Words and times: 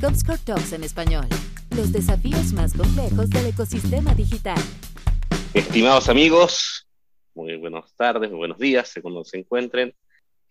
Comscore 0.00 0.38
Talks 0.44 0.72
en 0.72 0.84
español. 0.84 1.26
Los 1.76 1.92
desafíos 1.92 2.52
más 2.52 2.72
complejos 2.74 3.28
del 3.30 3.46
ecosistema 3.46 4.14
digital. 4.14 4.58
Estimados 5.54 6.08
amigos, 6.08 6.86
muy 7.34 7.56
buenas 7.56 7.94
tardes, 7.96 8.30
muy 8.30 8.38
buenos 8.38 8.58
días, 8.58 8.88
según 8.88 9.14
donde 9.14 9.28
se 9.28 9.38
encuentren. 9.38 9.94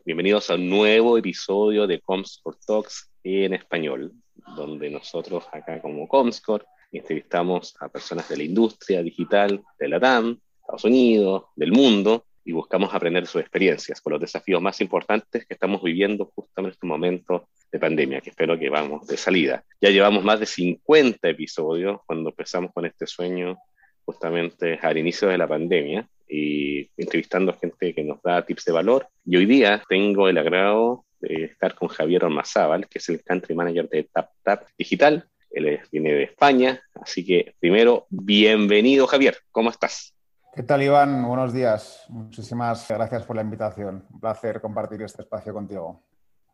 Bienvenidos 0.03 0.49
a 0.49 0.55
un 0.55 0.69
nuevo 0.69 1.17
episodio 1.17 1.87
de 1.87 2.01
Comscore 2.01 2.57
Talks 2.65 3.09
en 3.23 3.53
español, 3.53 4.11
donde 4.55 4.89
nosotros 4.89 5.45
acá 5.51 5.81
como 5.81 6.07
Comscore 6.07 6.65
entrevistamos 6.91 7.75
a 7.79 7.87
personas 7.89 8.27
de 8.27 8.37
la 8.37 8.43
industria 8.43 9.01
digital 9.01 9.61
de 9.79 9.87
la 9.87 9.99
TAM, 9.99 10.39
Estados 10.59 10.83
Unidos, 10.85 11.43
del 11.55 11.71
mundo, 11.71 12.25
y 12.43 12.51
buscamos 12.51 12.93
aprender 12.93 13.27
sus 13.27 13.41
experiencias 13.41 14.01
con 14.01 14.13
los 14.13 14.21
desafíos 14.21 14.61
más 14.61 14.81
importantes 14.81 15.45
que 15.45 15.53
estamos 15.53 15.81
viviendo 15.83 16.25
justo 16.25 16.61
en 16.61 16.67
este 16.67 16.87
momento 16.87 17.49
de 17.71 17.79
pandemia, 17.79 18.21
que 18.21 18.31
espero 18.31 18.57
que 18.57 18.69
vamos 18.69 19.07
de 19.07 19.17
salida. 19.17 19.63
Ya 19.79 19.89
llevamos 19.89 20.23
más 20.23 20.39
de 20.39 20.45
50 20.45 21.29
episodios 21.29 22.01
cuando 22.05 22.29
empezamos 22.29 22.71
con 22.73 22.85
este 22.85 23.07
sueño 23.07 23.57
justamente 24.05 24.79
al 24.81 24.97
inicio 24.97 25.29
de 25.29 25.37
la 25.37 25.47
pandemia 25.47 26.07
y 26.27 26.89
entrevistando 26.97 27.51
a 27.51 27.57
gente 27.57 27.93
que 27.93 28.03
nos 28.03 28.21
da 28.21 28.45
tips 28.45 28.65
de 28.65 28.71
valor. 28.71 29.07
Y 29.25 29.37
hoy 29.37 29.45
día 29.45 29.83
tengo 29.87 30.27
el 30.27 30.37
agrado 30.37 31.05
de 31.19 31.45
estar 31.45 31.75
con 31.75 31.87
Javier 31.87 32.25
Ormazábal, 32.25 32.87
que 32.87 32.99
es 32.99 33.09
el 33.09 33.23
Country 33.23 33.53
Manager 33.53 33.87
de 33.89 34.03
TapTap 34.03 34.67
Digital. 34.77 35.25
Él 35.51 35.79
viene 35.91 36.13
de 36.13 36.23
España, 36.23 36.81
así 36.95 37.25
que 37.25 37.53
primero, 37.59 38.07
bienvenido 38.09 39.05
Javier, 39.05 39.37
¿cómo 39.51 39.69
estás? 39.69 40.13
¿Qué 40.53 40.63
tal, 40.63 40.83
Iván? 40.83 41.25
Buenos 41.25 41.53
días. 41.53 42.03
Muchísimas 42.09 42.85
gracias 42.89 43.23
por 43.23 43.37
la 43.37 43.41
invitación. 43.41 44.05
Un 44.11 44.19
placer 44.19 44.59
compartir 44.59 45.01
este 45.01 45.21
espacio 45.21 45.53
contigo. 45.53 46.03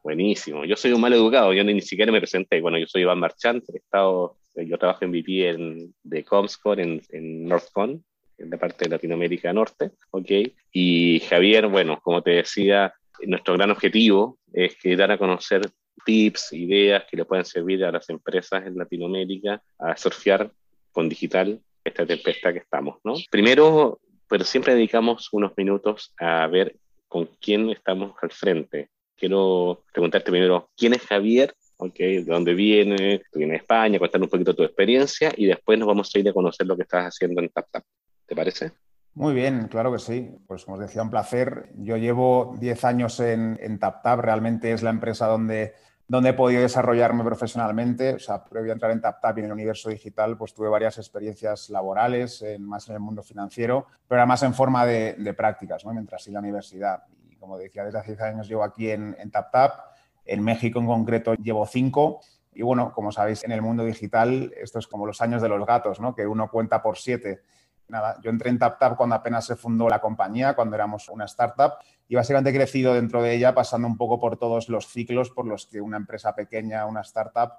Buenísimo. 0.04 0.66
Yo 0.66 0.76
soy 0.76 0.92
un 0.92 1.02
mal 1.02 1.14
educado, 1.14 1.52
yo 1.52 1.64
ni 1.64 1.82
siquiera 1.82 2.12
me 2.12 2.20
presenté. 2.20 2.62
Bueno, 2.62 2.78
yo 2.78 2.86
soy 2.86 3.02
Iván 3.02 3.18
Marchant, 3.18 3.64
he 3.73 3.78
estado, 3.78 4.38
yo 4.56 4.78
trabajo 4.78 5.04
en 5.04 5.12
VP 5.12 5.50
en, 5.50 5.96
de 6.04 6.23
Comscore 6.23 6.84
en, 6.84 7.02
en 7.09 7.45
NorthCon, 7.45 8.06
en 8.38 8.50
la 8.52 8.58
parte 8.58 8.86
de 8.86 8.92
Latinoamérica 8.92 9.52
Norte, 9.52 9.90
¿ok? 10.12 10.30
Y 10.72 11.20
Javier, 11.22 11.66
bueno, 11.66 12.00
como 12.00 12.22
te 12.22 12.31
decía, 12.31 12.94
nuestro 13.25 13.56
gran 13.56 13.72
objetivo 13.72 14.38
es 14.53 14.75
que 14.75 14.95
dar 14.95 15.09
a 15.09 15.18
conocer 15.18 15.62
tips, 16.06 16.53
ideas 16.53 17.06
que 17.09 17.18
le 17.18 17.25
puedan 17.25 17.45
servir 17.45 17.84
a 17.84 17.92
las 17.92 18.08
empresas 18.09 18.64
en 18.64 18.78
Latinoamérica 18.78 19.59
a 19.80 19.98
surfear 19.98 20.52
con 20.92 21.09
digital 21.09 21.59
esta 21.88 22.06
tempestad 22.06 22.54
que 22.54 22.60
estamos, 22.60 22.98
¿no? 23.04 23.16
Primero, 23.30 24.00
pero 24.28 24.44
siempre 24.44 24.76
dedicamos 24.76 25.30
unos 25.32 25.54
minutos 25.58 26.14
a 26.20 26.48
ver 26.48 26.76
con 27.08 27.30
quién 27.42 27.70
estamos 27.70 28.14
al 28.22 28.32
frente. 28.32 28.90
Quiero 29.16 29.84
preguntarte 29.92 30.32
primero, 30.32 30.70
¿quién 30.76 30.94
es 30.94 31.02
Javier? 31.02 31.54
Okay, 31.80 32.24
¿De 32.24 32.34
dónde 32.34 32.56
viene? 32.56 33.22
Tú 33.32 33.40
vienes 33.40 33.54
de 33.54 33.58
España, 33.58 34.00
contar 34.00 34.22
un 34.22 34.30
poquito 34.30 34.56
tu 34.56 34.64
experiencia 34.64 35.32
y 35.38 35.46
después 35.46 35.78
nos 35.78 35.88
vamos 35.88 36.12
a 36.14 36.20
ir 36.20 36.28
a 36.28 36.34
conocer 36.34 36.66
lo 36.66 36.76
que 36.76 36.84
estás 36.84 37.06
haciendo 37.06 37.40
en 37.42 37.50
TapTap. 37.50 37.84
¿Te 38.26 38.36
parece? 38.36 38.72
Muy 39.14 39.34
bien, 39.34 39.68
claro 39.68 39.92
que 39.92 40.00
sí. 40.00 40.30
Pues 40.48 40.66
como 40.66 40.78
os 40.78 40.82
decía, 40.82 41.04
un 41.04 41.12
placer. 41.12 41.70
Yo 41.76 41.98
llevo 41.98 42.56
10 42.60 42.84
años 42.84 43.20
en, 43.20 43.58
en 43.62 43.80
TapTap, 43.80 44.20
realmente 44.20 44.72
es 44.72 44.82
la 44.82 44.90
empresa 44.90 45.28
donde 45.28 45.74
donde 46.08 46.30
he 46.30 46.33
podido 46.33 46.61
desarrollarme 46.61 47.23
profesionalmente. 47.23 48.16
O 48.16 48.19
sea, 48.19 48.44
previo 48.44 48.72
a 48.72 48.73
entrar 48.73 48.91
en 48.91 49.02
TapTap 49.02 49.38
y 49.38 49.39
en 49.41 49.45
el 49.47 49.52
universo 49.52 49.89
digital, 49.89 50.38
pues 50.38 50.53
tuve 50.53 50.69
varias 50.69 50.97
experiencias 50.97 51.69
laborales, 51.69 52.44
más 52.59 52.88
en 52.88 52.95
el 52.95 53.02
mundo 53.02 53.22
financiero, 53.23 53.88
pero 54.08 54.22
además 54.22 54.44
en 54.44 54.53
forma 54.53 54.85
de, 54.85 55.33
prácticas, 55.35 55.83
¿no? 55.85 55.94
mientras 55.94 56.25
en 56.28 56.33
la 56.33 56.39
universidad. 56.39 57.03
Y 57.30 57.35
como 57.35 57.58
decía, 57.58 57.83
desde 57.83 58.00
hace 58.00 58.11
10 58.11 58.22
años 58.22 58.47
llevo 58.47 58.63
aquí 58.63 58.89
en, 58.89 59.16
en 59.19 59.31
TapTap. 59.31 59.97
En 60.25 60.44
México 60.44 60.80
en 60.80 60.88
concreto 60.88 61.35
llevo 61.35 61.66
cinco. 61.66 62.22
Y 62.53 62.63
bueno, 62.63 62.91
como 62.91 63.11
sabéis, 63.11 63.44
en 63.44 63.52
el 63.52 63.61
mundo 63.61 63.83
digital 63.83 64.53
esto 64.58 64.80
es 64.80 64.88
como 64.88 65.05
los 65.05 65.22
años 65.22 65.41
de 65.41 65.50
los 65.50 65.66
gatos, 65.66 66.00
¿no? 66.00 66.16
que 66.16 66.25
uno 66.25 66.50
cuenta 66.50 66.81
por 66.81 66.97
siete. 66.97 67.41
Nada, 67.89 68.17
yo 68.22 68.30
entré 68.30 68.50
en 68.50 68.59
TapTap 68.59 68.97
cuando 68.97 69.16
apenas 69.16 69.45
se 69.45 69.55
fundó 69.55 69.88
la 69.88 70.02
compañía, 70.02 70.56
cuando 70.56 70.75
éramos 70.75 71.07
una 71.07 71.25
startup, 71.25 71.73
y 72.07 72.16
básicamente 72.16 72.51
he 72.51 72.53
crecido 72.53 72.94
dentro 72.94 73.22
de 73.22 73.35
ella 73.35 73.53
pasando 73.53 73.88
un 73.88 73.97
poco 73.97 74.19
por 74.19 74.38
todos 74.38 74.69
los 74.69 74.88
ciclos 74.88 75.29
por 75.29 75.45
los 75.45 75.66
que 75.66 75.81
una 75.81 75.97
empresa 75.97 76.34
pequeña, 76.35 76.85
una 76.85 77.01
startup 77.01 77.53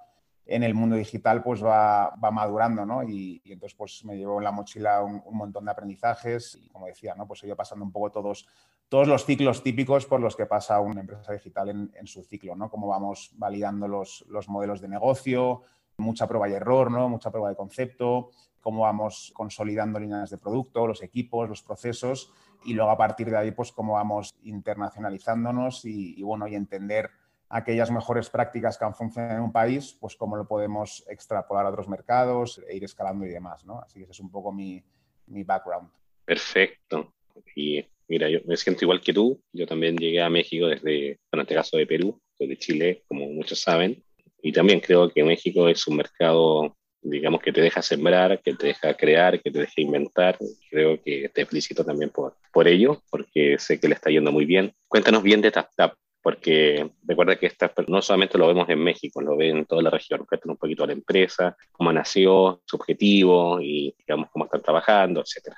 en 0.49 0.63
el 0.63 0.75
mundo 0.75 0.97
digital 0.97 1.43
pues 1.43 1.63
va, 1.63 2.15
va 2.17 2.31
madurando, 2.31 2.87
¿no? 2.87 3.03
Y, 3.03 3.43
entonces 3.45 3.77
pues 3.77 4.05
me 4.07 4.17
llevo 4.17 4.39
en 4.39 4.45
la 4.45 4.51
mochila 4.51 5.03
un, 5.03 5.23
montón 5.31 5.67
de 5.67 5.71
aprendizajes 5.71 6.59
y 6.61 6.69
como 6.71 6.87
decía, 6.87 7.15
¿no? 7.15 7.27
Pues 7.27 7.43
he 7.43 7.47
ido 7.47 7.55
pasando 7.55 7.85
un 7.85 7.93
poco 7.93 8.11
todos, 8.11 8.49
todos 8.89 9.07
los 9.07 9.27
ciclos 9.27 9.63
típicos 9.63 10.07
por 10.07 10.21
los 10.21 10.35
que 10.35 10.47
pasa 10.47 10.81
una 10.81 11.03
empresa 11.03 11.35
digital 11.35 11.69
en, 11.69 11.93
en 11.95 12.07
su 12.07 12.25
ciclo, 12.25 12.57
¿no? 12.57 12.71
Cómo 12.71 12.89
vamos 12.89 13.33
validando 13.35 13.87
los, 13.87 14.25
los 14.29 14.49
modelos 14.49 14.81
de 14.81 14.89
negocio, 14.89 15.65
mucha 15.99 16.27
prueba 16.27 16.49
y 16.49 16.53
error, 16.55 16.91
¿no? 16.91 17.09
Mucha 17.09 17.31
prueba 17.31 17.51
de 17.51 17.57
concepto, 17.57 18.31
cómo 18.61 18.83
vamos 18.83 19.33
consolidando 19.35 20.01
líneas 20.01 20.31
de 20.31 20.39
producto, 20.39 20.87
los 20.87 21.03
equipos, 21.03 21.49
los 21.49 21.63
procesos 21.63 22.33
y 22.65 22.75
luego 22.75 22.91
a 22.91 22.97
partir 22.97 23.31
de 23.31 23.37
ahí, 23.37 23.51
pues 23.51 23.73
cómo 23.73 23.95
vamos 23.95 24.35
internacionalizándonos 24.43 25.85
y, 25.85 26.21
bueno, 26.23 26.49
y 26.49 26.55
entender 26.55 27.11
aquellas 27.49 27.91
mejores 27.91 28.29
prácticas 28.29 28.77
que 28.77 28.85
han 28.85 28.95
funcionado 28.95 29.37
en 29.37 29.45
un 29.45 29.53
país, 29.53 29.97
pues 30.01 30.17
cómo 30.17 30.37
lo 30.37 30.47
podemos 30.47 31.05
extrapolar 31.09 31.67
a 31.67 31.71
otros 31.71 31.89
mercados 31.89 32.61
e 32.69 32.77
ir 32.77 32.85
escalando 32.85 33.25
y 33.25 33.31
demás, 33.31 33.65
¿no? 33.65 33.81
Así 33.81 33.99
que 33.99 34.05
ese 34.05 34.13
es 34.13 34.21
un 34.21 34.31
poco 34.31 34.53
mi, 34.53 34.83
mi 35.27 35.45
background. 35.45 35.89
Perfecto. 36.25 37.15
Y 37.55 37.85
mira, 38.09 38.29
yo 38.29 38.41
me 38.45 38.57
siento 38.57 38.85
igual 38.85 39.01
que 39.01 39.15
tú. 39.15 39.41
Yo 39.53 39.67
también 39.67 39.97
llegué 39.97 40.21
a 40.21 40.29
México 40.29 40.67
desde, 40.67 41.19
en 41.33 41.41
este 41.41 41.55
caso 41.55 41.77
de 41.77 41.87
Perú, 41.87 42.21
de 42.39 42.57
Chile, 42.59 43.05
como 43.09 43.27
muchos 43.29 43.61
saben. 43.61 44.05
Y 44.43 44.53
también 44.53 44.81
creo 44.81 45.11
que 45.11 45.25
México 45.25 45.69
es 45.69 45.87
un 45.87 45.97
mercado 45.97 46.79
digamos, 47.01 47.41
que 47.41 47.53
te 47.53 47.61
deja 47.61 47.83
sembrar, 47.83 48.41
que 48.43 48.55
te 48.55 48.69
deja 48.69 48.95
crear, 48.95 49.41
que 49.41 49.51
te 49.51 49.61
deja 49.61 49.81
inventar. 49.81 50.39
Creo 50.71 51.01
que 51.03 51.31
te 51.33 51.47
felicito 51.47 51.85
también 51.85 52.11
por, 52.11 52.37
por 52.53 52.69
ello, 52.69 53.03
porque 53.11 53.57
sé 53.59 53.81
que 53.81 53.89
le 53.89 53.95
está 53.95 54.11
yendo 54.11 54.33
muy 54.33 54.45
bien. 54.45 54.73
Cuéntanos 54.87 55.23
bien 55.23 55.41
de 55.41 55.51
TapTap, 55.51 55.95
porque 56.23 56.91
recuerda 57.05 57.37
que 57.37 57.47
esta, 57.47 57.73
no 57.87 58.03
solamente 58.03 58.39
lo 58.39 58.49
vemos 58.49 58.69
en 58.69 58.81
México, 58.81 59.21
lo 59.21 59.37
ven 59.37 59.59
en 59.59 59.67
toda 59.67 59.83
la 59.83 59.91
región. 59.91 60.25
Cuéntanos 60.27 60.55
un 60.55 60.59
poquito 60.59 60.85
a 60.85 60.89
la 60.89 60.93
empresa, 60.93 61.57
cómo 61.73 61.93
nació, 61.93 62.61
su 62.65 62.77
objetivo 62.77 63.61
y, 63.61 63.95
digamos, 63.99 64.29
cómo 64.31 64.45
están 64.47 64.63
trabajando, 64.63 65.21
etcétera. 65.21 65.57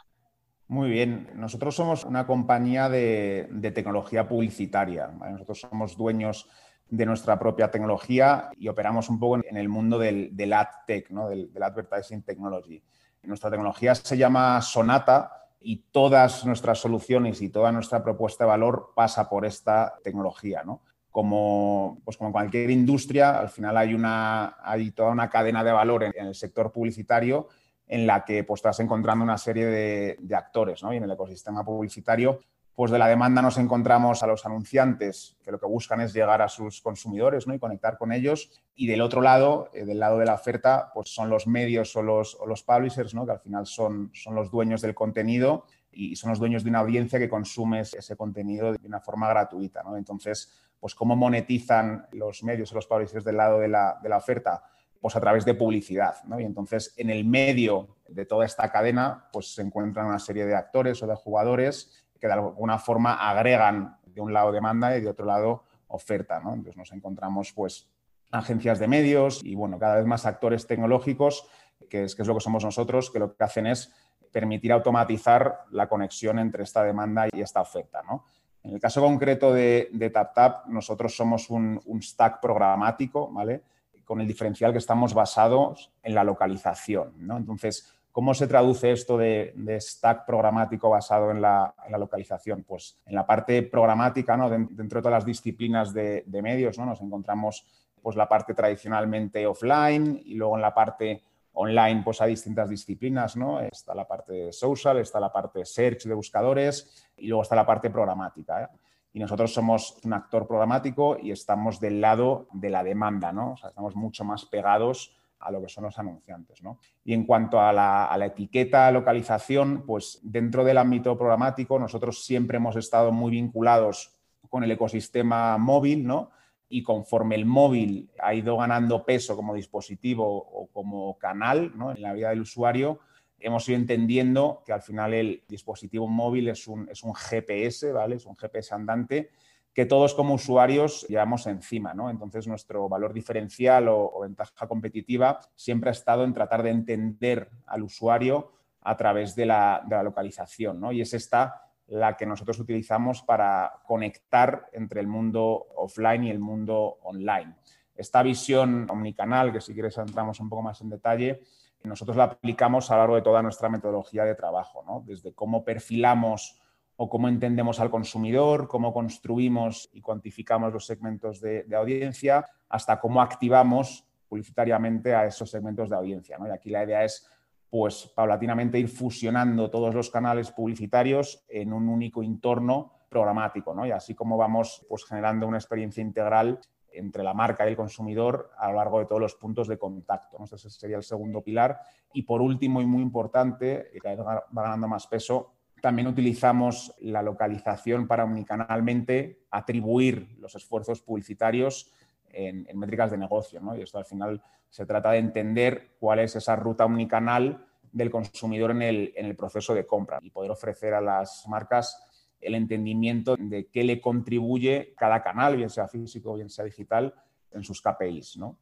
Muy 0.68 0.88
bien. 0.88 1.30
Nosotros 1.34 1.74
somos 1.74 2.04
una 2.04 2.26
compañía 2.26 2.88
de, 2.88 3.48
de 3.50 3.70
tecnología 3.72 4.28
publicitaria. 4.28 5.08
Nosotros 5.08 5.58
somos 5.58 5.96
dueños 5.96 6.48
de 6.90 7.06
nuestra 7.06 7.38
propia 7.38 7.70
tecnología 7.70 8.50
y 8.58 8.68
operamos 8.68 9.08
un 9.08 9.18
poco 9.18 9.40
en 9.44 9.56
el 9.56 9.68
mundo 9.68 9.98
del, 9.98 10.52
ad 10.52 10.66
tech, 10.86 11.10
¿no? 11.10 11.28
del, 11.28 11.50
advertising 11.60 12.22
technology. 12.22 12.82
Nuestra 13.22 13.50
tecnología 13.50 13.94
se 13.94 14.16
llama 14.16 14.60
Sonata 14.60 15.32
y 15.60 15.84
todas 15.92 16.44
nuestras 16.44 16.78
soluciones 16.78 17.40
y 17.42 17.48
toda 17.48 17.70
nuestra 17.70 18.02
propuesta 18.02 18.44
de 18.44 18.48
valor 18.48 18.92
pasa 18.96 19.28
por 19.28 19.46
esta 19.46 19.94
tecnología. 20.02 20.62
¿no? 20.64 20.82
Como, 21.10 22.00
pues 22.04 22.16
como 22.16 22.32
cualquier 22.32 22.70
industria, 22.70 23.38
al 23.38 23.50
final 23.50 23.76
hay, 23.76 23.94
una, 23.94 24.56
hay 24.62 24.90
toda 24.90 25.10
una 25.10 25.30
cadena 25.30 25.62
de 25.62 25.72
valor 25.72 26.02
en, 26.04 26.12
el 26.16 26.34
sector 26.34 26.72
publicitario 26.72 27.48
en 27.86 28.06
la 28.06 28.24
que 28.24 28.42
pues, 28.42 28.58
estás 28.58 28.80
encontrando 28.80 29.22
una 29.22 29.38
serie 29.38 29.66
de, 29.66 30.16
de 30.18 30.34
actores 30.34 30.82
¿no? 30.82 30.92
y 30.92 30.96
en 30.96 31.04
el 31.04 31.10
ecosistema 31.10 31.64
publicitario 31.64 32.40
pues 32.74 32.90
de 32.90 32.98
la 32.98 33.08
demanda 33.08 33.42
nos 33.42 33.58
encontramos 33.58 34.22
a 34.22 34.26
los 34.26 34.46
anunciantes 34.46 35.36
que 35.44 35.50
lo 35.50 35.60
que 35.60 35.66
buscan 35.66 36.00
es 36.00 36.12
llegar 36.12 36.40
a 36.40 36.48
sus 36.48 36.80
consumidores 36.80 37.46
¿no? 37.46 37.54
y 37.54 37.58
conectar 37.58 37.98
con 37.98 38.12
ellos. 38.12 38.50
Y 38.74 38.86
del 38.86 39.02
otro 39.02 39.20
lado, 39.20 39.70
eh, 39.74 39.84
del 39.84 40.00
lado 40.00 40.18
de 40.18 40.26
la 40.26 40.34
oferta, 40.34 40.90
pues 40.94 41.12
son 41.14 41.28
los 41.28 41.46
medios 41.46 41.94
o 41.96 42.02
los, 42.02 42.38
los 42.46 42.62
publishers, 42.62 43.14
¿no? 43.14 43.26
que 43.26 43.32
al 43.32 43.40
final 43.40 43.66
son, 43.66 44.10
son 44.14 44.34
los 44.34 44.50
dueños 44.50 44.80
del 44.80 44.94
contenido 44.94 45.66
y 45.92 46.16
son 46.16 46.30
los 46.30 46.38
dueños 46.38 46.64
de 46.64 46.70
una 46.70 46.78
audiencia 46.78 47.18
que 47.18 47.28
consume 47.28 47.80
ese 47.80 48.16
contenido 48.16 48.72
de 48.72 48.86
una 48.86 49.00
forma 49.00 49.28
gratuita. 49.28 49.82
¿no? 49.82 49.96
Entonces, 49.96 50.52
pues 50.78 50.94
cómo 50.94 51.16
monetizan 51.16 52.06
los 52.12 52.42
medios 52.42 52.72
o 52.72 52.76
los 52.76 52.86
publishers 52.86 53.24
del 53.24 53.36
lado 53.36 53.58
de 53.58 53.68
la, 53.68 53.98
de 54.02 54.08
la 54.08 54.16
oferta 54.16 54.62
pues 55.00 55.16
a 55.16 55.20
través 55.20 55.44
de 55.44 55.54
publicidad. 55.54 56.22
¿no? 56.24 56.38
Y 56.38 56.44
entonces, 56.44 56.94
en 56.96 57.10
el 57.10 57.24
medio 57.24 57.96
de 58.08 58.26
toda 58.26 58.44
esta 58.44 58.70
cadena, 58.70 59.28
pues 59.32 59.54
se 59.54 59.62
encuentran 59.62 60.06
una 60.06 60.18
serie 60.18 60.44
de 60.44 60.54
actores 60.54 61.02
o 61.02 61.06
de 61.06 61.14
jugadores 61.14 62.06
que 62.20 62.26
de 62.26 62.34
alguna 62.34 62.78
forma 62.78 63.14
agregan 63.14 63.96
de 64.04 64.20
un 64.20 64.32
lado 64.32 64.52
demanda 64.52 64.96
y 64.96 65.00
de 65.00 65.08
otro 65.08 65.26
lado 65.26 65.64
oferta. 65.88 66.40
¿no? 66.40 66.50
Entonces 66.52 66.76
nos 66.76 66.92
encontramos 66.92 67.52
pues 67.52 67.88
agencias 68.30 68.78
de 68.78 68.86
medios 68.86 69.40
y 69.42 69.54
bueno, 69.54 69.78
cada 69.78 69.96
vez 69.96 70.06
más 70.06 70.26
actores 70.26 70.66
tecnológicos, 70.66 71.46
que 71.88 72.04
es, 72.04 72.18
lo 72.18 72.34
que 72.34 72.40
somos 72.40 72.64
nosotros, 72.64 73.10
que 73.10 73.18
lo 73.18 73.34
que 73.34 73.44
hacen 73.44 73.66
es 73.66 73.92
permitir 74.30 74.72
automatizar 74.72 75.64
la 75.70 75.88
conexión 75.88 76.38
entre 76.38 76.62
esta 76.62 76.84
demanda 76.84 77.26
y 77.32 77.40
esta 77.40 77.60
oferta. 77.60 78.02
¿no? 78.02 78.24
En 78.62 78.74
el 78.74 78.80
caso 78.80 79.00
concreto 79.00 79.52
de, 79.52 79.88
de 79.92 80.10
TapTap, 80.10 80.66
nosotros 80.66 81.16
somos 81.16 81.50
un, 81.50 81.80
un, 81.86 82.02
stack 82.02 82.40
programático, 82.40 83.32
¿vale? 83.32 83.62
Con 84.04 84.20
el 84.20 84.26
diferencial 84.26 84.72
que 84.72 84.78
estamos 84.78 85.14
basados 85.14 85.92
en 86.02 86.14
la 86.14 86.24
localización, 86.24 87.14
¿no? 87.16 87.38
Entonces, 87.38 87.90
¿Cómo 88.12 88.34
se 88.34 88.48
traduce 88.48 88.90
esto 88.90 89.16
de, 89.16 89.54
stack 89.80 90.26
programático 90.26 90.90
basado 90.90 91.30
en 91.30 91.40
la, 91.40 91.72
localización? 91.96 92.64
Pues 92.64 92.98
en 93.06 93.14
la 93.14 93.24
parte 93.24 93.62
programática, 93.62 94.36
¿no? 94.36 94.50
dentro 94.50 94.98
de 94.98 95.02
todas 95.02 95.18
las 95.18 95.24
disciplinas 95.24 95.94
de, 95.94 96.24
medios, 96.42 96.76
¿no? 96.78 96.86
nos 96.86 97.00
encontramos 97.00 97.64
pues 98.02 98.16
la 98.16 98.28
parte 98.28 98.54
tradicionalmente 98.54 99.46
offline 99.46 100.20
y 100.24 100.34
luego 100.34 100.56
en 100.56 100.62
la 100.62 100.74
parte 100.74 101.22
online 101.52 102.02
pues 102.02 102.20
hay 102.20 102.30
distintas 102.30 102.68
disciplinas, 102.68 103.36
¿no? 103.36 103.60
Está 103.60 103.94
la 103.94 104.08
parte 104.08 104.52
social, 104.52 104.98
está 104.98 105.20
la 105.20 105.32
parte 105.32 105.64
search 105.64 106.04
de 106.04 106.14
buscadores 106.14 107.10
y 107.16 107.28
luego 107.28 107.42
está 107.42 107.54
la 107.54 107.66
parte 107.66 107.90
programática. 107.90 108.62
¿eh? 108.62 108.68
Y 109.12 109.18
nosotros 109.18 109.52
somos 109.52 109.98
un 110.04 110.14
actor 110.14 110.46
programático 110.46 111.18
y 111.20 111.30
estamos 111.32 111.78
del 111.78 112.00
lado 112.00 112.48
de 112.52 112.70
la 112.70 112.82
demanda, 112.82 113.32
¿no? 113.32 113.52
O 113.52 113.56
sea, 113.56 113.68
estamos 113.68 113.94
mucho 113.96 114.24
más 114.24 114.46
pegados 114.46 115.19
a 115.40 115.50
lo 115.50 115.60
que 115.60 115.68
son 115.68 115.84
los 115.84 115.98
anunciantes. 115.98 116.62
¿no? 116.62 116.78
Y 117.04 117.14
en 117.14 117.24
cuanto 117.24 117.60
a 117.60 117.72
la, 117.72 118.06
a 118.06 118.16
la, 118.18 118.26
etiqueta 118.26 118.90
localización, 118.92 119.84
pues 119.86 120.20
dentro 120.22 120.64
del 120.64 120.78
ámbito 120.78 121.16
programático 121.16 121.78
nosotros 121.78 122.24
siempre 122.24 122.58
hemos 122.58 122.76
estado 122.76 123.10
muy 123.10 123.32
vinculados 123.32 124.16
con 124.48 124.64
el 124.64 124.70
ecosistema 124.70 125.56
móvil, 125.58 126.06
¿no? 126.06 126.30
y 126.72 126.84
conforme 126.84 127.34
el 127.34 127.44
móvil 127.44 128.10
ha 128.22 128.32
ido 128.32 128.56
ganando 128.56 129.04
peso 129.04 129.34
como 129.34 129.54
dispositivo 129.54 130.24
o 130.24 130.68
como 130.68 131.18
canal 131.18 131.72
en 131.96 132.00
la 132.00 132.12
vida 132.12 132.30
del 132.30 132.42
usuario, 132.42 133.00
hemos 133.40 133.68
ido 133.68 133.76
entendiendo 133.76 134.62
que 134.64 134.72
al 134.72 134.80
final 134.80 135.12
el 135.12 135.42
dispositivo 135.48 136.06
móvil 136.06 136.48
es 136.48 136.68
un, 136.68 136.88
es 136.88 137.02
un 137.02 137.12
GPS, 137.12 137.92
¿vale? 137.92 138.16
Es 138.16 138.24
un 138.24 138.36
GPS 138.36 138.72
andante 138.72 139.30
que 139.72 139.86
todos 139.86 140.14
como 140.14 140.34
usuarios 140.34 141.06
llevamos 141.08 141.46
encima, 141.46 141.94
¿no? 141.94 142.10
Entonces 142.10 142.46
nuestro 142.46 142.88
valor 142.88 143.12
diferencial 143.12 143.88
o, 143.88 144.20
ventaja 144.20 144.66
competitiva 144.66 145.40
siempre 145.54 145.90
ha 145.90 145.92
estado 145.92 146.24
en 146.24 146.34
tratar 146.34 146.62
de 146.62 146.70
entender 146.70 147.50
al 147.66 147.82
usuario 147.82 148.52
a 148.82 148.96
través 148.96 149.36
de 149.36 149.46
la, 149.46 149.82
de 149.86 149.96
la 149.96 150.02
localización, 150.02 150.80
¿no? 150.80 150.92
Y 150.92 151.00
es 151.00 151.14
esta 151.14 151.62
la 151.86 152.16
que 152.16 152.26
nosotros 152.26 152.58
utilizamos 152.58 153.22
para 153.22 153.80
conectar 153.84 154.68
entre 154.72 155.00
el 155.00 155.06
mundo 155.06 155.66
offline 155.76 156.24
y 156.24 156.30
el 156.30 156.38
mundo 156.38 156.98
online. 157.02 157.56
Esta 157.94 158.22
visión 158.22 158.86
omnicanal, 158.88 159.52
que 159.52 159.60
si 159.60 159.74
quieres 159.74 159.98
entramos 159.98 160.40
un 160.40 160.48
poco 160.48 160.62
más 160.62 160.80
en 160.80 160.88
detalle, 160.88 161.42
nosotros 161.82 162.16
la 162.16 162.24
aplicamos 162.24 162.90
a 162.90 162.94
lo 162.94 163.00
largo 163.00 163.16
de 163.16 163.22
toda 163.22 163.42
nuestra 163.42 163.68
metodología 163.68 164.24
de 164.24 164.34
trabajo, 164.34 164.84
¿no? 164.86 165.02
desde 165.06 165.32
cómo 165.34 165.64
perfilamos 165.64 166.60
o 167.02 167.08
cómo 167.08 167.28
entendemos 167.28 167.80
al 167.80 167.88
consumidor, 167.88 168.68
cómo 168.68 168.92
construimos 168.92 169.88
y 169.94 170.02
cuantificamos 170.02 170.70
los 170.70 170.84
segmentos 170.84 171.40
de, 171.40 171.64
audiencia, 171.74 172.44
hasta 172.68 173.00
cómo 173.00 173.22
activamos 173.22 174.06
publicitariamente 174.28 175.14
a 175.14 175.24
esos 175.24 175.50
segmentos 175.50 175.88
de 175.88 175.96
audiencia. 175.96 176.36
¿no? 176.36 176.46
Y 176.46 176.50
aquí 176.50 176.68
la 176.68 176.84
idea 176.84 177.02
es 177.02 177.26
pues 177.70 178.12
paulatinamente 178.14 178.78
ir 178.78 178.88
fusionando 178.88 179.70
todos 179.70 179.94
los 179.94 180.10
canales 180.10 180.50
publicitarios 180.50 181.42
en 181.48 181.72
un 181.72 181.88
único 181.88 182.22
entorno 182.22 182.92
programático, 183.08 183.74
¿no? 183.74 183.86
Y 183.86 183.92
así 183.92 184.14
como 184.14 184.36
vamos 184.36 184.84
pues, 184.86 185.06
generando 185.06 185.46
una 185.46 185.56
experiencia 185.56 186.02
integral 186.02 186.60
entre 186.92 187.22
la 187.22 187.32
marca 187.32 187.64
y 187.64 187.70
el 187.70 187.76
consumidor 187.76 188.50
a 188.58 188.68
lo 188.68 188.76
largo 188.76 188.98
de 188.98 189.06
todos 189.06 189.22
los 189.22 189.36
puntos 189.36 189.68
de 189.68 189.78
contacto. 189.78 190.36
Ese 190.44 190.68
sería 190.68 190.98
el 190.98 191.02
segundo 191.02 191.40
pilar. 191.40 191.80
Y 192.12 192.24
por 192.24 192.42
último 192.42 192.82
y 192.82 192.86
muy 192.86 193.00
importante, 193.00 193.90
vez 194.04 194.18
va 194.20 194.44
ganando 194.52 194.86
más 194.86 195.06
peso, 195.06 195.54
también 195.80 196.08
utilizamos 196.08 196.94
la 197.00 197.22
localización 197.22 198.06
para 198.06 198.24
unicanalmente 198.24 199.44
atribuir 199.50 200.36
los 200.38 200.54
esfuerzos 200.54 201.00
publicitarios 201.00 201.92
en, 202.32 202.66
métricas 202.78 203.10
de 203.10 203.18
negocio. 203.18 203.60
¿no? 203.60 203.76
Y 203.76 203.82
esto 203.82 203.98
al 203.98 204.04
final 204.04 204.42
se 204.68 204.86
trata 204.86 205.12
de 205.12 205.18
entender 205.18 205.96
cuál 205.98 206.20
es 206.20 206.36
esa 206.36 206.56
ruta 206.56 206.84
omnicanal 206.84 207.66
del 207.92 208.10
consumidor 208.10 208.70
en 208.70 208.82
el, 208.82 209.36
proceso 209.36 209.74
de 209.74 209.86
compra 209.86 210.18
y 210.22 210.30
poder 210.30 210.50
ofrecer 210.50 210.94
a 210.94 211.00
las 211.00 211.44
marcas 211.48 212.06
el 212.40 212.54
entendimiento 212.54 213.36
de 213.36 213.66
qué 213.66 213.84
le 213.84 214.00
contribuye 214.00 214.94
cada 214.96 215.22
canal, 215.22 215.56
bien 215.56 215.68
sea 215.68 215.88
físico, 215.88 216.34
bien 216.34 216.48
sea 216.48 216.64
digital, 216.64 217.14
en 217.50 217.64
sus 217.64 217.82
KPIs. 217.82 218.36
¿no? 218.36 218.56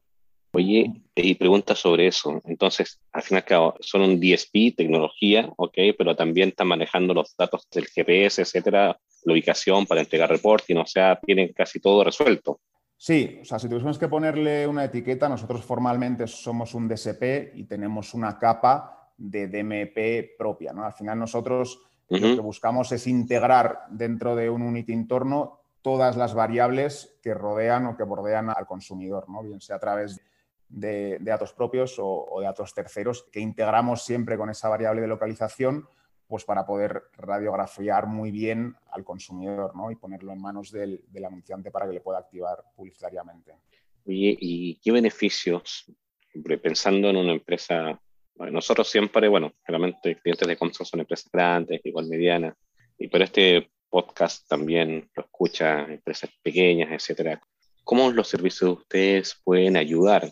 Oye, 0.51 1.03
y 1.15 1.35
pregunta 1.35 1.75
sobre 1.75 2.07
eso. 2.07 2.41
Entonces, 2.45 2.99
al 3.11 3.21
final, 3.21 3.45
claro, 3.45 3.75
son 3.81 4.01
un 4.01 4.19
DSP, 4.19 4.75
tecnología, 4.75 5.51
ok, 5.57 5.77
pero 5.97 6.15
también 6.15 6.49
están 6.49 6.67
manejando 6.67 7.13
los 7.13 7.35
datos 7.37 7.67
del 7.71 7.85
GPS, 7.85 8.41
etcétera, 8.41 8.99
la 9.23 9.33
ubicación 9.33 9.85
para 9.85 10.01
entregar 10.01 10.29
reporting, 10.29 10.77
o 10.77 10.85
sea, 10.85 11.19
tienen 11.23 11.53
casi 11.53 11.79
todo 11.79 12.03
resuelto. 12.03 12.61
Sí, 12.97 13.39
o 13.41 13.45
sea, 13.45 13.59
si 13.59 13.67
tuviésemos 13.67 13.97
que 13.97 14.07
ponerle 14.07 14.67
una 14.67 14.83
etiqueta, 14.83 15.29
nosotros 15.29 15.63
formalmente 15.63 16.27
somos 16.27 16.73
un 16.73 16.87
DSP 16.87 17.55
y 17.55 17.63
tenemos 17.65 18.13
una 18.13 18.37
capa 18.37 19.13
de 19.17 19.47
DMP 19.47 20.37
propia, 20.37 20.73
¿no? 20.73 20.83
Al 20.83 20.93
final 20.93 21.19
nosotros 21.19 21.79
lo 22.09 22.19
que 22.19 22.41
buscamos 22.41 22.91
es 22.91 23.05
integrar 23.07 23.83
dentro 23.91 24.35
de 24.35 24.49
un 24.49 24.63
unit 24.63 24.89
entorno 24.89 25.59
todas 25.81 26.17
las 26.17 26.33
variables 26.33 27.17
que 27.21 27.33
rodean 27.33 27.85
o 27.87 27.97
que 27.97 28.03
bordean 28.03 28.49
al 28.49 28.65
consumidor, 28.65 29.29
¿no? 29.29 29.41
bien 29.43 29.61
sea 29.61 29.77
a 29.77 29.79
través 29.79 30.21
de, 30.67 31.17
datos 31.21 31.53
propios 31.53 31.95
o, 31.99 32.37
de 32.39 32.45
datos 32.45 32.73
terceros, 32.73 33.23
que 33.31 33.39
integramos 33.39 34.03
siempre 34.03 34.37
con 34.37 34.49
esa 34.49 34.69
variable 34.69 35.01
de 35.01 35.07
localización 35.07 35.87
pues 36.27 36.45
para 36.45 36.63
poder 36.63 37.05
radiografiar 37.13 38.05
muy 38.05 38.29
bien 38.29 38.75
al 38.91 39.03
consumidor 39.03 39.75
¿no? 39.75 39.89
y 39.89 39.95
ponerlo 39.95 40.31
en 40.31 40.39
manos 40.39 40.71
del, 40.71 41.03
anunciante 41.25 41.71
para 41.71 41.87
que 41.87 41.93
le 41.93 42.01
pueda 42.01 42.19
activar 42.19 42.63
publicitariamente. 42.75 43.55
¿y 44.05 44.79
qué 44.79 44.91
beneficios, 44.91 45.91
pensando 46.61 47.09
en 47.09 47.17
una 47.17 47.33
empresa, 47.33 47.99
nosotros 48.35 48.89
siempre, 48.89 49.27
bueno, 49.27 49.53
realmente 49.65 50.15
clientes 50.17 50.47
de 50.47 50.57
Comsor 50.57 50.85
son 50.85 51.01
empresas 51.01 51.29
grandes, 51.31 51.81
igual 51.83 52.07
medianas, 52.07 52.55
y 52.97 53.07
por 53.07 53.21
este 53.21 53.69
podcast 53.89 54.47
también 54.47 55.09
lo 55.15 55.23
escuchan 55.23 55.91
empresas 55.91 56.29
pequeñas, 56.41 56.91
etcétera. 56.91 57.41
¿Cómo 57.83 58.11
los 58.11 58.27
servicios 58.27 58.69
de 58.69 58.81
ustedes 58.81 59.41
pueden 59.43 59.75
ayudar 59.75 60.29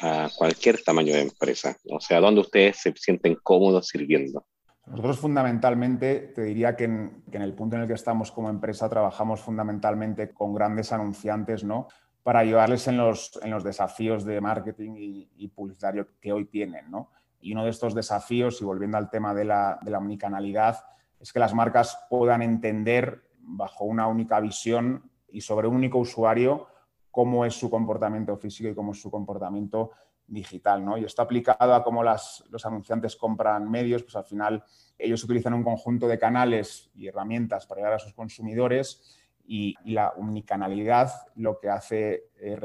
a 0.00 0.28
cualquier 0.36 0.82
tamaño 0.82 1.14
de 1.14 1.22
empresa? 1.22 1.76
O 1.90 2.00
sea, 2.00 2.20
¿dónde 2.20 2.42
ustedes 2.42 2.76
se 2.78 2.92
sienten 2.92 3.36
cómodos 3.42 3.88
sirviendo? 3.88 4.44
Nosotros 4.86 5.18
fundamentalmente, 5.18 6.32
te 6.34 6.42
diría 6.42 6.74
que 6.74 6.84
en, 6.84 7.22
el 7.30 7.54
punto 7.54 7.76
en 7.76 7.82
el 7.82 7.88
que 7.88 7.94
estamos 7.94 8.32
como 8.32 8.48
empresa, 8.48 8.88
trabajamos 8.88 9.40
fundamentalmente 9.40 10.30
con 10.32 10.54
grandes 10.54 10.92
anunciantes, 10.92 11.62
¿no? 11.62 11.88
Para 12.22 12.40
ayudarles 12.40 12.88
en 12.88 12.96
los, 12.96 13.38
en 13.42 13.50
los 13.50 13.64
desafíos 13.64 14.24
de 14.24 14.40
marketing 14.40 14.94
y, 14.96 15.48
publicitario 15.48 16.08
que 16.20 16.32
hoy 16.32 16.46
tienen, 16.46 16.90
¿no? 16.90 17.10
Y 17.40 17.52
uno 17.52 17.64
de 17.64 17.70
estos 17.70 17.94
desafíos, 17.94 18.60
y 18.60 18.64
volviendo 18.64 18.96
al 18.96 19.10
tema 19.10 19.34
de 19.34 19.44
la, 19.44 19.78
de 19.82 19.90
la 19.90 19.98
omnicanalidad, 19.98 20.78
es 21.20 21.32
que 21.32 21.38
las 21.38 21.54
marcas 21.54 22.06
puedan 22.08 22.42
entender 22.42 23.22
bajo 23.40 23.84
una 23.84 24.06
única 24.06 24.40
visión 24.40 25.10
y 25.28 25.40
sobre 25.40 25.68
un 25.68 25.76
único 25.76 25.98
usuario 25.98 26.68
cómo 27.10 27.44
es 27.44 27.54
su 27.54 27.70
comportamiento 27.70 28.36
físico 28.36 28.68
y 28.68 28.74
cómo 28.74 28.92
es 28.92 29.00
su 29.00 29.10
comportamiento 29.10 29.90
digital. 30.26 30.84
¿no? 30.84 30.96
Y 30.98 31.04
esto 31.04 31.22
aplicado 31.22 31.74
a 31.74 31.82
cómo 31.82 32.02
los 32.04 32.64
anunciantes 32.64 33.16
compran 33.16 33.68
medios, 33.70 34.02
pues 34.02 34.14
al 34.16 34.24
final 34.24 34.62
ellos 34.98 35.24
utilizan 35.24 35.54
un 35.54 35.64
conjunto 35.64 36.06
de 36.06 36.18
canales 36.18 36.90
y 36.94 37.08
herramientas 37.08 37.66
para 37.66 37.80
llegar 37.80 37.94
a 37.94 37.98
sus 37.98 38.12
consumidores 38.14 39.18
y, 39.46 39.74
la 39.84 40.12
unicanalidad 40.16 41.10
lo 41.36 41.58
que 41.58 41.70
hace 41.70 42.30
eh, 42.36 42.58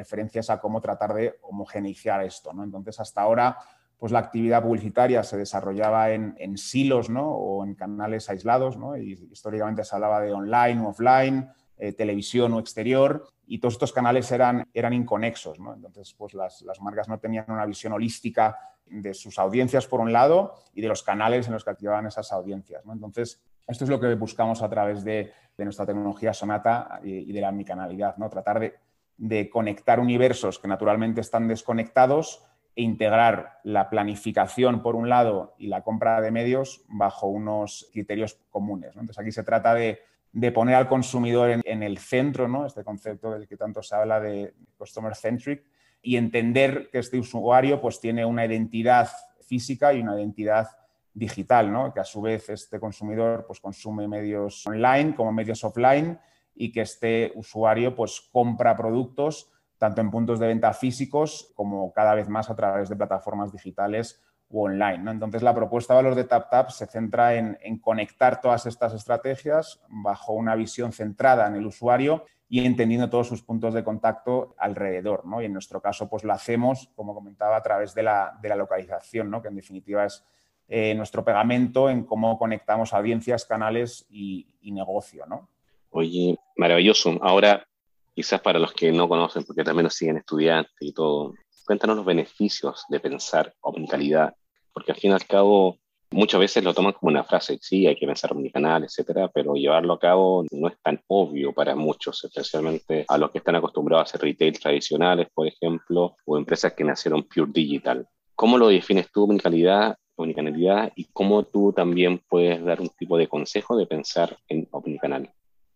a 0.50 0.60
cómo 0.60 0.82
tratar 0.82 1.14
de 1.14 1.40
homogeneizar 1.44 2.22
esto. 2.24 2.52
¿no? 2.52 2.64
Entonces, 2.64 3.00
hasta 3.00 3.22
ahora, 3.22 3.58
pues 4.04 4.12
la 4.12 4.20
actividad 4.20 4.62
publicitaria 4.62 5.24
se 5.24 5.38
desarrollaba 5.38 6.12
en, 6.12 6.58
silos 6.58 7.10
¿no? 7.10 7.26
o 7.26 7.64
en 7.64 7.74
canales 7.74 8.30
aislados, 8.30 8.76
¿no? 8.76 8.98
y 8.98 9.14
históricamente 9.32 9.86
se 9.86 9.96
hablaba 9.96 10.20
de 10.20 10.34
online 10.34 10.82
o 10.82 10.90
offline, 10.90 11.50
eh, 11.78 11.94
televisión 11.94 12.52
o 12.52 12.60
exterior, 12.60 13.26
y 13.48 13.60
todos 13.60 13.76
estos 13.76 13.94
canales 13.94 14.30
eran, 14.34 14.68
eran 14.74 14.92
inconexos. 14.92 15.58
¿no? 15.58 15.74
Entonces, 15.74 16.14
pues 16.18 16.34
las, 16.34 16.62
las, 16.64 16.82
marcas 16.82 17.08
no 17.08 17.18
tenían 17.18 17.46
una 17.48 17.66
visión 17.66 17.94
holística 17.94 18.58
de 18.88 19.14
sus 19.14 19.40
audiencias, 19.40 19.88
por 19.88 20.02
un 20.02 20.12
lado, 20.12 20.56
y 20.74 20.82
de 20.82 20.90
los 20.90 21.02
canales 21.02 21.48
en 21.48 21.54
los 21.54 21.64
que 21.64 21.70
activaban 21.70 22.06
esas 22.06 22.34
audiencias. 22.34 22.86
¿no? 22.86 22.92
Entonces, 22.92 23.42
esto 23.66 23.86
es 23.86 23.90
lo 23.90 24.02
que 24.02 24.14
buscamos 24.16 24.62
a 24.64 24.70
través 24.70 25.06
de, 25.06 25.32
de 25.58 25.64
nuestra 25.64 25.86
tecnología 25.86 26.34
Sonata 26.34 27.00
y, 27.06 27.32
de 27.32 27.40
la 27.40 27.48
omnicanalidad, 27.48 28.18
¿no? 28.18 28.30
tratar 28.30 28.60
de, 28.60 28.76
de 29.16 29.50
conectar 29.50 30.02
universos 30.02 30.60
que 30.60 30.68
naturalmente 30.68 31.22
están 31.22 31.48
desconectados 31.48 32.44
integrar 32.76 33.60
la 33.64 33.90
planificación 33.90 34.82
por 34.82 34.96
un 34.96 35.10
lado 35.10 35.56
y 35.58 35.68
la 35.68 35.84
compra 35.84 36.22
de 36.22 36.32
medios 36.32 36.84
bajo 36.88 37.28
unos 37.28 37.90
criterios 37.94 38.40
comunes. 38.50 38.92
Entonces 38.96 39.20
aquí 39.20 39.32
se 39.32 39.44
trata 39.44 39.74
de 39.74 40.00
de 40.34 40.52
poner 40.52 40.76
al 40.76 40.90
consumidor 40.90 41.62
en, 41.64 41.84
el 41.84 42.00
centro, 42.00 42.48
¿no? 42.48 42.66
este 42.66 42.84
concepto 42.84 43.32
del 43.32 43.48
que 43.48 43.56
tanto 43.56 43.84
se 43.84 43.96
habla 43.96 44.20
de 44.20 44.54
customer 44.78 45.16
centric, 45.16 45.64
y 46.02 46.18
entender 46.18 46.90
que 46.92 47.00
este 47.00 47.18
usuario 47.18 47.80
pues, 47.80 48.02
tiene 48.02 48.26
una 48.26 48.44
identidad 48.44 49.10
física 49.48 49.94
y 49.94 50.02
una 50.02 50.20
identidad 50.20 50.68
digital, 51.14 51.72
¿no? 51.72 51.94
que 51.94 52.00
a 52.00 52.04
su 52.04 52.22
vez 52.22 52.50
este 52.50 52.80
consumidor 52.80 53.46
pues, 53.46 53.60
consume 53.60 54.08
medios 54.08 54.66
online 54.66 55.16
como 55.16 55.32
medios 55.32 55.64
offline 55.64 56.20
y 56.56 56.72
que 56.72 56.82
este 56.82 57.32
usuario 57.36 57.96
pues, 57.96 58.20
compra 58.32 58.76
productos 58.76 59.52
tanto 59.84 60.00
en 60.00 60.12
puntos 60.12 60.40
de 60.40 60.48
venta 60.48 60.72
físicos 60.72 61.52
como 61.56 61.92
cada 61.92 62.16
vez 62.16 62.30
más 62.30 62.50
a 62.50 62.56
través 62.56 62.88
de 62.88 62.96
plataformas 62.96 63.52
digitales 63.52 64.24
online. 64.50 65.00
¿no? 65.00 65.12
Entonces, 65.12 65.44
la 65.44 65.54
propuesta 65.54 65.94
de 65.94 65.98
valor 65.98 66.16
de 66.16 66.24
TapTap 66.24 66.70
se 66.70 66.86
centra 66.86 67.36
en, 67.36 67.58
conectar 67.80 68.40
todas 68.40 68.66
estas 68.66 68.94
estrategias 68.94 69.82
bajo 69.90 70.32
una 70.32 70.56
visión 70.56 70.94
centrada 70.94 71.48
en 71.48 71.56
el 71.56 71.66
usuario 71.66 72.24
y 72.48 72.66
entendiendo 72.66 73.10
todos 73.10 73.28
sus 73.28 73.44
puntos 73.44 73.74
de 73.74 73.84
contacto 73.84 74.56
alrededor. 74.58 75.26
¿no? 75.26 75.42
Y 75.42 75.46
en 75.48 75.54
nuestro 75.54 75.82
caso, 75.82 76.10
pues 76.10 76.24
lo 76.24 76.32
hacemos, 76.32 76.90
como 76.96 77.14
comentaba, 77.14 77.58
a 77.58 77.62
través 77.62 77.94
de 77.94 78.04
la, 78.04 78.40
de 78.42 78.48
la 78.48 78.56
localización, 78.56 79.30
¿no? 79.30 79.42
que 79.42 79.50
en 79.50 79.56
definitiva 79.56 80.06
es 80.06 80.24
eh, 80.70 80.96
nuestro 80.96 81.26
pegamento 81.26 81.90
en 81.90 82.06
cómo 82.06 82.40
conectamos 82.40 82.94
audiencias, 82.94 83.44
canales 83.44 84.06
y, 84.10 84.48
negocio. 84.64 85.26
¿no? 85.26 85.50
Oye, 85.90 86.38
maravilloso. 86.56 87.20
Ahora, 87.22 87.68
quizás 88.14 88.42
para 88.42 88.60
los 88.60 88.74
que 88.74 88.92
no 88.92 89.08
conocen, 89.08 89.44
porque 89.44 89.64
también 89.64 89.86
nos 89.86 89.96
siguen 89.96 90.18
estudiantes 90.18 90.74
y 90.80 90.94
todo, 90.94 91.34
cuéntanos 91.66 91.96
los 91.98 92.06
beneficios 92.06 92.86
de 92.90 93.00
pensar 93.00 93.54
omnicalidad, 93.62 94.34
porque 94.74 94.92
al 94.92 94.98
fin 94.98 95.12
y 95.12 95.14
al 95.14 95.26
cabo 95.26 95.78
muchas 96.12 96.40
veces 96.40 96.64
lo 96.64 96.74
toman 96.74 96.94
como 96.94 97.12
una 97.12 97.24
frase, 97.24 97.58
sí, 97.62 97.88
hay 97.88 97.96
que 97.96 98.06
pensar 98.06 98.32
omnicanal, 98.32 98.84
etcétera, 98.84 99.30
pero 99.34 99.56
llevarlo 99.56 99.94
a 99.94 100.00
cabo 100.00 100.46
no 100.52 100.68
es 100.68 100.76
tan 100.82 101.02
obvio 101.08 101.54
para 101.54 101.76
muchos, 101.76 102.24
especialmente 102.24 103.06
a 103.08 103.18
los 103.18 103.32
que 103.32 103.40
están 103.40 103.56
acostumbrados 103.56 104.02
a 104.02 104.10
hacer 104.10 104.22
retail 104.22 104.60
tradicionales, 104.60 105.28
por 105.34 105.48
ejemplo, 105.48 106.16
o 106.26 106.38
empresas 106.38 106.74
que 106.74 106.84
nacieron 106.84 107.24
pure 107.24 107.52
digital. 107.52 108.08
¿Cómo 108.36 108.58
lo 108.58 108.68
defines 108.68 109.12
tú, 109.12 109.24
omnicanalidad, 109.24 109.98
omnicanalidad 110.16 110.92
y 110.96 111.06
cómo 111.06 111.44
tú 111.44 111.74
también 111.74 112.22
puedes 112.30 112.64
dar 112.64 112.82
un 112.82 112.90
tipo 112.90 113.18
de 113.18 113.28
consejo 113.28 113.76
de 113.76 113.88
pensar 113.88 114.38
en 114.48 114.68
omnicanal? 114.72 115.32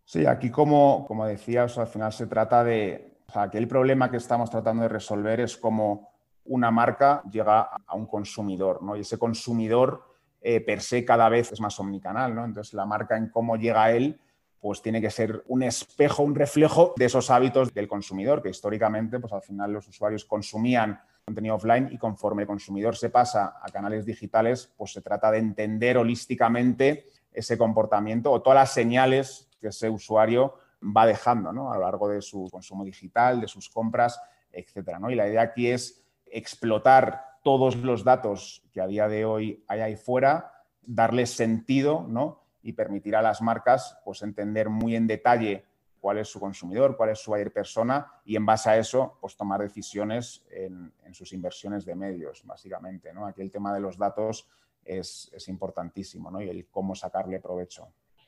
Sí, 0.08 0.26
aquí 0.26 0.50
como, 0.50 1.06
como 1.06 1.26
decías, 1.26 1.78
al 1.78 1.88
final 1.88 2.14
se 2.14 2.28
trata 2.28 2.64
de, 2.64 3.18
o 3.28 3.32
sea, 3.34 3.50
el 3.52 3.68
problema 3.68 4.10
que 4.10 4.16
estamos 4.16 4.50
tratando 4.50 4.84
de 4.84 4.88
resolver 4.88 5.42
es 5.42 5.58
cómo 5.58 6.14
una 6.46 6.72
marca 6.72 7.22
llega 7.30 7.60
a 7.86 7.94
un 7.94 8.06
consumidor, 8.06 8.82
¿no? 8.82 8.96
Y 8.96 9.02
ese 9.02 9.20
consumidor 9.20 10.02
eh, 10.40 10.62
per 10.62 10.80
se 10.80 11.04
cada 11.04 11.28
vez 11.28 11.52
es 11.52 11.60
más 11.60 11.78
omnicanal, 11.82 12.34
¿no? 12.34 12.46
Entonces 12.46 12.74
la 12.74 12.86
marca 12.86 13.18
en 13.18 13.28
cómo 13.28 13.58
llega 13.58 13.84
a 13.84 13.92
él 13.92 14.18
pues 14.62 14.82
tiene 14.82 15.02
que 15.02 15.10
ser 15.10 15.44
un 15.48 15.62
espejo, 15.62 16.24
un 16.24 16.36
reflejo 16.36 16.94
de 16.96 17.04
esos 17.04 17.30
hábitos 17.30 17.74
del 17.74 17.90
consumidor, 17.90 18.42
que 18.42 18.50
históricamente, 18.50 19.20
pues 19.20 19.34
al 19.34 19.42
final 19.42 19.74
los 19.74 19.90
usuarios 19.90 20.24
consumían 20.24 21.02
contenido 21.26 21.56
offline 21.56 21.90
y 21.92 21.98
conforme 21.98 22.44
el 22.44 22.48
consumidor 22.48 22.96
se 22.96 23.10
pasa 23.10 23.58
a 23.62 23.70
canales 23.72 24.06
digitales, 24.06 24.74
pues 24.78 24.94
se 24.94 25.02
trata 25.02 25.32
de 25.32 25.40
entender 25.40 25.98
holísticamente 25.98 27.08
ese 27.34 27.58
comportamiento 27.58 28.32
o 28.32 28.42
todas 28.42 28.60
las 28.60 28.74
señales 28.74 29.47
que 29.60 29.68
ese 29.68 29.90
usuario 29.90 30.56
va 30.82 31.06
dejando 31.06 31.52
¿no? 31.52 31.72
a 31.72 31.76
lo 31.76 31.84
largo 31.84 32.10
de 32.10 32.22
su 32.22 32.50
consumo 32.52 32.84
digital, 32.84 33.42
de 33.42 33.48
sus 33.48 33.70
compras, 33.70 34.20
etcétera. 34.52 35.00
¿no? 35.00 35.10
Y 35.10 35.16
la 35.16 35.28
idea 35.28 35.42
aquí 35.42 35.70
es 35.70 36.04
explotar 36.26 37.40
todos 37.44 37.78
los 37.78 38.04
datos 38.04 38.64
que 38.72 38.82
a 38.82 38.88
día 38.88 39.08
de 39.08 39.26
hoy 39.26 39.64
hay 39.68 39.80
ahí 39.80 39.96
fuera, 39.96 40.66
darles 40.82 41.32
sentido 41.32 42.06
¿no? 42.08 42.44
y 42.62 42.74
permitir 42.74 43.16
a 43.16 43.22
las 43.22 43.42
marcas 43.42 43.98
pues, 44.04 44.22
entender 44.22 44.70
muy 44.70 44.96
en 44.96 45.08
detalle 45.08 45.66
cuál 46.00 46.20
es 46.20 46.28
su 46.28 46.40
consumidor, 46.40 46.96
cuál 46.96 47.10
es 47.10 47.20
su 47.20 47.32
buyer 47.32 47.52
persona 47.52 48.12
y 48.24 48.36
en 48.36 48.46
base 48.46 48.70
a 48.70 48.78
eso 48.78 49.18
pues, 49.20 49.36
tomar 49.36 49.62
decisiones 49.62 50.46
en, 50.50 50.94
sus 51.14 51.34
inversiones 51.34 51.86
de 51.86 51.96
medios, 51.96 52.44
básicamente. 52.46 53.14
¿no? 53.14 53.26
Aquí 53.26 53.42
el 53.42 53.50
tema 53.50 53.74
de 53.74 53.80
los 53.80 53.98
datos 53.98 54.48
es, 54.84 55.32
es 55.34 55.48
importantísimo 55.48 56.30
¿no? 56.30 56.42
y 56.42 56.50
el 56.50 56.68
cómo 56.68 56.94
sacarle 56.96 57.40
provecho. 57.40 57.88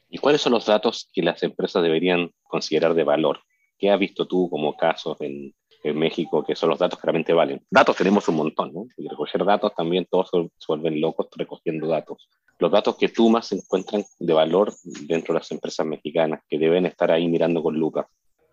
¿Y 0.10 0.18
cuáles 0.18 0.42
son 0.42 0.54
los 0.54 0.66
datos 0.66 1.10
que 1.14 1.22
las 1.22 1.42
empresas 1.44 1.84
deberían 1.84 2.32
considerar 2.44 2.94
de 2.94 3.04
valor? 3.04 3.40
¿Qué 3.78 3.92
has 3.92 4.00
visto 4.00 4.28
tú 4.28 4.50
como 4.50 4.76
casos 4.76 5.18
en, 5.22 5.54
en 5.84 5.98
México, 5.98 6.44
que 6.44 6.56
son 6.56 6.70
los 6.70 6.80
datos 6.80 7.00
que 7.00 7.06
realmente 7.06 7.34
valen. 7.34 7.62
Datos 7.70 7.96
tenemos 7.96 8.28
un 8.28 8.36
montón, 8.36 8.74
¿no? 8.74 8.88
Y 8.98 9.08
recoger 9.08 9.46
datos 9.46 9.74
también 9.76 10.08
todos 10.10 10.30
se 10.30 10.66
vuelven 10.68 11.00
locos 11.00 11.28
recogiendo 11.36 11.88
datos. 11.88 12.30
Los 12.58 12.72
datos 12.72 12.98
que 12.98 13.10
tú 13.10 13.30
más 13.30 13.52
encuentran 13.52 14.04
de 14.20 14.34
valor 14.34 14.74
dentro 14.84 15.34
de 15.34 15.40
las 15.40 15.52
empresas 15.52 15.86
mexicanas, 15.86 16.42
que 16.48 16.58
deben 16.58 16.86
estar 16.86 17.12
ahí 17.12 17.28
mirando 17.28 17.64
con 17.64 17.76
lupa. 17.76 18.08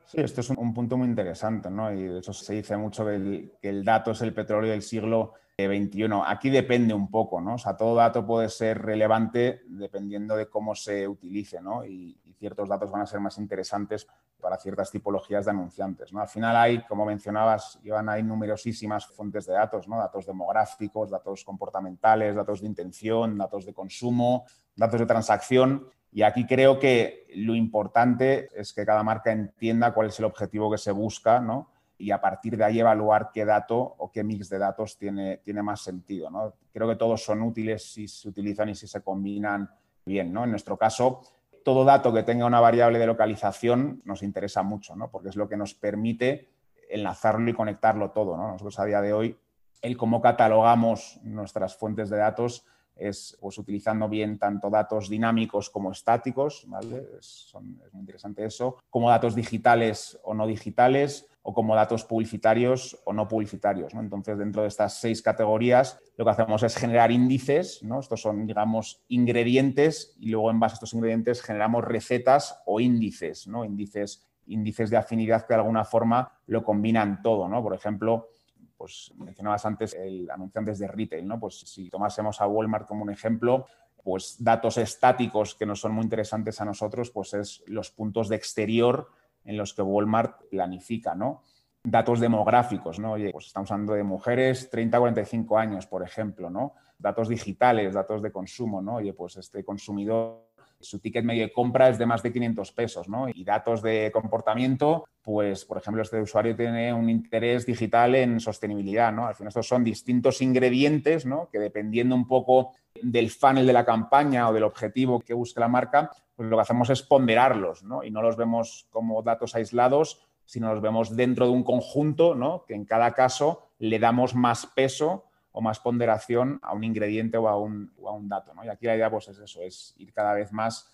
Sí, 0.06 0.20
esto 0.20 0.40
es 0.40 0.50
un, 0.50 0.72
punto 0.72 0.96
muy 0.96 1.08
interesante, 1.08 1.68
¿no? 1.68 1.92
Y 1.92 2.04
de 2.04 2.18
hecho 2.18 2.32
se 2.32 2.54
dice 2.54 2.76
mucho 2.76 3.04
que 3.04 3.16
el, 3.16 3.52
que 3.60 3.68
el 3.68 3.84
dato 3.84 4.12
es 4.12 4.22
el 4.22 4.32
petróleo 4.32 4.70
del 4.70 4.82
siglo 4.82 5.34
XXI. 5.58 6.08
Aquí 6.26 6.50
depende 6.50 6.92
un 6.92 7.10
poco, 7.10 7.40
¿no? 7.40 7.54
O 7.54 7.58
sea, 7.58 7.76
todo 7.76 7.94
dato 7.94 8.26
puede 8.26 8.50
ser 8.50 8.82
relevante 8.82 9.62
dependiendo 9.68 10.36
de 10.36 10.50
cómo 10.50 10.75
se 10.75 11.08
utilice, 11.08 11.62
¿no? 11.62 11.84
Y, 11.84 12.18
ciertos 12.38 12.68
datos 12.68 12.90
van 12.90 13.00
a 13.00 13.06
ser 13.06 13.18
más 13.18 13.38
interesantes 13.38 14.06
para 14.38 14.58
ciertas 14.58 14.90
tipologías 14.90 15.46
de 15.46 15.52
anunciantes. 15.52 16.12
¿no? 16.12 16.20
Al 16.20 16.28
final 16.28 16.54
hay, 16.54 16.82
como 16.82 17.06
mencionabas, 17.06 17.78
Iván, 17.82 18.10
hay 18.10 18.22
numerosísimas 18.22 19.06
fuentes 19.06 19.46
de 19.46 19.54
datos, 19.54 19.88
¿no? 19.88 19.96
datos 19.96 20.26
demográficos, 20.26 21.08
datos 21.08 21.42
comportamentales, 21.42 22.36
datos 22.36 22.60
de 22.60 22.66
intención, 22.66 23.38
datos 23.38 23.64
de 23.64 23.72
consumo, 23.72 24.44
datos 24.76 25.00
de 25.00 25.06
transacción. 25.06 25.88
Y 26.12 26.25
aquí 26.25 26.46
creo 26.46 26.78
que 26.78 27.26
lo 27.34 27.54
importante 27.54 28.50
es 28.54 28.75
que 28.75 28.84
cada 28.84 29.02
marca 29.02 29.32
entienda 29.32 29.94
cuál 29.94 30.08
es 30.08 30.18
el 30.18 30.26
objetivo 30.26 30.70
que 30.70 30.76
se 30.76 30.92
busca 30.92 31.40
¿no? 31.40 31.70
Y 31.98 32.10
a 32.10 32.20
partir 32.20 32.56
de 32.56 32.64
ahí 32.64 32.80
evaluar 32.80 33.30
qué 33.32 33.44
dato 33.44 33.76
o 33.76 34.10
qué 34.10 34.22
mix 34.22 34.48
de 34.48 34.58
datos 34.58 34.98
tiene, 34.98 35.38
tiene 35.38 35.62
más 35.62 35.80
sentido. 35.80 36.30
¿no? 36.30 36.54
Creo 36.72 36.88
que 36.88 36.96
todos 36.96 37.24
son 37.24 37.42
útiles 37.42 37.92
si 37.92 38.06
se 38.06 38.28
utilizan 38.28 38.68
y 38.68 38.74
si 38.74 38.86
se 38.86 39.00
combinan 39.02 39.70
bien. 40.04 40.32
¿no? 40.32 40.44
En 40.44 40.50
nuestro 40.50 40.76
caso, 40.76 41.22
todo 41.64 41.84
dato 41.84 42.12
que 42.12 42.22
tenga 42.22 42.46
una 42.46 42.60
variable 42.60 42.98
de 42.98 43.06
localización 43.06 44.02
nos 44.04 44.22
interesa 44.22 44.62
mucho, 44.62 44.94
¿no? 44.94 45.10
porque 45.10 45.30
es 45.30 45.36
lo 45.36 45.48
que 45.48 45.56
nos 45.56 45.74
permite 45.74 46.48
enlazarlo 46.90 47.48
y 47.48 47.54
conectarlo 47.54 48.10
todo. 48.10 48.36
¿no? 48.36 48.52
Nosotros 48.52 48.78
a 48.78 48.84
día 48.84 49.00
de 49.00 49.12
hoy, 49.12 49.36
el 49.80 49.96
cómo 49.96 50.20
catalogamos 50.20 51.18
nuestras 51.22 51.76
fuentes 51.76 52.10
de 52.10 52.18
datos 52.18 52.64
es 52.96 53.36
pues, 53.40 53.58
utilizando 53.58 54.08
bien 54.08 54.38
tanto 54.38 54.70
datos 54.70 55.08
dinámicos 55.08 55.70
como 55.70 55.92
estáticos, 55.92 56.64
¿vale? 56.66 57.06
es, 57.18 57.52
es 57.54 57.92
muy 57.92 58.00
interesante 58.00 58.44
eso, 58.44 58.78
como 58.88 59.10
datos 59.10 59.34
digitales 59.34 60.18
o 60.24 60.34
no 60.34 60.46
digitales, 60.46 61.28
o 61.48 61.54
como 61.54 61.76
datos 61.76 62.04
publicitarios 62.04 62.98
o 63.04 63.12
no 63.12 63.28
publicitarios. 63.28 63.94
Entonces, 63.94 64.36
dentro 64.36 64.62
de 64.62 64.68
estas 64.68 64.98
seis 64.98 65.22
categorías, 65.22 65.96
lo 66.16 66.24
que 66.24 66.32
hacemos 66.32 66.60
es 66.64 66.74
generar 66.74 67.12
índices, 67.12 67.84
¿no? 67.84 68.00
estos 68.00 68.20
son, 68.20 68.48
digamos, 68.48 69.04
ingredientes, 69.06 70.16
y 70.18 70.30
luego 70.30 70.50
en 70.50 70.58
base 70.58 70.72
a 70.72 70.74
estos 70.74 70.94
ingredientes 70.94 71.42
generamos 71.42 71.84
recetas 71.84 72.60
o 72.66 72.80
índices, 72.80 73.46
¿no? 73.46 73.64
índices, 73.64 74.26
índices 74.48 74.90
de 74.90 74.96
afinidad 74.96 75.46
que 75.46 75.54
de 75.54 75.60
alguna 75.60 75.84
forma 75.84 76.32
lo 76.48 76.64
combinan 76.64 77.22
todo. 77.22 77.48
¿no? 77.48 77.62
Por 77.62 77.74
ejemplo, 77.76 78.30
pues 78.76 79.12
mencionabas 79.16 79.64
antes 79.66 79.94
el 79.94 80.28
anunciantes 80.28 80.80
de 80.80 80.88
retail, 80.88 81.28
¿no? 81.28 81.38
Pues 81.38 81.60
si 81.60 81.88
tomásemos 81.88 82.40
a 82.40 82.48
Walmart 82.48 82.88
como 82.88 83.04
un 83.04 83.10
ejemplo, 83.10 83.66
pues 84.02 84.36
datos 84.40 84.78
estáticos 84.78 85.54
que 85.54 85.64
nos 85.64 85.80
son 85.80 85.92
muy 85.92 86.02
interesantes 86.02 86.60
a 86.60 86.64
nosotros, 86.64 87.10
pues 87.10 87.34
es 87.34 87.62
los 87.66 87.92
puntos 87.92 88.28
de 88.28 88.36
exterior 88.36 89.08
en 89.46 89.56
los 89.56 89.72
que 89.72 89.82
Walmart 89.82 90.42
planifica, 90.50 91.14
¿no? 91.14 91.42
Datos 91.82 92.18
demográficos, 92.20 92.98
¿no? 92.98 93.12
Oye, 93.12 93.30
pues 93.30 93.46
estamos 93.46 93.70
hablando 93.70 93.94
de 93.94 94.02
mujeres 94.02 94.68
30 94.70 94.96
a 94.96 95.00
45 95.00 95.58
años, 95.58 95.86
por 95.86 96.02
ejemplo, 96.02 96.50
¿no? 96.50 96.74
Datos 96.98 97.28
digitales, 97.28 97.94
datos 97.94 98.22
de 98.22 98.32
consumo, 98.32 98.82
¿no? 98.82 98.96
Oye, 98.96 99.12
pues 99.12 99.36
este 99.36 99.64
consumidor, 99.64 100.48
su 100.80 100.98
ticket 100.98 101.24
medio 101.24 101.44
de 101.44 101.52
compra 101.52 101.88
es 101.88 101.98
de 101.98 102.06
más 102.06 102.22
de 102.22 102.32
500 102.32 102.72
pesos, 102.72 103.08
¿no? 103.08 103.28
Y 103.28 103.44
datos 103.44 103.82
de 103.82 104.10
comportamiento, 104.12 105.06
pues, 105.22 105.64
por 105.64 105.78
ejemplo, 105.78 106.02
este 106.02 106.20
usuario 106.20 106.56
tiene 106.56 106.92
un 106.92 107.08
interés 107.08 107.64
digital 107.64 108.16
en 108.16 108.40
sostenibilidad, 108.40 109.12
¿no? 109.12 109.26
Al 109.26 109.36
final 109.36 109.48
estos 109.48 109.68
son 109.68 109.84
distintos 109.84 110.42
ingredientes, 110.42 111.24
¿no? 111.24 111.48
Que 111.50 111.60
dependiendo 111.60 112.16
un 112.16 112.26
poco 112.26 112.72
del 113.00 113.30
funnel 113.30 113.66
de 113.66 113.72
la 113.72 113.84
campaña 113.84 114.48
o 114.48 114.52
del 114.52 114.64
objetivo 114.64 115.20
que 115.20 115.34
busque 115.34 115.60
la 115.60 115.68
marca, 115.68 116.10
pues 116.37 116.49
lo 116.49 116.57
que 116.57 116.62
hacemos 116.62 116.90
es 116.90 117.02
ponderarlos, 117.02 117.83
¿no? 117.83 118.05
Y 118.05 118.11
no 118.11 118.23
los 118.23 118.37
vemos 118.37 118.87
como 118.90 119.23
datos 119.23 119.55
aislados, 119.55 120.23
sino 120.45 120.73
los 120.73 120.83
vemos 120.83 121.16
dentro 121.16 121.47
de 121.47 121.52
un 121.52 121.64
conjunto, 121.64 122.35
¿no? 122.35 122.64
Que 122.66 122.75
en 122.75 122.85
cada 122.85 123.12
caso 123.12 123.62
le 123.78 123.99
damos 123.99 124.35
más 124.35 124.66
peso 124.66 125.25
o 125.50 125.62
más 125.62 125.81
ponderación 125.81 126.61
a 126.62 126.75
un 126.75 126.85
ingrediente 126.85 127.38
o 127.38 127.49
a 127.49 127.59
un, 127.59 127.90
a 128.07 128.12
un 128.12 128.28
dato, 128.28 128.52
¿no? 128.55 128.64
Y 128.64 128.69
aquí 128.69 128.85
la 128.87 128.95
idea, 128.95 129.11
pues, 129.11 129.28
es 129.28 129.38
eso, 129.38 129.62
es 129.62 129.95
ir 129.97 130.12
cada 130.12 130.35
vez 130.35 130.52
más, 130.52 130.90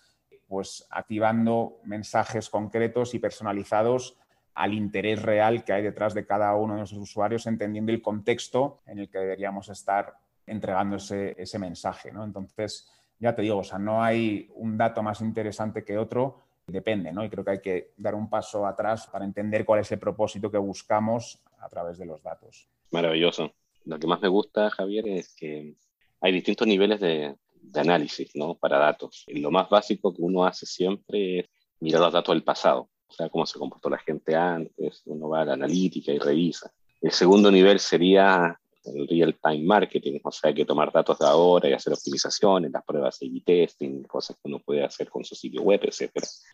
pues, 0.47 0.87
activando 0.89 1.79
mensajes 1.83 2.49
concretos 2.49 3.13
y 3.13 3.19
personalizados 3.19 4.17
al 4.55 4.73
interés 4.73 5.21
real 5.21 5.65
que 5.65 5.73
hay 5.73 5.83
detrás 5.83 6.13
de 6.13 6.25
cada 6.25 6.55
uno 6.55 6.73
de 6.73 6.79
nuestros 6.79 7.01
usuarios, 7.01 7.45
entendiendo 7.45 7.91
el 7.91 8.01
contexto 8.01 8.79
en 8.85 8.99
el 8.99 9.09
que 9.09 9.19
deberíamos 9.19 9.67
estar 9.67 10.15
entregando 10.45 10.95
ese, 10.95 11.35
ese 11.37 11.59
mensaje, 11.59 12.11
¿no? 12.11 12.23
Entonces, 12.23 12.89
ya 13.23 13.33
te 13.33 13.41
digo, 13.41 13.57
o 13.57 13.63
sea, 13.63 13.79
no 13.79 14.03
hay 14.03 14.49
un 14.55 14.77
dato 14.77 15.01
más 15.01 15.21
interesante 15.21 15.85
que 15.85 15.97
otro, 15.97 16.39
depende, 16.67 17.13
¿no? 17.13 17.23
Y 17.23 17.29
creo 17.29 17.45
que 17.45 17.51
hay 17.51 17.61
que 17.61 17.93
dar 17.95 18.15
un 18.15 18.29
paso 18.29 18.67
atrás 18.67 19.07
para 19.07 19.23
entender 19.23 19.63
cuál 19.63 19.79
es 19.79 19.91
el 19.93 19.99
propósito 19.99 20.51
que 20.51 20.57
buscamos 20.57 21.41
a 21.59 21.69
través 21.69 21.97
de 21.97 22.05
los 22.05 22.21
datos. 22.21 22.67
Maravilloso. 22.91 23.53
Lo 23.85 23.97
que 23.97 24.07
más 24.07 24.21
me 24.21 24.27
gusta, 24.27 24.69
Javier, 24.69 25.07
es 25.07 25.33
que 25.35 25.75
hay 26.19 26.31
distintos 26.33 26.67
niveles 26.67 26.99
de, 26.99 27.35
análisis, 27.75 28.35
¿no? 28.35 28.55
Para 28.55 28.77
datos. 28.77 29.25
lo 29.27 29.49
más 29.49 29.69
básico 29.69 30.13
que 30.13 30.21
uno 30.21 30.45
hace 30.45 30.65
siempre 30.65 31.39
es 31.39 31.49
mirar 31.79 32.01
los 32.01 32.13
datos 32.13 32.35
del 32.35 32.43
pasado, 32.43 32.89
o 33.07 33.13
sea, 33.13 33.29
cómo 33.29 33.45
se 33.45 33.57
comportó 33.57 33.89
la 33.89 33.99
gente 33.99 34.35
antes, 34.35 35.01
uno 35.05 35.29
va 35.29 35.41
a 35.41 35.45
la 35.45 35.53
analítica 35.53 36.11
y 36.11 36.19
revisa. 36.19 36.73
El 37.01 37.11
segundo 37.11 37.49
nivel 37.49 37.79
sería 37.79 38.59
el 38.85 39.07
real-time 39.07 39.63
marketing, 39.63 40.19
o 40.23 40.31
sea, 40.31 40.49
hay 40.49 40.53
que 40.53 40.65
tomar 40.65 40.91
datos 40.91 41.19
de 41.19 41.25
ahora 41.25 41.69
y 41.69 41.73
hacer 41.73 41.93
optimizaciones, 41.93 42.71
las 42.71 42.83
pruebas 42.83 43.19
de 43.19 43.41
testing, 43.45 44.03
cosas 44.03 44.35
que 44.37 44.49
uno 44.49 44.59
puede 44.59 44.83
hacer 44.83 45.09
con 45.09 45.23
su 45.23 45.35
sitio 45.35 45.61
web, 45.61 45.81
etc. 45.83 46.11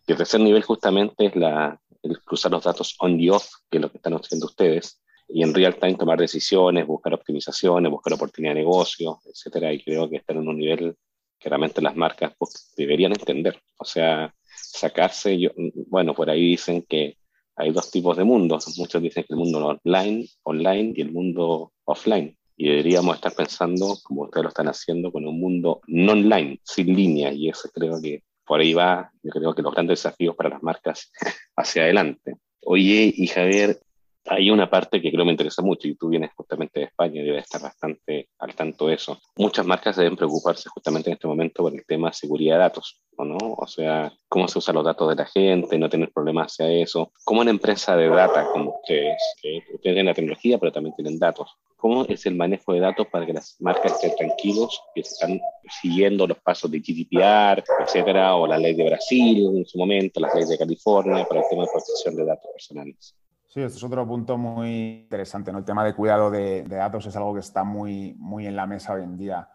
Y 0.07 0.11
el 0.11 0.17
tercer 0.17 0.39
nivel 0.41 0.63
justamente 0.63 1.25
es 1.25 1.35
la, 1.35 1.79
el 2.03 2.21
cruzar 2.21 2.51
los 2.51 2.63
datos 2.63 2.95
on 2.99 3.17
the 3.17 3.31
off, 3.31 3.47
que 3.69 3.77
es 3.77 3.81
lo 3.81 3.91
que 3.91 3.97
están 3.97 4.13
haciendo 4.13 4.45
ustedes, 4.45 5.01
y 5.27 5.43
en 5.43 5.53
real 5.53 5.75
time 5.75 5.95
tomar 5.95 6.19
decisiones, 6.19 6.87
buscar 6.87 7.13
optimizaciones, 7.13 7.91
buscar 7.91 8.13
oportunidad 8.13 8.55
de 8.55 8.61
negocio, 8.61 9.19
etcétera. 9.25 9.71
Y 9.71 9.83
creo 9.83 10.09
que 10.09 10.17
están 10.17 10.37
en 10.37 10.47
un 10.47 10.57
nivel 10.57 10.97
que 11.37 11.49
realmente 11.49 11.81
las 11.81 11.95
marcas 11.95 12.33
pues, 12.37 12.73
deberían 12.75 13.11
entender. 13.11 13.61
O 13.77 13.85
sea, 13.85 14.33
sacarse, 14.55 15.39
yo, 15.39 15.51
bueno, 15.87 16.15
por 16.15 16.29
ahí 16.29 16.41
dicen 16.41 16.81
que 16.81 17.18
hay 17.59 17.71
dos 17.71 17.91
tipos 17.91 18.15
de 18.15 18.23
mundos. 18.23 18.73
Muchos 18.77 19.01
dicen 19.01 19.25
que 19.27 19.33
el 19.33 19.39
mundo 19.39 19.59
online, 19.65 20.25
online 20.43 20.93
y 20.95 21.01
el 21.01 21.11
mundo 21.11 21.73
offline. 21.83 22.35
Y 22.55 22.69
deberíamos 22.69 23.15
estar 23.15 23.33
pensando, 23.33 23.97
como 24.03 24.23
ustedes 24.23 24.43
lo 24.43 24.49
están 24.49 24.69
haciendo, 24.69 25.11
con 25.11 25.27
un 25.27 25.39
mundo 25.39 25.81
no 25.87 26.13
online, 26.13 26.59
sin 26.63 26.95
línea. 26.95 27.33
Y 27.33 27.49
eso 27.49 27.69
creo 27.73 28.01
que 28.01 28.23
por 28.45 28.61
ahí 28.61 28.73
va, 28.73 29.11
yo 29.21 29.29
creo 29.31 29.53
que 29.53 29.61
los 29.61 29.73
grandes 29.73 29.99
desafíos 29.99 30.35
para 30.37 30.49
las 30.49 30.63
marcas 30.63 31.11
hacia 31.57 31.83
adelante. 31.83 32.37
Oye, 32.61 33.13
y 33.15 33.27
Javier, 33.27 33.77
hay 34.25 34.49
una 34.49 34.69
parte 34.69 35.01
que 35.01 35.11
creo 35.11 35.25
me 35.25 35.31
interesa 35.31 35.61
mucho 35.61 35.87
y 35.87 35.95
tú 35.95 36.09
vienes 36.09 36.31
justamente 36.35 36.79
de 36.79 36.85
España 36.87 37.21
y 37.21 37.25
debes 37.25 37.43
estar 37.43 37.61
bastante 37.61 38.29
al 38.39 38.53
tanto 38.55 38.87
de 38.87 38.95
eso. 38.95 39.19
Muchas 39.37 39.65
marcas 39.65 39.95
deben 39.95 40.15
preocuparse 40.15 40.69
justamente 40.69 41.09
en 41.09 41.13
este 41.13 41.27
momento 41.27 41.63
por 41.63 41.73
el 41.73 41.85
tema 41.85 42.09
de 42.09 42.13
seguridad 42.13 42.55
de 42.55 42.59
datos, 42.59 43.01
¿no? 43.17 43.37
O 43.57 43.67
sea, 43.67 44.11
cómo 44.27 44.47
se 44.47 44.59
usan 44.59 44.75
los 44.75 44.85
datos 44.85 45.09
de 45.09 45.15
la 45.15 45.25
gente, 45.25 45.77
no 45.77 45.89
tener 45.89 46.11
problemas 46.11 46.53
hacia 46.53 46.71
eso. 46.71 47.11
Como 47.23 47.41
una 47.41 47.49
empresa 47.49 47.95
de 47.95 48.07
data 48.09 48.45
como 48.51 48.75
ustedes, 48.75 49.21
que 49.41 49.63
tienen 49.81 50.05
la 50.05 50.13
tecnología 50.13 50.57
pero 50.57 50.71
también 50.71 50.95
tienen 50.95 51.17
datos, 51.17 51.55
¿cómo 51.75 52.05
es 52.05 52.25
el 52.25 52.35
manejo 52.35 52.73
de 52.73 52.81
datos 52.81 53.07
para 53.07 53.25
que 53.25 53.33
las 53.33 53.55
marcas 53.59 53.93
estén 53.93 54.15
tranquilos 54.15 54.81
y 54.95 55.01
están 55.01 55.39
siguiendo 55.81 56.27
los 56.27 56.39
pasos 56.39 56.69
de 56.69 56.79
GDPR, 56.79 57.63
etcétera, 57.81 58.35
o 58.35 58.45
la 58.45 58.57
ley 58.57 58.73
de 58.75 58.85
Brasil 58.85 59.57
en 59.57 59.65
su 59.65 59.77
momento, 59.77 60.19
las 60.19 60.33
leyes 60.33 60.49
de 60.49 60.57
California 60.57 61.25
para 61.25 61.41
el 61.41 61.47
tema 61.49 61.63
de 61.63 61.69
protección 61.71 62.15
de 62.15 62.25
datos 62.25 62.51
personales? 62.51 63.15
Sí, 63.49 63.61
este 63.61 63.79
es 63.79 63.83
otro 63.83 64.07
punto 64.07 64.37
muy 64.37 64.99
interesante. 65.01 65.51
¿no? 65.51 65.57
El 65.57 65.65
tema 65.65 65.83
de 65.83 65.95
cuidado 65.95 66.29
de, 66.29 66.63
datos 66.65 67.07
es 67.07 67.15
algo 67.15 67.33
que 67.33 67.39
está 67.39 67.63
muy, 67.63 68.13
muy 68.19 68.45
en 68.45 68.55
la 68.55 68.67
mesa 68.67 68.93
hoy 68.93 69.01
en 69.01 69.17
día. 69.17 69.49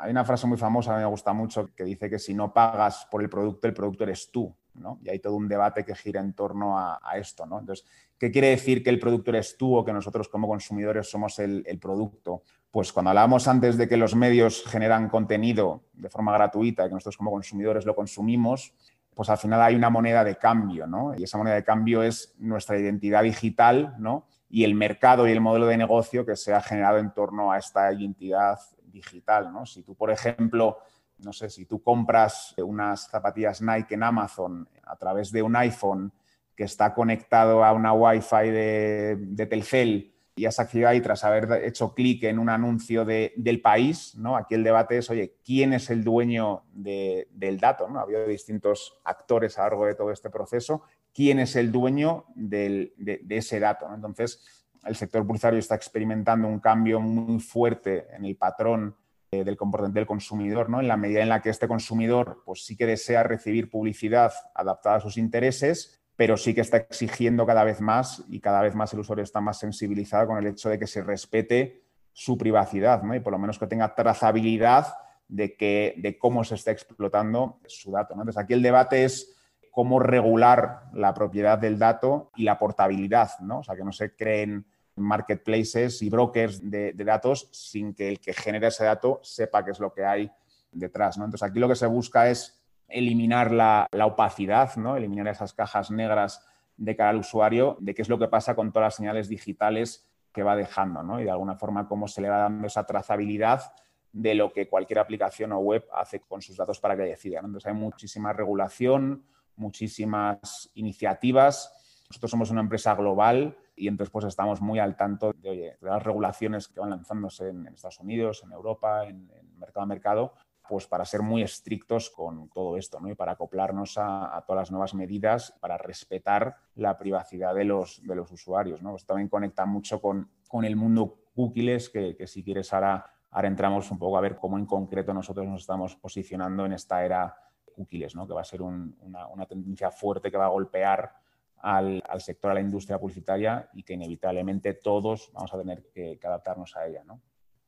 Hay 0.00 0.10
una 0.10 0.24
frase 0.24 0.48
muy 0.48 0.58
famosa, 0.58 0.92
a 0.92 0.96
mí 0.96 1.02
me 1.02 1.08
gusta 1.08 1.32
mucho, 1.32 1.70
que 1.76 1.84
dice 1.84 2.10
que 2.10 2.18
si 2.18 2.34
no 2.34 2.52
pagas 2.52 3.06
por 3.08 3.22
el 3.22 3.28
producto, 3.28 3.68
el 3.68 3.74
producto 3.74 4.02
eres 4.02 4.32
tú. 4.32 4.52
¿no? 4.74 4.98
Y 5.04 5.10
hay 5.10 5.20
todo 5.20 5.36
un 5.36 5.46
debate 5.46 5.84
que 5.84 5.94
gira 5.94 6.20
en 6.20 6.32
torno 6.32 6.76
a, 6.76 6.98
esto. 7.14 7.46
¿no? 7.46 7.60
Entonces, 7.60 7.86
¿qué 8.18 8.32
quiere 8.32 8.48
decir 8.48 8.82
que 8.82 8.90
el 8.90 8.98
producto 8.98 9.30
eres 9.30 9.56
tú 9.56 9.76
o 9.76 9.84
que 9.84 9.92
nosotros 9.92 10.28
como 10.28 10.48
consumidores 10.48 11.08
somos 11.08 11.38
el, 11.38 11.62
el 11.66 11.78
producto? 11.78 12.42
Pues 12.68 12.92
cuando 12.92 13.10
hablábamos 13.10 13.46
antes 13.46 13.76
de 13.76 13.86
que 13.86 13.96
los 13.96 14.16
medios 14.16 14.64
generan 14.66 15.08
contenido 15.08 15.84
de 15.92 16.10
forma 16.10 16.32
gratuita 16.32 16.84
y 16.84 16.88
que 16.88 16.94
nosotros 16.94 17.16
como 17.16 17.30
consumidores 17.30 17.84
lo 17.84 17.94
consumimos, 17.94 18.74
pues 19.14 19.28
al 19.28 19.38
final 19.38 19.60
hay 19.60 19.74
una 19.74 19.90
moneda 19.90 20.24
de 20.24 20.36
cambio, 20.36 20.86
¿no? 20.86 21.14
Y 21.16 21.24
esa 21.24 21.38
moneda 21.38 21.56
de 21.56 21.64
cambio 21.64 22.02
es 22.02 22.34
nuestra 22.38 22.78
identidad 22.78 23.22
digital, 23.22 23.94
¿no? 23.98 24.26
Y 24.48 24.64
el 24.64 24.74
mercado 24.74 25.28
y 25.28 25.32
el 25.32 25.40
modelo 25.40 25.66
de 25.66 25.76
negocio 25.76 26.24
que 26.24 26.36
se 26.36 26.54
ha 26.54 26.60
generado 26.60 26.98
en 26.98 27.12
torno 27.12 27.52
a 27.52 27.58
esta 27.58 27.92
identidad 27.92 28.58
digital, 28.84 29.52
¿no? 29.52 29.66
Si 29.66 29.82
tú, 29.82 29.94
por 29.94 30.10
ejemplo, 30.10 30.78
no 31.18 31.32
sé, 31.32 31.50
si 31.50 31.66
tú 31.66 31.82
compras 31.82 32.54
unas 32.58 33.08
zapatillas 33.08 33.60
Nike 33.60 33.94
en 33.94 34.02
Amazon 34.02 34.68
a 34.84 34.96
través 34.96 35.30
de 35.30 35.42
un 35.42 35.54
iPhone 35.56 36.12
que 36.56 36.64
está 36.64 36.94
conectado 36.94 37.64
a 37.64 37.72
una 37.72 37.92
Wi-Fi 37.92 38.50
de, 38.50 39.16
de 39.18 39.46
Telcel 39.46 40.14
y 40.40 40.46
has 40.46 40.58
accedido 40.58 40.88
ahí 40.88 41.02
tras 41.02 41.22
haber 41.22 41.64
hecho 41.64 41.92
clic 41.92 42.24
en 42.24 42.38
un 42.38 42.48
anuncio 42.48 43.04
del 43.04 43.60
país, 43.60 44.14
¿no? 44.16 44.38
Aquí 44.38 44.54
el 44.54 44.64
debate 44.64 44.96
es, 44.96 45.10
oye, 45.10 45.36
¿quién 45.44 45.74
es 45.74 45.90
el 45.90 46.02
dueño 46.02 46.62
del 46.72 47.60
dato? 47.60 47.86
¿no? 47.88 47.98
Ha 47.98 48.04
habido 48.04 48.26
distintos 48.26 48.98
actores 49.04 49.58
a 49.58 49.64
lo 49.64 49.68
largo 49.68 49.84
de 49.84 49.94
todo 49.96 50.10
este 50.10 50.30
proceso. 50.30 50.82
¿Quién 51.12 51.40
es 51.40 51.56
el 51.56 51.70
dueño 51.70 52.24
de, 52.34 52.94
ese 53.28 53.60
dato? 53.60 53.86
Entonces, 53.94 54.64
el 54.82 54.96
sector 54.96 55.26
publicitario 55.26 55.58
está 55.58 55.74
experimentando 55.74 56.48
un 56.48 56.58
cambio 56.58 57.00
muy 57.00 57.38
fuerte 57.38 58.06
en 58.16 58.24
el 58.24 58.34
patrón 58.38 58.96
eh, 59.30 59.44
del 59.44 59.58
comportamiento 59.58 60.00
del 60.00 60.06
consumidor, 60.06 60.70
¿no? 60.70 60.80
En 60.80 60.88
la 60.88 60.96
medida 60.96 61.20
en 61.20 61.28
la 61.28 61.42
que 61.42 61.50
este 61.50 61.68
consumidor, 61.68 62.42
pues 62.46 62.64
sí 62.64 62.78
que 62.78 62.86
desea 62.86 63.24
recibir 63.24 63.68
publicidad 63.68 64.32
adaptada 64.54 64.96
a 64.96 65.00
sus 65.00 65.18
intereses, 65.18 65.99
pero 66.20 66.36
sí 66.36 66.52
que 66.52 66.60
está 66.60 66.76
exigiendo 66.76 67.46
cada 67.46 67.64
vez 67.64 67.80
más 67.80 68.22
y 68.28 68.40
cada 68.40 68.60
vez 68.60 68.74
más 68.74 68.92
el 68.92 69.00
usuario 69.00 69.24
está 69.24 69.40
más 69.40 69.58
sensibilizado 69.58 70.26
con 70.26 70.36
el 70.36 70.48
hecho 70.48 70.68
de 70.68 70.78
que 70.78 70.86
se 70.86 71.02
respete 71.02 71.82
su 72.12 72.36
privacidad 72.36 73.02
¿no? 73.02 73.14
y 73.14 73.20
por 73.20 73.32
lo 73.32 73.38
menos 73.38 73.58
que 73.58 73.66
tenga 73.66 73.94
trazabilidad 73.94 74.86
de, 75.28 75.56
que, 75.56 75.94
de 75.96 76.18
cómo 76.18 76.44
se 76.44 76.56
está 76.56 76.72
explotando 76.72 77.58
su 77.66 77.92
dato. 77.92 78.12
Entonces, 78.12 78.36
aquí 78.36 78.52
el 78.52 78.60
debate 78.60 79.06
es 79.06 79.34
cómo 79.70 79.98
regular 79.98 80.90
la 80.92 81.14
propiedad 81.14 81.56
del 81.56 81.78
dato 81.78 82.30
y 82.36 82.44
la 82.44 82.58
portabilidad, 82.58 83.38
¿no? 83.40 83.60
o 83.60 83.64
sea, 83.64 83.74
que 83.74 83.84
no 83.84 83.92
se 83.92 84.14
creen 84.14 84.66
marketplaces 84.96 86.02
y 86.02 86.10
brokers 86.10 86.70
de, 86.70 86.92
datos 86.92 87.48
sin 87.50 87.94
que 87.94 88.10
el 88.10 88.20
que 88.20 88.34
genera 88.34 88.68
ese 88.68 88.84
dato 88.84 89.20
sepa 89.22 89.64
qué 89.64 89.70
es 89.70 89.80
lo 89.80 89.94
que 89.94 90.04
hay 90.04 90.30
detrás. 90.70 91.16
¿no? 91.16 91.24
Entonces, 91.24 91.48
aquí 91.48 91.58
lo 91.58 91.68
que 91.70 91.76
se 91.76 91.86
busca 91.86 92.28
es 92.28 92.59
eliminar 92.90 93.50
la, 93.50 93.88
opacidad, 94.04 94.76
¿no? 94.76 94.96
eliminar 94.96 95.28
esas 95.28 95.54
cajas 95.54 95.90
negras 95.90 96.46
de 96.76 96.96
cara 96.96 97.10
al 97.10 97.16
usuario, 97.16 97.76
de 97.80 97.94
qué 97.94 98.02
es 98.02 98.08
lo 98.08 98.18
que 98.18 98.28
pasa 98.28 98.54
con 98.54 98.72
todas 98.72 98.86
las 98.86 98.94
señales 98.94 99.28
digitales 99.28 100.08
que 100.32 100.42
va 100.42 100.56
dejando, 100.56 101.02
¿no? 101.02 101.20
y 101.20 101.24
de 101.24 101.30
alguna 101.30 101.56
forma 101.56 101.88
cómo 101.88 102.08
se 102.08 102.20
le 102.20 102.28
va 102.28 102.38
dando 102.38 102.66
esa 102.66 102.86
trazabilidad 102.86 103.72
de 104.12 104.34
lo 104.34 104.52
que 104.52 104.68
cualquier 104.68 104.98
aplicación 104.98 105.52
o 105.52 105.58
web 105.58 105.86
hace 105.92 106.20
con 106.20 106.42
sus 106.42 106.56
datos 106.56 106.80
para 106.80 106.96
que 106.96 107.02
decida. 107.02 107.40
Entonces 107.40 107.66
hay 107.66 107.74
muchísima 107.74 108.32
regulación, 108.32 109.24
muchísimas 109.56 110.70
iniciativas. 110.74 112.04
Nosotros 112.08 112.30
somos 112.30 112.50
una 112.50 112.60
empresa 112.60 112.94
global 112.94 113.56
y 113.76 113.88
entonces 113.88 114.10
pues 114.10 114.24
estamos 114.24 114.60
muy 114.60 114.78
al 114.78 114.96
tanto 114.96 115.32
de, 115.32 115.76
las 115.80 116.02
regulaciones 116.02 116.68
que 116.68 116.80
van 116.80 116.90
lanzándose 116.90 117.48
en, 117.48 117.66
Estados 117.68 118.00
Unidos, 118.00 118.42
en 118.44 118.52
Europa, 118.52 119.04
en, 119.04 119.30
en 119.32 119.58
mercado 119.58 119.84
a 119.84 119.86
mercado, 119.86 120.34
pues 120.70 120.86
para 120.86 121.04
ser 121.04 121.20
muy 121.20 121.42
estrictos 121.42 122.10
con 122.10 122.48
todo 122.50 122.76
esto 122.76 123.00
¿no? 123.00 123.10
y 123.10 123.16
para 123.16 123.32
acoplarnos 123.32 123.98
a, 123.98 124.44
todas 124.46 124.62
las 124.62 124.70
nuevas 124.70 124.94
medidas, 124.94 125.52
para 125.60 125.76
respetar 125.76 126.54
la 126.76 126.96
privacidad 126.96 127.56
de 127.56 127.64
los, 127.64 128.00
de 128.06 128.14
los 128.14 128.30
usuarios. 128.30 128.80
¿no? 128.80 128.90
Pues 128.90 129.04
también 129.04 129.28
conecta 129.28 129.66
mucho 129.66 130.00
con, 130.00 130.30
con 130.46 130.64
el 130.64 130.76
mundo 130.76 131.18
cookies, 131.34 131.90
que, 131.90 132.14
que, 132.16 132.28
si 132.28 132.44
quieres 132.44 132.72
ahora, 132.72 133.04
ahora 133.32 133.48
entramos 133.48 133.90
un 133.90 133.98
poco 133.98 134.16
a 134.16 134.20
ver 134.20 134.36
cómo 134.36 134.58
en 134.58 134.64
concreto 134.64 135.12
nosotros 135.12 135.44
nos 135.48 135.62
estamos 135.62 135.96
posicionando 135.96 136.64
en 136.64 136.74
esta 136.74 137.04
era 137.04 137.34
cookies, 137.74 138.14
¿no? 138.14 138.28
que 138.28 138.34
va 138.34 138.42
a 138.42 138.44
ser 138.44 138.62
una, 138.62 139.26
una, 139.26 139.46
tendencia 139.46 139.90
fuerte 139.90 140.30
que 140.30 140.36
va 140.36 140.44
a 140.44 140.50
golpear 140.50 141.12
al, 141.56 142.00
al, 142.08 142.20
sector, 142.20 142.52
a 142.52 142.54
la 142.54 142.60
industria 142.60 143.00
publicitaria 143.00 143.68
y 143.74 143.82
que 143.82 143.94
inevitablemente 143.94 144.74
todos 144.74 145.32
vamos 145.32 145.52
a 145.52 145.58
tener 145.58 145.90
que, 145.92 146.16
que 146.16 146.26
adaptarnos 146.28 146.76
a 146.76 146.86
ella. 146.86 147.02
¿no? 147.02 147.20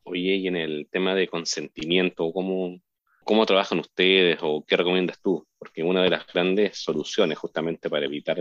Oye, 0.04 0.34
y 0.36 0.48
en 0.48 0.56
el 0.56 0.88
tema 0.90 1.14
de 1.14 1.28
consentimiento, 1.28 2.32
¿cómo, 2.32 2.80
¿Cómo 3.24 3.46
trabajan 3.46 3.78
ustedes 3.78 4.38
o 4.42 4.64
qué 4.66 4.76
recomiendas 4.76 5.20
tú? 5.20 5.46
Porque 5.58 5.82
una 5.82 6.02
de 6.02 6.10
las 6.10 6.26
grandes 6.26 6.78
soluciones 6.78 7.38
justamente 7.38 7.88
para 7.88 8.06
evitar 8.06 8.38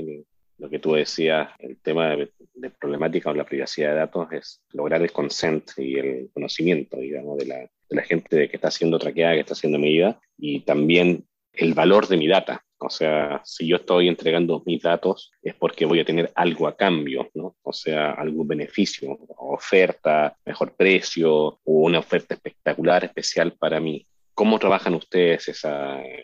lo 0.57 0.69
que 0.69 0.79
tú 0.79 0.93
decías, 0.93 1.49
el 1.59 1.77
tema 1.81 2.15
de, 2.15 2.31
problemática 2.79 3.31
o 3.31 3.33
la 3.33 3.45
privacidad 3.45 3.89
de 3.89 3.95
datos 3.95 4.31
es 4.31 4.61
lograr 4.73 5.01
el 5.01 5.11
consent 5.11 5.71
y 5.77 5.97
el 5.97 6.29
conocimiento, 6.33 6.97
digamos, 6.97 7.37
de 7.37 7.45
la, 7.47 7.57
de 7.57 7.95
la 7.95 8.03
gente 8.03 8.49
que 8.49 8.57
está 8.57 8.69
siendo 8.69 8.99
traqueada, 8.99 9.33
que 9.33 9.39
está 9.41 9.55
siendo 9.55 9.79
medida, 9.79 10.19
y 10.37 10.61
también 10.61 11.25
el 11.53 11.73
valor 11.73 12.07
de 12.07 12.17
mi 12.17 12.27
data. 12.27 12.63
O 12.79 12.89
sea, 12.89 13.41
si 13.43 13.67
yo 13.67 13.75
estoy 13.75 14.07
entregando 14.07 14.63
mis 14.65 14.81
datos 14.81 15.31
es 15.43 15.53
porque 15.53 15.85
voy 15.85 15.99
a 15.99 16.05
tener 16.05 16.31
algo 16.33 16.67
a 16.67 16.75
cambio, 16.75 17.29
¿no? 17.35 17.55
O 17.61 17.73
sea, 17.73 18.11
algún 18.11 18.47
beneficio, 18.47 19.19
oferta, 19.37 20.35
mejor 20.45 20.75
precio 20.75 21.31
o 21.31 21.59
una 21.63 21.99
oferta 21.99 22.33
espectacular, 22.33 23.03
especial 23.03 23.53
para 23.53 23.79
mí. 23.79 24.07
¿Cómo 24.41 24.57
trabajan 24.57 24.95
ustedes 24.95 25.63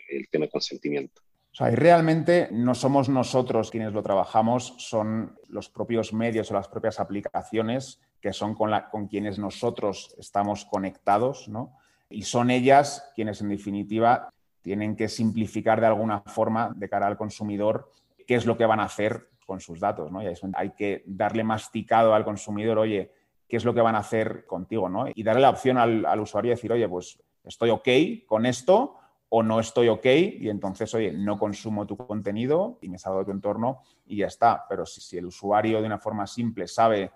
el 0.08 0.28
tema 0.28 0.46
de 0.46 0.50
consentimiento? 0.50 1.22
O 1.52 1.54
sea, 1.54 1.70
y 1.70 1.76
realmente 1.76 2.48
no 2.50 2.74
somos 2.74 3.08
nosotros 3.08 3.70
quienes 3.70 3.92
lo 3.92 4.02
trabajamos, 4.02 4.74
son 4.78 5.38
los 5.46 5.68
propios 5.68 6.12
medios 6.12 6.50
o 6.50 6.54
las 6.54 6.66
propias 6.66 6.98
aplicaciones 6.98 8.00
que 8.20 8.32
son 8.32 8.56
con, 8.56 9.06
quienes 9.06 9.38
nosotros 9.38 10.16
estamos 10.18 10.64
conectados, 10.64 11.46
¿no? 11.46 11.76
Y 12.10 12.22
son 12.22 12.50
ellas 12.50 13.08
quienes, 13.14 13.40
en 13.40 13.50
definitiva, 13.50 14.30
tienen 14.62 14.96
que 14.96 15.06
simplificar 15.06 15.80
de 15.80 15.86
alguna 15.86 16.22
forma 16.22 16.72
de 16.74 16.88
cara 16.88 17.06
al 17.06 17.16
consumidor 17.16 17.92
qué 18.26 18.34
es 18.34 18.46
lo 18.46 18.58
que 18.58 18.66
van 18.66 18.80
a 18.80 18.86
hacer 18.86 19.28
con 19.46 19.60
sus 19.60 19.78
datos, 19.78 20.10
¿no? 20.10 20.18
Hay 20.54 20.70
que 20.70 21.04
darle 21.06 21.44
masticado 21.44 22.14
al 22.14 22.24
consumidor, 22.24 22.78
oye, 22.78 23.12
qué 23.48 23.58
es 23.58 23.64
lo 23.64 23.74
que 23.74 23.80
van 23.80 23.94
a 23.94 24.00
hacer 24.00 24.44
contigo, 24.44 24.88
¿no? 24.88 25.04
Y 25.14 25.22
darle 25.22 25.42
la 25.42 25.50
opción 25.50 25.78
al, 25.78 26.04
al 26.04 26.18
usuario 26.18 26.48
de 26.48 26.56
decir, 26.56 26.72
oye, 26.72 26.88
pues 26.88 27.16
estoy 27.48 27.70
ok 27.70 27.88
con 28.26 28.46
esto 28.46 28.96
o 29.30 29.42
no 29.42 29.60
estoy 29.60 29.88
ok 29.88 30.06
y 30.40 30.48
entonces, 30.48 30.94
oye, 30.94 31.12
no 31.12 31.38
consumo 31.38 31.86
tu 31.86 31.96
contenido 31.96 32.78
y 32.80 32.88
me 32.88 32.98
salgo 32.98 33.20
de 33.20 33.24
tu 33.26 33.30
entorno 33.32 33.82
y 34.06 34.18
ya 34.18 34.26
está. 34.26 34.64
Pero 34.68 34.86
si, 34.86 35.18
el 35.18 35.26
usuario 35.26 35.80
de 35.80 35.86
una 35.86 35.98
forma 35.98 36.26
simple 36.26 36.66
sabe 36.66 37.10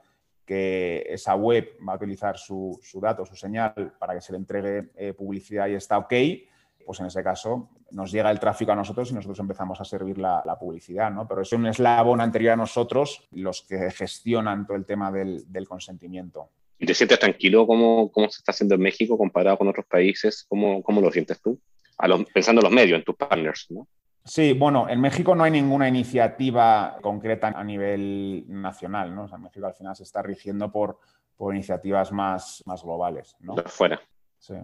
que 0.45 1.07
esa 1.09 1.35
web 1.35 1.77
va 1.87 1.95
a 1.95 1.97
utilizar 1.97 2.37
su, 2.37 2.79
dato, 3.01 3.25
su 3.25 3.37
señal 3.37 3.95
para 3.99 4.14
que 4.14 4.21
se 4.21 4.33
le 4.33 4.38
entregue 4.38 4.90
eh, 4.97 5.12
publicidad 5.14 5.68
y 5.68 5.75
está 5.75 5.99
ok, 5.99 6.12
pues 6.85 7.01
en 7.01 7.07
ese 7.07 7.23
caso 7.23 7.71
nos 7.92 8.11
llega 8.11 8.31
el 8.31 8.40
tráfico 8.40 8.73
a 8.73 8.77
nosotros 8.77 9.11
y 9.11 9.14
nosotros 9.14 9.38
empezamos 9.38 9.81
a 9.81 9.85
servir 9.85 10.18
la, 10.18 10.57
publicidad, 10.59 11.11
¿no? 11.11 11.29
Pero 11.29 11.42
es 11.42 11.53
un 11.53 11.66
eslabón 11.66 12.21
anterior 12.21 12.53
a 12.53 12.57
nosotros 12.57 13.29
los 13.33 13.62
que 13.62 13.90
gestionan 13.90 14.66
todo 14.66 14.77
el 14.77 14.85
tema 14.85 15.12
del, 15.12 15.47
consentimiento. 15.68 16.49
¿Y 16.83 16.87
te 16.87 16.95
sientes 16.95 17.21
tranquilo 17.21 17.64
cómo, 17.64 18.11
cómo, 18.11 18.29
se 18.29 18.38
está 18.38 18.51
haciendo 18.51 18.75
en 18.75 18.81
México 18.81 19.16
comparado 19.16 19.57
con 19.57 19.68
otros 19.68 19.87
países? 19.87 20.45
¿Cómo, 20.49 20.83
cómo 20.83 21.01
lo 21.01 21.12
sientes 21.12 21.40
tú? 21.40 21.57
pensando 22.35 22.61
en 22.61 22.64
los 22.64 22.73
medios, 22.73 22.99
en 22.99 23.05
tus 23.05 23.14
partners, 23.14 23.66
¿no? 23.71 23.87
Sí, 24.25 24.53
bueno, 24.53 24.88
en 24.88 25.01
México 25.01 25.37
no 25.37 25.45
hay 25.45 25.53
ninguna 25.53 25.87
iniciativa 25.87 26.99
concreta 27.01 27.49
a 27.55 27.62
nivel 27.62 28.45
nacional, 28.49 29.14
¿no? 29.14 29.25
O 29.25 29.29
sea, 29.29 29.37
en 29.37 29.45
México 29.45 29.64
al 29.64 29.75
final 29.75 29.95
se 29.95 30.03
está 30.03 30.23
rigiendo 30.23 30.73
por, 30.73 30.99
por 31.37 31.55
iniciativas 31.55 32.11
más, 32.11 32.64
más 32.66 32.83
globales, 32.83 33.37
¿no? 33.38 33.55
De 33.55 33.62
fuera. 33.62 34.01
Sí. 34.40 34.55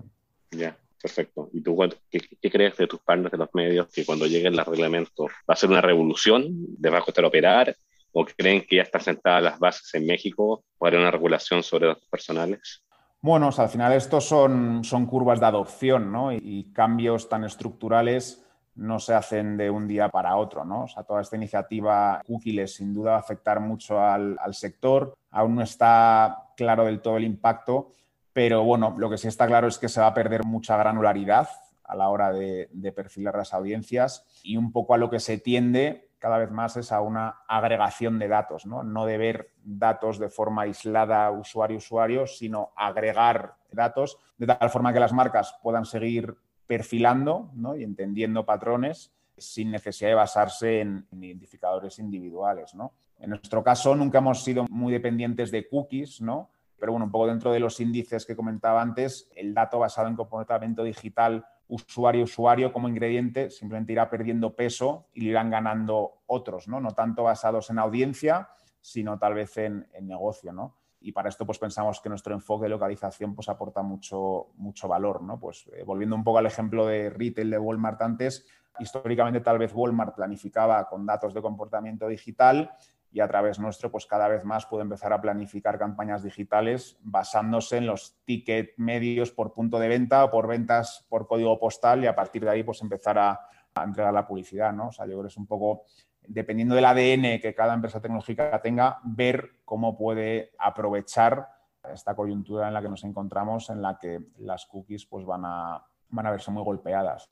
Ya, 0.50 0.76
perfecto. 1.00 1.50
¿Y 1.52 1.60
tú 1.60 1.78
qué, 2.10 2.50
crees 2.50 2.76
de 2.76 2.88
tus 2.88 2.98
partners 2.98 3.30
de 3.30 3.38
los 3.38 3.54
medios 3.54 3.86
que 3.92 4.04
cuando 4.04 4.26
lleguen 4.26 4.56
los 4.56 4.66
reglamentos 4.66 5.30
va 5.48 5.54
a 5.54 5.56
ser 5.56 5.70
una 5.70 5.80
revolución? 5.80 6.66
¿Les 6.80 6.92
va 6.92 6.98
a 6.98 7.02
costar 7.02 7.24
operar? 7.24 7.76
¿O 8.12 8.24
creen 8.24 8.64
que 8.68 8.76
ya 8.76 8.82
están 8.82 9.02
sentadas 9.02 9.42
las 9.42 9.58
bases 9.58 9.94
en 9.94 10.06
México 10.06 10.64
para 10.78 10.98
una 10.98 11.10
regulación 11.10 11.62
sobre 11.62 11.88
datos 11.88 12.08
personales? 12.10 12.82
Bueno, 13.20 13.50
al 13.56 13.68
final 13.68 13.92
estos 13.92 14.24
son, 14.24 14.84
son 14.84 15.06
curvas 15.06 15.40
de 15.40 15.46
adopción, 15.46 16.12
¿no? 16.12 16.32
y 16.32 16.72
cambios 16.72 17.28
tan 17.28 17.44
estructurales 17.44 18.44
no 18.78 19.00
se 19.00 19.12
hacen 19.12 19.56
de 19.56 19.70
un 19.70 19.88
día 19.88 20.08
para 20.08 20.36
otro, 20.36 20.64
¿no? 20.64 20.84
O 20.84 20.88
sea, 20.88 21.02
toda 21.02 21.20
esta 21.20 21.36
iniciativa 21.36 22.22
cookies 22.26 22.76
sin 22.76 22.94
duda 22.94 23.10
va 23.10 23.16
a 23.16 23.20
afectar 23.20 23.60
mucho 23.60 24.00
al, 24.00 24.38
sector. 24.52 25.14
Aún 25.30 25.56
no 25.56 25.62
está 25.62 26.52
claro 26.56 26.84
del 26.84 27.00
todo 27.00 27.16
el 27.16 27.24
impacto, 27.24 27.92
pero 28.32 28.62
bueno, 28.62 28.94
lo 28.96 29.10
que 29.10 29.18
sí 29.18 29.26
está 29.26 29.46
claro 29.46 29.66
es 29.66 29.78
que 29.78 29.88
se 29.88 30.00
va 30.00 30.06
a 30.06 30.14
perder 30.14 30.44
mucha 30.44 30.76
granularidad 30.76 31.48
a 31.82 31.96
la 31.96 32.08
hora 32.08 32.32
de, 32.32 32.92
perfilar 32.94 33.34
las 33.36 33.52
audiencias 33.52 34.24
y 34.44 34.56
un 34.56 34.70
poco 34.70 34.94
a 34.94 34.98
lo 34.98 35.10
que 35.10 35.18
se 35.18 35.38
tiende 35.38 36.07
cada 36.18 36.38
vez 36.38 36.50
más 36.50 36.76
es 36.76 36.92
a 36.92 37.00
una 37.00 37.42
agregación 37.46 38.18
de 38.18 38.28
datos, 38.28 38.66
¿no? 38.66 38.82
No 38.82 39.06
de 39.06 39.18
ver 39.18 39.52
datos 39.62 40.18
de 40.18 40.28
forma 40.28 40.62
aislada 40.62 41.30
usuario-usuario, 41.30 42.26
sino 42.26 42.72
agregar 42.76 43.54
datos 43.70 44.18
de 44.36 44.46
tal 44.46 44.70
forma 44.70 44.92
que 44.92 45.00
las 45.00 45.12
marcas 45.12 45.56
puedan 45.62 45.84
seguir 45.84 46.36
perfilando 46.66 47.50
y 47.76 47.82
entendiendo 47.82 48.44
patrones 48.44 49.12
sin 49.36 49.70
necesidad 49.70 50.10
de 50.10 50.14
basarse 50.14 50.80
en, 50.80 51.06
identificadores 51.12 51.98
individuales. 51.98 52.74
En 53.18 53.30
nuestro 53.30 53.62
caso 53.62 53.94
nunca 53.94 54.18
hemos 54.18 54.42
sido 54.42 54.66
muy 54.68 54.92
dependientes 54.92 55.50
de 55.50 55.68
cookies, 55.68 56.20
¿no? 56.20 56.50
pero 56.78 56.92
bueno, 56.92 57.06
un 57.06 57.10
poco 57.10 57.26
dentro 57.26 57.52
de 57.52 57.60
los 57.60 57.80
índices 57.80 58.24
que 58.24 58.36
comentaba 58.36 58.80
antes, 58.80 59.30
el 59.34 59.52
dato 59.52 59.78
basado 59.78 60.08
en 60.08 60.16
comportamiento 60.16 60.84
digital 60.84 61.46
usuario-usuario 61.68 62.72
como 62.72 62.88
ingrediente 62.88 63.50
simplemente 63.50 63.92
irá 63.92 64.10
perdiendo 64.10 64.56
peso 64.56 65.08
y 65.14 65.22
le 65.22 65.30
irán 65.30 65.50
ganando 65.50 66.22
otros, 66.26 66.66
¿no? 66.68 66.80
no 66.80 66.92
tanto 66.92 67.24
basados 67.24 67.70
en 67.70 67.78
audiencia, 67.78 68.48
sino 68.80 69.18
tal 69.18 69.34
vez 69.34 69.56
en, 69.58 69.86
en 69.92 70.08
negocio. 70.08 70.52
¿no? 70.52 70.78
y 71.00 71.12
para 71.12 71.28
esto 71.28 71.46
pues 71.46 71.58
pensamos 71.58 72.00
que 72.00 72.08
nuestro 72.08 72.34
enfoque 72.34 72.64
de 72.64 72.70
localización 72.70 73.34
pues 73.34 73.48
aporta 73.48 73.82
mucho, 73.82 74.48
mucho 74.56 74.88
valor, 74.88 75.22
¿no? 75.22 75.38
Pues 75.38 75.68
eh, 75.72 75.84
volviendo 75.84 76.16
un 76.16 76.24
poco 76.24 76.38
al 76.38 76.46
ejemplo 76.46 76.86
de 76.86 77.10
retail 77.10 77.50
de 77.50 77.58
Walmart 77.58 78.00
antes, 78.02 78.46
históricamente 78.78 79.40
tal 79.40 79.58
vez 79.58 79.72
Walmart 79.74 80.14
planificaba 80.14 80.88
con 80.88 81.06
datos 81.06 81.34
de 81.34 81.42
comportamiento 81.42 82.08
digital 82.08 82.70
y 83.10 83.20
a 83.20 83.28
través 83.28 83.58
nuestro 83.58 83.90
pues 83.90 84.06
cada 84.06 84.28
vez 84.28 84.44
más 84.44 84.66
puede 84.66 84.82
empezar 84.82 85.12
a 85.12 85.20
planificar 85.20 85.78
campañas 85.78 86.22
digitales 86.22 86.98
basándose 87.00 87.78
en 87.78 87.86
los 87.86 88.18
tickets 88.24 88.74
medios 88.76 89.32
por 89.32 89.54
punto 89.54 89.78
de 89.78 89.88
venta 89.88 90.24
o 90.24 90.30
por 90.30 90.46
ventas 90.46 91.06
por 91.08 91.26
código 91.26 91.58
postal 91.58 92.04
y 92.04 92.06
a 92.06 92.14
partir 92.14 92.44
de 92.44 92.50
ahí 92.50 92.62
pues 92.62 92.82
empezar 92.82 93.18
a, 93.18 93.40
a 93.74 93.84
entregar 93.84 94.12
la 94.12 94.26
publicidad, 94.26 94.72
¿no? 94.72 94.88
O 94.88 94.92
sea, 94.92 95.06
yo 95.06 95.12
creo 95.12 95.22
que 95.22 95.28
es 95.28 95.36
un 95.36 95.46
poco 95.46 95.84
dependiendo 96.28 96.74
del 96.74 96.84
ADN 96.84 97.40
que 97.40 97.54
cada 97.54 97.74
empresa 97.74 98.00
tecnológica 98.00 98.60
tenga, 98.62 99.00
ver 99.02 99.52
cómo 99.64 99.96
puede 99.96 100.52
aprovechar 100.58 101.48
esta 101.92 102.14
coyuntura 102.14 102.68
en 102.68 102.74
la 102.74 102.82
que 102.82 102.88
nos 102.88 103.04
encontramos, 103.04 103.70
en 103.70 103.82
la 103.82 103.98
que 103.98 104.20
las 104.38 104.66
cookies 104.66 105.06
pues, 105.06 105.24
van, 105.24 105.42
a, 105.44 105.82
van 106.10 106.26
a 106.26 106.30
verse 106.30 106.50
muy 106.50 106.62
golpeadas. 106.62 107.28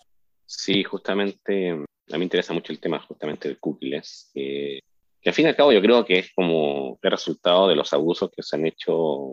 Sí, 0.46 0.82
justamente, 0.82 1.72
a 1.72 1.74
mí 1.74 2.18
me 2.18 2.24
interesa 2.24 2.54
mucho 2.54 2.72
el 2.72 2.80
tema 2.80 3.00
justamente 3.00 3.48
del 3.48 3.58
cookies, 3.58 4.30
que 5.26 5.30
al 5.30 5.34
fin 5.34 5.46
y 5.46 5.48
al 5.48 5.56
cabo 5.56 5.72
yo 5.72 5.82
creo 5.82 6.04
que 6.04 6.20
es 6.20 6.32
como 6.32 7.00
el 7.02 7.10
resultado 7.10 7.66
de 7.66 7.74
los 7.74 7.92
abusos 7.92 8.30
que 8.30 8.44
se 8.44 8.54
han 8.54 8.64
hecho 8.64 9.32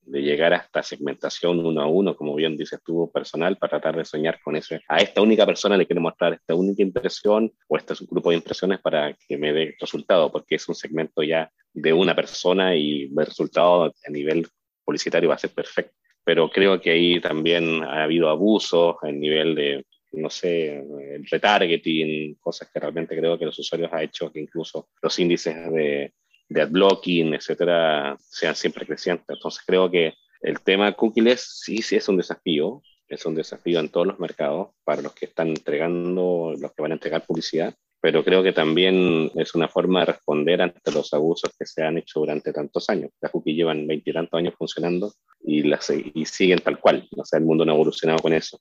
de 0.00 0.22
llegar 0.22 0.54
a 0.54 0.56
esta 0.56 0.82
segmentación 0.82 1.58
uno 1.66 1.82
a 1.82 1.86
uno, 1.86 2.16
como 2.16 2.34
bien 2.34 2.56
dices 2.56 2.80
tú, 2.82 3.10
personal, 3.12 3.58
para 3.58 3.72
tratar 3.72 3.94
de 3.94 4.06
soñar 4.06 4.40
con 4.42 4.56
eso. 4.56 4.76
A 4.88 4.96
esta 5.00 5.20
única 5.20 5.44
persona 5.44 5.76
le 5.76 5.84
quiero 5.84 6.00
mostrar 6.00 6.32
esta 6.32 6.54
única 6.54 6.80
impresión 6.82 7.52
o 7.68 7.76
este 7.76 7.92
grupo 8.10 8.30
de 8.30 8.36
impresiones 8.36 8.80
para 8.80 9.12
que 9.12 9.36
me 9.36 9.52
dé 9.52 9.76
resultado, 9.78 10.32
porque 10.32 10.54
es 10.54 10.66
un 10.66 10.74
segmento 10.74 11.22
ya 11.22 11.50
de 11.74 11.92
una 11.92 12.16
persona 12.16 12.74
y 12.74 13.02
el 13.14 13.26
resultado 13.26 13.84
a 13.84 14.10
nivel 14.10 14.48
publicitario 14.82 15.28
va 15.28 15.34
a 15.34 15.38
ser 15.38 15.50
perfecto. 15.50 15.94
Pero 16.24 16.48
creo 16.48 16.80
que 16.80 16.90
ahí 16.90 17.20
también 17.20 17.84
ha 17.84 18.04
habido 18.04 18.30
abusos 18.30 18.96
a 19.02 19.12
nivel 19.12 19.54
de, 19.54 19.84
no 20.16 20.30
sé, 20.30 20.76
el 20.76 21.26
retargeting, 21.30 22.36
cosas 22.36 22.70
que 22.70 22.80
realmente 22.80 23.16
creo 23.16 23.38
que 23.38 23.46
los 23.46 23.58
usuarios 23.58 23.92
ha 23.92 24.02
hecho 24.02 24.30
que 24.32 24.40
incluso 24.40 24.88
los 25.02 25.18
índices 25.18 25.54
de, 25.72 26.12
de 26.48 26.60
adblocking, 26.60 27.34
etcétera, 27.34 28.16
sean 28.18 28.54
siempre 28.54 28.86
crecientes. 28.86 29.26
Entonces 29.28 29.62
creo 29.66 29.90
que 29.90 30.14
el 30.42 30.60
tema 30.60 30.92
cookies 30.92 31.60
sí, 31.62 31.78
sí 31.78 31.96
es 31.96 32.08
un 32.08 32.16
desafío, 32.16 32.82
es 33.08 33.24
un 33.26 33.34
desafío 33.34 33.80
en 33.80 33.88
todos 33.88 34.06
los 34.06 34.18
mercados 34.18 34.68
para 34.84 35.02
los 35.02 35.14
que 35.14 35.26
están 35.26 35.48
entregando, 35.48 36.54
los 36.58 36.72
que 36.72 36.82
van 36.82 36.92
a 36.92 36.94
entregar 36.94 37.24
publicidad, 37.26 37.74
pero 38.00 38.22
creo 38.22 38.42
que 38.42 38.52
también 38.52 39.30
es 39.34 39.54
una 39.54 39.68
forma 39.68 40.00
de 40.00 40.06
responder 40.06 40.60
ante 40.60 40.92
los 40.92 41.14
abusos 41.14 41.50
que 41.58 41.64
se 41.64 41.82
han 41.82 41.96
hecho 41.96 42.20
durante 42.20 42.52
tantos 42.52 42.90
años. 42.90 43.10
Las 43.20 43.30
cookies 43.30 43.56
llevan 43.56 43.86
veintitantos 43.86 44.38
años 44.38 44.54
funcionando 44.58 45.12
y, 45.42 45.62
las, 45.62 45.90
y 45.90 46.24
siguen 46.26 46.58
tal 46.58 46.78
cual, 46.78 47.08
o 47.16 47.24
sea, 47.24 47.38
el 47.38 47.46
mundo 47.46 47.64
no 47.64 47.72
ha 47.72 47.74
evolucionado 47.74 48.20
con 48.20 48.34
eso. 48.34 48.60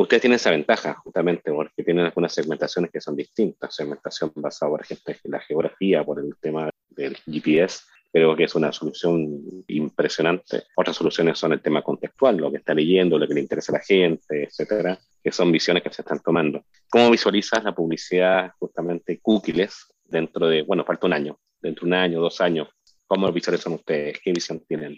Ustedes 0.00 0.20
tienen 0.20 0.36
esa 0.36 0.52
ventaja, 0.52 0.94
justamente, 1.02 1.50
porque 1.50 1.82
tienen 1.82 2.04
algunas 2.04 2.32
segmentaciones 2.32 2.92
que 2.92 3.00
son 3.00 3.16
distintas. 3.16 3.74
Segmentación 3.74 4.30
basada, 4.36 4.70
por 4.70 4.82
ejemplo, 4.82 5.12
en 5.24 5.30
la 5.32 5.40
geografía, 5.40 6.04
por 6.04 6.20
el 6.20 6.36
tema 6.40 6.70
del 6.90 7.16
GPS, 7.16 7.80
creo 8.12 8.36
que 8.36 8.44
es 8.44 8.54
una 8.54 8.70
solución 8.70 9.64
impresionante. 9.66 10.62
Otras 10.76 10.94
soluciones 10.94 11.36
son 11.36 11.52
el 11.52 11.60
tema 11.60 11.82
contextual, 11.82 12.36
lo 12.36 12.48
que 12.52 12.58
está 12.58 12.74
leyendo, 12.74 13.18
lo 13.18 13.26
que 13.26 13.34
le 13.34 13.40
interesa 13.40 13.72
a 13.72 13.78
la 13.78 13.84
gente, 13.84 14.44
etcétera, 14.44 14.96
que 15.20 15.32
son 15.32 15.50
visiones 15.50 15.82
que 15.82 15.92
se 15.92 16.02
están 16.02 16.20
tomando. 16.20 16.64
¿Cómo 16.88 17.10
visualizas 17.10 17.64
la 17.64 17.74
publicidad 17.74 18.52
justamente 18.60 19.18
cookies 19.20 19.88
dentro 20.04 20.46
de, 20.46 20.62
bueno, 20.62 20.84
falta 20.84 21.08
un 21.08 21.14
año, 21.14 21.40
dentro 21.60 21.86
de 21.86 21.88
un 21.88 21.94
año, 21.94 22.20
dos 22.20 22.40
años? 22.40 22.68
¿Cómo 23.04 23.32
visualizan 23.32 23.72
ustedes? 23.72 24.20
¿Qué 24.22 24.32
visión 24.32 24.60
tienen? 24.60 24.96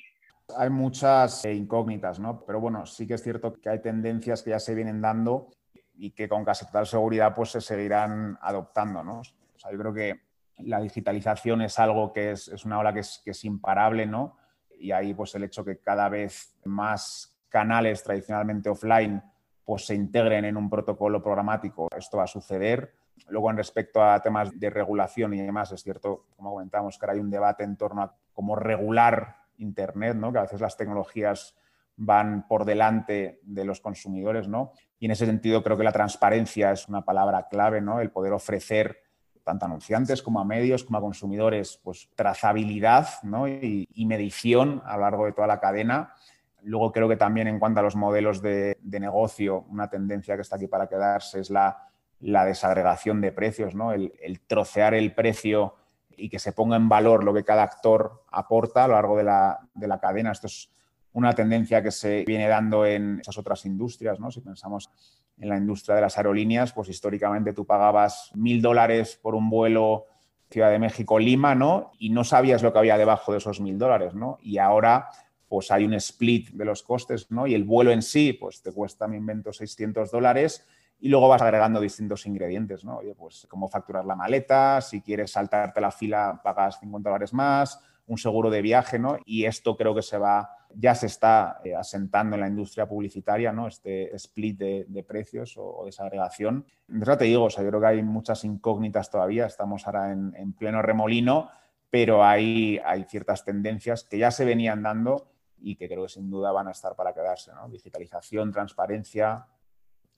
Hay 0.56 0.70
muchas 0.70 1.44
eh, 1.44 1.54
incógnitas, 1.54 2.18
¿no? 2.18 2.44
Pero 2.44 2.60
bueno, 2.60 2.86
sí 2.86 3.06
que 3.06 3.14
es 3.14 3.22
cierto 3.22 3.52
que 3.54 3.68
hay 3.68 3.80
tendencias 3.80 4.42
que 4.42 4.50
ya 4.50 4.58
se 4.58 4.74
vienen 4.74 5.00
dando 5.00 5.48
y 5.94 6.12
que 6.12 6.28
con 6.28 6.44
casi 6.44 6.66
total 6.66 6.86
seguridad 6.86 7.34
pues 7.34 7.50
se 7.50 7.60
seguirán 7.60 8.38
adoptando, 8.40 9.02
¿no? 9.02 9.20
O 9.20 9.58
sea, 9.58 9.70
yo 9.70 9.78
creo 9.78 9.92
que 9.92 10.20
la 10.58 10.80
digitalización 10.80 11.62
es 11.62 11.78
algo 11.78 12.12
que 12.12 12.32
es, 12.32 12.64
una 12.64 12.78
ola 12.78 12.92
que 12.92 13.00
es, 13.00 13.20
que 13.24 13.32
es, 13.32 13.44
imparable, 13.44 14.06
¿no? 14.06 14.36
Y 14.78 14.92
ahí 14.92 15.14
pues 15.14 15.34
el 15.34 15.44
hecho 15.44 15.64
que 15.64 15.78
cada 15.78 16.08
vez 16.08 16.54
más 16.64 17.36
canales 17.48 18.02
tradicionalmente 18.02 18.70
offline 18.70 19.22
pues 19.64 19.86
se 19.86 19.94
integren 19.94 20.44
en 20.44 20.56
un 20.56 20.68
protocolo 20.68 21.22
programático, 21.22 21.88
esto 21.96 22.16
va 22.16 22.24
a 22.24 22.26
suceder. 22.26 22.94
Luego, 23.28 23.50
en 23.50 23.58
respecto 23.58 24.02
a 24.02 24.20
temas 24.20 24.58
de 24.58 24.70
regulación 24.70 25.34
y 25.34 25.40
demás, 25.42 25.70
es 25.72 25.82
cierto, 25.82 26.26
como 26.36 26.52
comentamos, 26.52 26.98
que 26.98 27.04
ahora 27.04 27.12
hay 27.12 27.20
un 27.20 27.30
debate 27.30 27.62
en 27.62 27.76
torno 27.76 28.02
a 28.02 28.14
cómo 28.32 28.56
regular 28.56 29.36
Internet, 29.60 30.16
¿no? 30.16 30.32
que 30.32 30.38
a 30.38 30.42
veces 30.42 30.60
las 30.60 30.76
tecnologías 30.76 31.54
van 31.96 32.46
por 32.48 32.64
delante 32.64 33.40
de 33.42 33.64
los 33.64 33.80
consumidores, 33.80 34.48
¿no? 34.48 34.72
Y 34.98 35.04
en 35.04 35.10
ese 35.12 35.26
sentido 35.26 35.62
creo 35.62 35.76
que 35.76 35.84
la 35.84 35.92
transparencia 35.92 36.72
es 36.72 36.88
una 36.88 37.04
palabra 37.04 37.46
clave, 37.50 37.82
¿no? 37.82 38.00
El 38.00 38.10
poder 38.10 38.32
ofrecer 38.32 39.02
tanto 39.44 39.66
a 39.66 39.68
anunciantes 39.68 40.22
como 40.22 40.40
a 40.40 40.44
medios, 40.44 40.84
como 40.84 40.96
a 40.96 41.02
consumidores, 41.02 41.78
pues 41.82 42.08
trazabilidad 42.14 43.08
y, 43.50 44.06
medición 44.06 44.82
a 44.86 44.96
lo 44.96 45.02
largo 45.02 45.26
de 45.26 45.32
toda 45.32 45.46
la 45.46 45.60
cadena. 45.60 46.14
Luego 46.62 46.90
creo 46.90 47.08
que 47.08 47.16
también 47.16 47.48
en 47.48 47.58
cuanto 47.58 47.80
a 47.80 47.82
los 47.82 47.96
modelos 47.96 48.40
de, 48.40 48.78
negocio, 48.82 49.66
una 49.68 49.90
tendencia 49.90 50.36
que 50.36 50.42
está 50.42 50.56
aquí 50.56 50.68
para 50.68 50.88
quedarse 50.88 51.40
es 51.40 51.50
la, 51.50 51.86
desagregación 52.20 53.20
de 53.20 53.32
precios, 53.32 53.74
¿no? 53.74 53.92
el 53.92 54.40
trocear 54.46 54.94
el 54.94 55.14
precio 55.14 55.74
y 56.20 56.28
que 56.28 56.38
se 56.38 56.52
ponga 56.52 56.76
en 56.76 56.88
valor 56.88 57.24
lo 57.24 57.33
que 57.33 57.44
cada 57.44 57.62
actor 57.62 58.24
aporta 58.30 58.85
a 58.85 58.88
lo 58.88 58.94
largo 58.94 59.16
de 59.16 59.24
la, 59.24 59.59
de 59.74 59.88
la 59.88 59.98
cadena. 59.98 60.33
Esto 60.33 60.46
es 60.46 60.70
una 61.12 61.35
tendencia 61.35 61.83
que 61.83 61.90
se 61.90 62.24
viene 62.24 62.46
dando 62.46 62.87
en 62.87 63.20
esas 63.20 63.38
otras 63.38 63.64
industrias, 63.66 64.20
¿no? 64.20 64.30
Si 64.30 64.40
pensamos 64.40 64.90
en 65.38 65.48
la 65.48 65.56
industria 65.56 65.96
de 65.96 66.02
las 66.02 66.16
aerolíneas, 66.18 66.72
pues 66.72 66.88
históricamente 66.88 67.52
tú 67.52 67.64
pagabas 67.64 68.30
mil 68.35 68.61
dólares 68.61 69.18
por 69.20 69.35
un 69.35 69.48
vuelo 69.50 70.04
Ciudad 70.50 70.70
de 70.70 70.78
México-Lima, 70.80 71.54
¿no? 71.54 71.92
Y 71.98 72.11
no 72.11 72.24
sabías 72.24 72.62
lo 72.62 72.72
que 72.72 72.80
había 72.80 72.98
debajo 72.98 73.33
de 73.33 73.38
esos 73.38 73.61
mil 73.61 73.78
dólares, 73.78 74.14
¿no? 74.14 74.38
Y 74.42 74.59
ahora 74.59 75.09
pues 75.48 75.70
hay 75.72 75.85
un 75.85 75.94
split 75.94 76.50
de 76.50 76.64
los 76.64 76.83
costes, 76.83 77.30
¿no? 77.30 77.46
Y 77.46 77.54
el 77.54 77.64
vuelo 77.64 77.90
en 77.90 78.02
sí, 78.02 78.33
pues 78.33 78.62
te 78.62 78.72
cuesta, 78.72 79.09
me 79.09 79.16
invento, 79.16 79.52
600 79.52 80.11
dólares 80.11 80.64
y 81.00 81.08
luego 81.08 81.28
vas 81.28 81.40
agregando 81.40 81.80
distintos 81.80 82.26
ingredientes, 82.26 82.84
¿no? 82.84 82.98
Oye, 82.98 83.14
pues 83.14 83.46
cómo 83.48 83.68
facturar 83.68 84.04
la 84.04 84.14
maleta, 84.14 84.80
si 84.82 85.00
quieres 85.00 85.32
saltarte 85.32 85.80
la 85.80 85.90
fila 85.90 86.40
pagas 86.44 86.78
50 86.78 87.08
dólares 87.08 87.32
más, 87.32 87.80
un 88.06 88.18
seguro 88.18 88.50
de 88.50 88.60
viaje, 88.60 88.98
¿no? 88.98 89.16
Y 89.24 89.46
esto 89.46 89.76
creo 89.76 89.94
que 89.94 90.02
se 90.02 90.18
va, 90.18 90.50
ya 90.74 90.94
se 90.94 91.06
está 91.06 91.60
eh, 91.64 91.74
asentando 91.74 92.34
en 92.36 92.42
la 92.42 92.48
industria 92.48 92.86
publicitaria, 92.86 93.50
¿no? 93.52 93.66
Este 93.66 94.14
split 94.16 94.58
de, 94.58 95.04
precios 95.08 95.54
o, 95.56 95.84
desagregación. 95.86 96.66
Entonces, 96.88 97.18
te 97.18 97.24
digo, 97.24 97.44
o 97.44 97.50
sea, 97.50 97.64
yo 97.64 97.70
creo 97.70 97.80
que 97.80 97.86
hay 97.86 98.02
muchas 98.02 98.44
incógnitas 98.44 99.10
todavía, 99.10 99.46
estamos 99.46 99.86
ahora 99.86 100.12
en, 100.12 100.52
pleno 100.52 100.82
remolino, 100.82 101.50
pero 101.88 102.24
hay, 102.24 102.78
hay 102.84 103.04
ciertas 103.04 103.44
tendencias 103.44 104.04
que 104.04 104.18
ya 104.18 104.30
se 104.30 104.44
venían 104.44 104.82
dando 104.82 105.28
y 105.58 105.76
que 105.76 105.88
creo 105.88 106.02
que 106.02 106.08
sin 106.10 106.30
duda 106.30 106.52
van 106.52 106.68
a 106.68 106.72
estar 106.72 106.94
para 106.94 107.14
quedarse, 107.14 107.52
¿no? 107.54 107.68
Digitalización, 107.68 108.52
transparencia, 108.52 109.46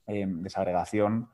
Em, 0.07 0.43
desagregación, 0.43 1.29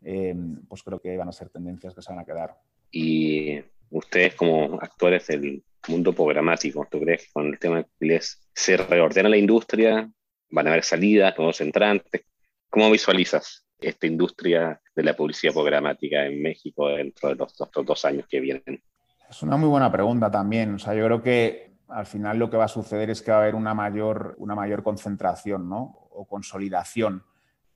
em, 0.00 0.64
pues 0.68 0.82
creo 0.82 1.00
que 1.00 1.16
van 1.16 1.28
a 1.28 1.32
ser 1.32 1.48
tendencias 1.50 1.94
que 1.94 2.02
se 2.02 2.12
van 2.12 2.20
a 2.20 2.24
quedar. 2.24 2.56
Y 2.90 3.60
ustedes 3.90 4.34
como 4.34 4.78
actores 4.80 5.26
del 5.26 5.64
mundo 5.88 6.12
programático, 6.12 6.86
¿tú 6.90 7.00
crees 7.00 7.24
que 7.24 7.32
con 7.32 7.46
el 7.48 7.58
tema 7.58 7.76
de 7.78 7.86
inglés 8.00 8.48
se 8.54 8.76
reordena 8.76 9.28
la 9.28 9.36
industria? 9.36 10.08
¿Van 10.50 10.66
a 10.66 10.70
haber 10.70 10.84
salidas, 10.84 11.36
nuevos 11.36 11.60
entrantes? 11.60 12.22
¿Cómo 12.70 12.90
visualizas 12.90 13.66
esta 13.80 14.06
industria 14.06 14.80
de 14.94 15.02
la 15.02 15.16
publicidad 15.16 15.52
programática 15.52 16.24
en 16.24 16.40
México 16.40 16.88
dentro 16.88 17.30
de 17.30 17.34
los, 17.34 17.56
dos 17.56 18.04
años 18.04 18.26
que 18.28 18.38
vienen? 18.38 18.80
Es 19.28 19.42
una 19.42 19.56
muy 19.56 19.68
buena 19.68 19.90
pregunta 19.90 20.30
también. 20.30 20.74
O 20.74 20.78
sea, 20.78 20.94
yo 20.94 21.04
creo 21.06 21.22
que 21.22 21.72
al 21.88 22.06
final 22.06 22.38
lo 22.38 22.48
que 22.48 22.56
va 22.56 22.66
a 22.66 22.68
suceder 22.68 23.10
es 23.10 23.20
que 23.20 23.32
va 23.32 23.38
a 23.38 23.40
haber 23.40 23.56
una 23.56 23.74
mayor, 23.74 24.36
una 24.38 24.54
mayor 24.54 24.84
concentración 24.84 25.68
¿no? 25.68 26.08
o 26.12 26.26
consolidación 26.28 27.24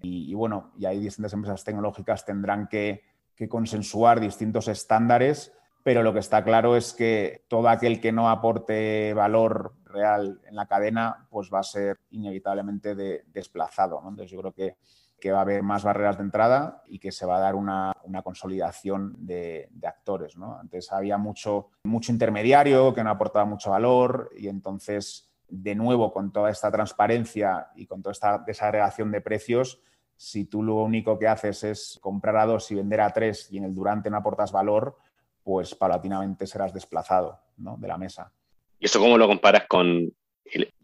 y, 0.07 0.35
bueno, 0.35 0.73
y 0.79 0.87
ahí 0.87 1.01
distintas 1.01 1.33
empresas 1.33 1.64
tecnológicas 1.64 2.25
tendrán 2.25 2.69
que, 2.69 3.03
consensuar 3.51 4.19
distintos 4.19 4.66
estándares, 4.69 5.53
pero 5.83 6.03
lo 6.03 6.14
que 6.14 6.21
está 6.21 6.42
claro 6.42 6.75
es 6.75 6.95
que 6.95 7.45
todo 7.49 7.69
aquel 7.69 8.01
que 8.01 8.11
no 8.11 8.31
aporte 8.31 9.12
valor 9.12 9.75
real 9.85 10.40
en 10.47 10.57
la 10.57 10.66
cadena, 10.66 11.27
pues 11.31 11.51
va 11.53 11.61
a 11.61 11.62
ser 11.62 11.99
inevitablemente 12.11 12.95
desplazado. 13.27 13.99
Entonces 13.99 14.31
yo 14.31 14.40
creo 14.40 14.53
que, 14.53 14.77
va 15.31 15.38
a 15.38 15.42
haber 15.42 15.64
más 15.64 15.83
barreras 15.83 16.19
de 16.19 16.23
entrada 16.23 16.85
y 16.87 17.01
que 17.01 17.11
se 17.11 17.27
va 17.27 17.38
a 17.38 17.40
dar 17.40 17.57
una, 17.57 17.92
consolidación 18.23 19.14
de, 19.19 19.69
actores. 19.85 20.37
Antes 20.37 20.92
había 20.92 21.19
mucho, 21.19 21.71
mucho 21.85 22.12
intermediario 22.12 22.95
que 22.95 23.05
no 23.05 23.11
aportaba 23.11 23.45
mucho 23.45 23.71
valor 23.71 24.31
y 24.37 24.47
entonces 24.49 25.27
de 25.49 25.75
nuevo, 25.75 26.12
con 26.12 26.33
toda 26.33 26.51
esta 26.51 26.71
transparencia 26.71 27.69
y 27.77 27.87
con 27.87 28.03
toda 28.03 28.12
esta 28.12 28.38
desagregación 28.38 29.11
de 29.11 29.21
precios, 29.21 29.81
si 30.17 30.47
tú 30.47 30.63
lo 30.63 30.77
único 30.77 31.19
que 31.19 31.29
haces 31.29 31.63
es 31.65 31.99
comprar 32.01 32.37
a 32.39 32.47
dos 32.47 32.71
y 32.71 32.75
vender 32.75 33.01
a 33.01 33.13
tres 33.13 33.49
y 33.51 33.59
en 33.59 33.65
el 33.65 33.75
durante 33.75 34.11
no 34.11 34.17
aportas 34.17 34.51
valor, 34.51 34.97
pues 35.43 35.75
paulatinamente 35.75 36.47
serás 36.47 36.73
desplazado 36.73 37.39
de 37.57 37.89
la 37.89 37.99
mesa. 37.99 38.33
¿Y 38.79 38.87
eso 38.87 38.99
cómo 38.99 39.17
lo 39.17 39.27
comparas 39.29 39.67
con, 39.69 40.13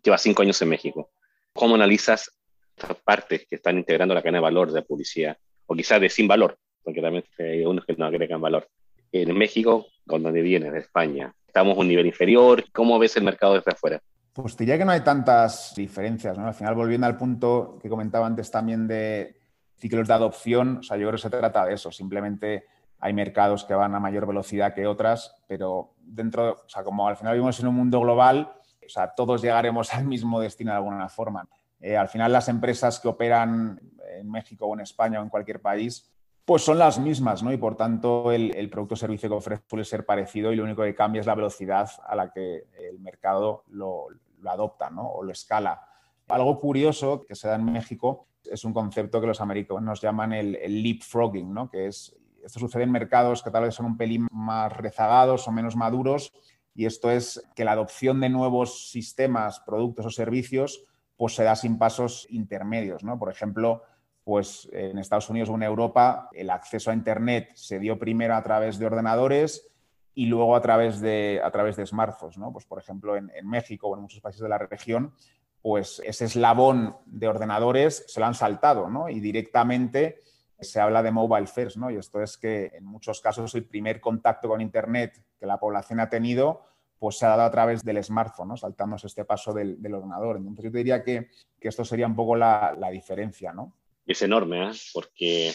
llevas 0.03 0.23
cinco 0.23 0.42
años 0.42 0.61
en 0.62 0.68
México? 0.68 1.11
¿Cómo 1.53 1.75
analizas 1.75 2.31
estas 2.77 2.97
partes 2.99 3.47
que 3.47 3.57
están 3.57 3.79
integrando 3.79 4.14
la 4.14 4.23
cadena 4.23 4.38
de 4.38 4.42
valor 4.42 4.71
de 4.71 4.81
la 4.81 4.87
publicidad? 4.87 5.37
O 5.66 5.75
quizás 5.75 6.01
de 6.01 6.09
sin 6.09 6.29
valor, 6.29 6.59
porque 6.83 7.01
también 7.01 7.25
hay 7.38 7.64
unos 7.64 7.85
que 7.85 7.95
no 7.95 8.07
agregan 8.07 8.40
valor. 8.40 8.68
En 9.11 9.37
México, 9.37 9.87
donde 10.05 10.42
vienes, 10.42 10.73
de 10.73 10.79
España, 10.79 11.35
estamos 11.47 11.77
a 11.77 11.81
un 11.81 11.88
nivel 11.88 12.07
inferior. 12.07 12.64
¿Cómo 12.73 12.99
ves 12.99 13.16
el 13.16 13.25
mercado 13.25 13.55
desde 13.55 13.73
afuera? 13.73 14.03
Pues 14.33 14.57
diría 14.57 14.79
que 14.79 14.85
no 14.85 14.92
hay 14.92 15.01
tantas 15.01 15.75
diferencias. 15.77 16.38
¿no? 16.38 16.47
Al 16.47 16.55
final, 16.55 16.75
volviendo 16.75 17.07
al 17.07 17.16
punto 17.16 17.79
que 17.81 17.88
comentaba 17.88 18.27
antes 18.27 18.51
también 18.51 18.87
de 18.87 19.37
ciclos 19.77 20.09
de 20.09 20.14
adopción, 20.14 20.79
o 20.79 20.83
sea, 20.83 20.97
yo 20.97 21.09
creo 21.09 21.18
que 21.18 21.23
se 21.23 21.31
trata 21.31 21.66
de 21.66 21.75
eso. 21.75 21.90
Simplemente 21.90 22.66
hay 22.99 23.12
mercados 23.12 23.64
que 23.64 23.75
van 23.75 23.95
a 23.95 24.01
mayor 24.01 24.27
velocidad 24.27 24.75
que 24.75 24.87
otras, 24.87 25.35
pero 25.49 25.95
dentro, 25.99 26.62
o 26.64 26.68
sea, 26.68 26.85
como 26.85 27.09
al 27.09 27.16
final 27.16 27.35
vivimos 27.35 27.59
en 27.61 27.66
un 27.66 27.75
mundo 27.75 28.01
global, 28.01 28.53
o 28.85 28.88
sea, 28.88 29.09
todos 29.14 29.42
llegaremos 29.42 29.92
al 29.95 30.05
mismo 30.07 30.40
destino 30.40 30.71
de 30.71 30.77
alguna 30.77 31.09
forma. 31.09 31.47
Eh, 31.81 31.97
al 31.97 32.09
final, 32.09 32.33
las 32.33 32.49
empresas 32.49 33.01
que 33.01 33.09
operan 33.09 33.81
en 34.18 34.31
México 34.31 34.66
o 34.66 34.75
en 34.75 34.81
España 34.81 35.21
o 35.21 35.23
en 35.25 35.29
cualquier 35.29 35.61
país, 35.61 36.12
pues 36.44 36.62
son 36.62 36.78
las 36.78 36.98
mismas, 36.98 37.42
¿no? 37.42 37.52
Y 37.52 37.57
por 37.57 37.76
tanto, 37.76 38.33
el, 38.33 38.55
el 38.57 38.68
producto 38.68 38.94
o 38.94 38.96
servicio 38.96 39.28
que 39.28 39.35
ofrece 39.35 39.62
suele 39.68 39.85
ser 39.85 40.05
parecido 40.05 40.52
y 40.52 40.57
lo 40.57 40.64
único 40.64 40.83
que 40.83 40.94
cambia 40.94 41.20
es 41.20 41.26
la 41.26 41.35
velocidad 41.35 41.88
a 42.05 42.16
la 42.16 42.33
que 42.33 42.66
el 42.78 42.98
mercado 42.98 43.64
lo, 43.68 44.09
adopta 44.44 44.90
¿no? 44.90 45.09
o 45.09 45.22
lo 45.22 45.33
escala. 45.33 45.87
Algo 46.28 46.59
curioso 46.59 47.24
que 47.26 47.35
se 47.35 47.48
da 47.48 47.57
en 47.57 47.64
México 47.64 48.26
es 48.44 48.64
un 48.64 48.72
concepto 48.72 49.20
que 49.20 49.26
los 49.26 49.40
americanos 49.40 50.00
llaman 50.00 50.33
el, 50.33 50.83
leapfrogging, 50.83 51.52
¿no? 51.52 51.70
que 51.70 51.87
es, 51.87 52.16
esto 52.42 52.59
sucede 52.59 52.85
en 52.85 52.90
mercados 52.90 53.42
que 53.42 53.50
tal 53.50 53.64
vez 53.64 53.74
son 53.74 53.87
un 53.87 53.96
pelín 53.96 54.26
más 54.33 54.72
rezagados 54.76 55.46
o 55.46 55.52
menos 55.52 55.76
maduros, 55.76 56.33
y 56.74 56.87
esto 56.87 57.11
es 57.11 57.46
que 57.55 57.64
la 57.64 57.72
adopción 57.72 58.20
de 58.20 58.31
nuevos 58.31 58.90
sistemas, 58.90 59.61
productos 59.61 60.07
o 60.07 60.11
servicios 60.11 60.87
pues 61.16 61.35
se 61.35 61.44
da 61.44 61.55
sin 61.55 61.78
pasos 61.78 62.26
intermedios. 62.31 63.05
¿no? 63.05 63.18
Por 63.18 63.31
ejemplo, 63.31 63.83
pues 64.24 64.68
en 64.72 64.98
Estados 64.98 65.28
Unidos 65.30 65.48
o 65.48 65.54
en 65.54 65.64
Europa 65.64 66.28
el 66.32 66.50
acceso 66.50 66.90
a 66.90 66.94
Internet 66.94 67.50
se 67.54 67.78
dio 67.78 67.98
primero 67.98 68.35
a 68.35 68.42
través 68.42 68.78
de 68.78 68.87
ordenadores 68.87 69.68
y 70.14 70.26
luego 70.26 70.54
a 70.54 70.61
través 70.61 71.00
de, 71.00 71.40
a 71.42 71.50
través 71.50 71.76
de 71.76 71.87
smartphones. 71.87 72.38
¿no? 72.38 72.52
Pues, 72.52 72.64
por 72.64 72.78
ejemplo, 72.78 73.16
en, 73.16 73.30
México 73.44 73.88
o 73.88 73.96
en 73.96 74.02
muchos 74.02 74.20
países 74.20 74.42
de 74.42 74.48
la 74.48 74.58
región, 74.58 75.14
pues 75.61 76.02
ese 76.04 76.26
eslabón 76.26 76.96
de 77.06 77.28
ordenadores 77.28 78.04
se 78.08 78.20
lo 78.20 78.26
han 78.26 78.35
saltado 78.35 78.88
¿no? 78.88 79.08
y 79.08 79.20
directamente 79.20 80.20
se 80.61 80.80
habla 80.80 81.02
de 81.02 81.11
mobile 81.11 81.46
first. 81.46 81.76
¿no? 81.76 81.90
Y 81.90 81.96
esto 81.96 82.22
es 82.22 82.37
que 82.37 82.72
en 82.74 82.85
muchos 82.85 83.20
casos 83.20 83.54
el 83.54 83.64
primer 83.64 84.00
contacto 84.00 84.48
con 84.48 84.61
Internet 84.61 85.20
que 85.38 85.46
la 85.46 85.58
población 85.58 86.00
ha 86.00 86.08
tenido 86.08 86.66
pues 86.98 87.18
se 87.18 87.26
ha 87.26 87.30
dado 87.30 87.42
a 87.42 87.50
través 87.50 87.82
del 87.82 88.02
smartphone, 88.04 88.46
¿no? 88.46 88.56
saltándose 88.56 89.08
este 89.08 89.24
paso 89.24 89.52
del, 89.52 89.76
ordenador. 89.92 90.37
Entonces 90.37 90.66
yo 90.66 90.70
diría 90.70 91.02
que, 91.02 91.30
que 91.58 91.66
esto 91.66 91.85
sería 91.85 92.06
un 92.06 92.14
poco 92.14 92.37
la, 92.37 92.76
la 92.78 92.90
diferencia. 92.90 93.52
¿no? 93.52 93.72
Es 94.06 94.22
enorme, 94.22 94.70
¿eh? 94.70 94.72
porque 94.92 95.52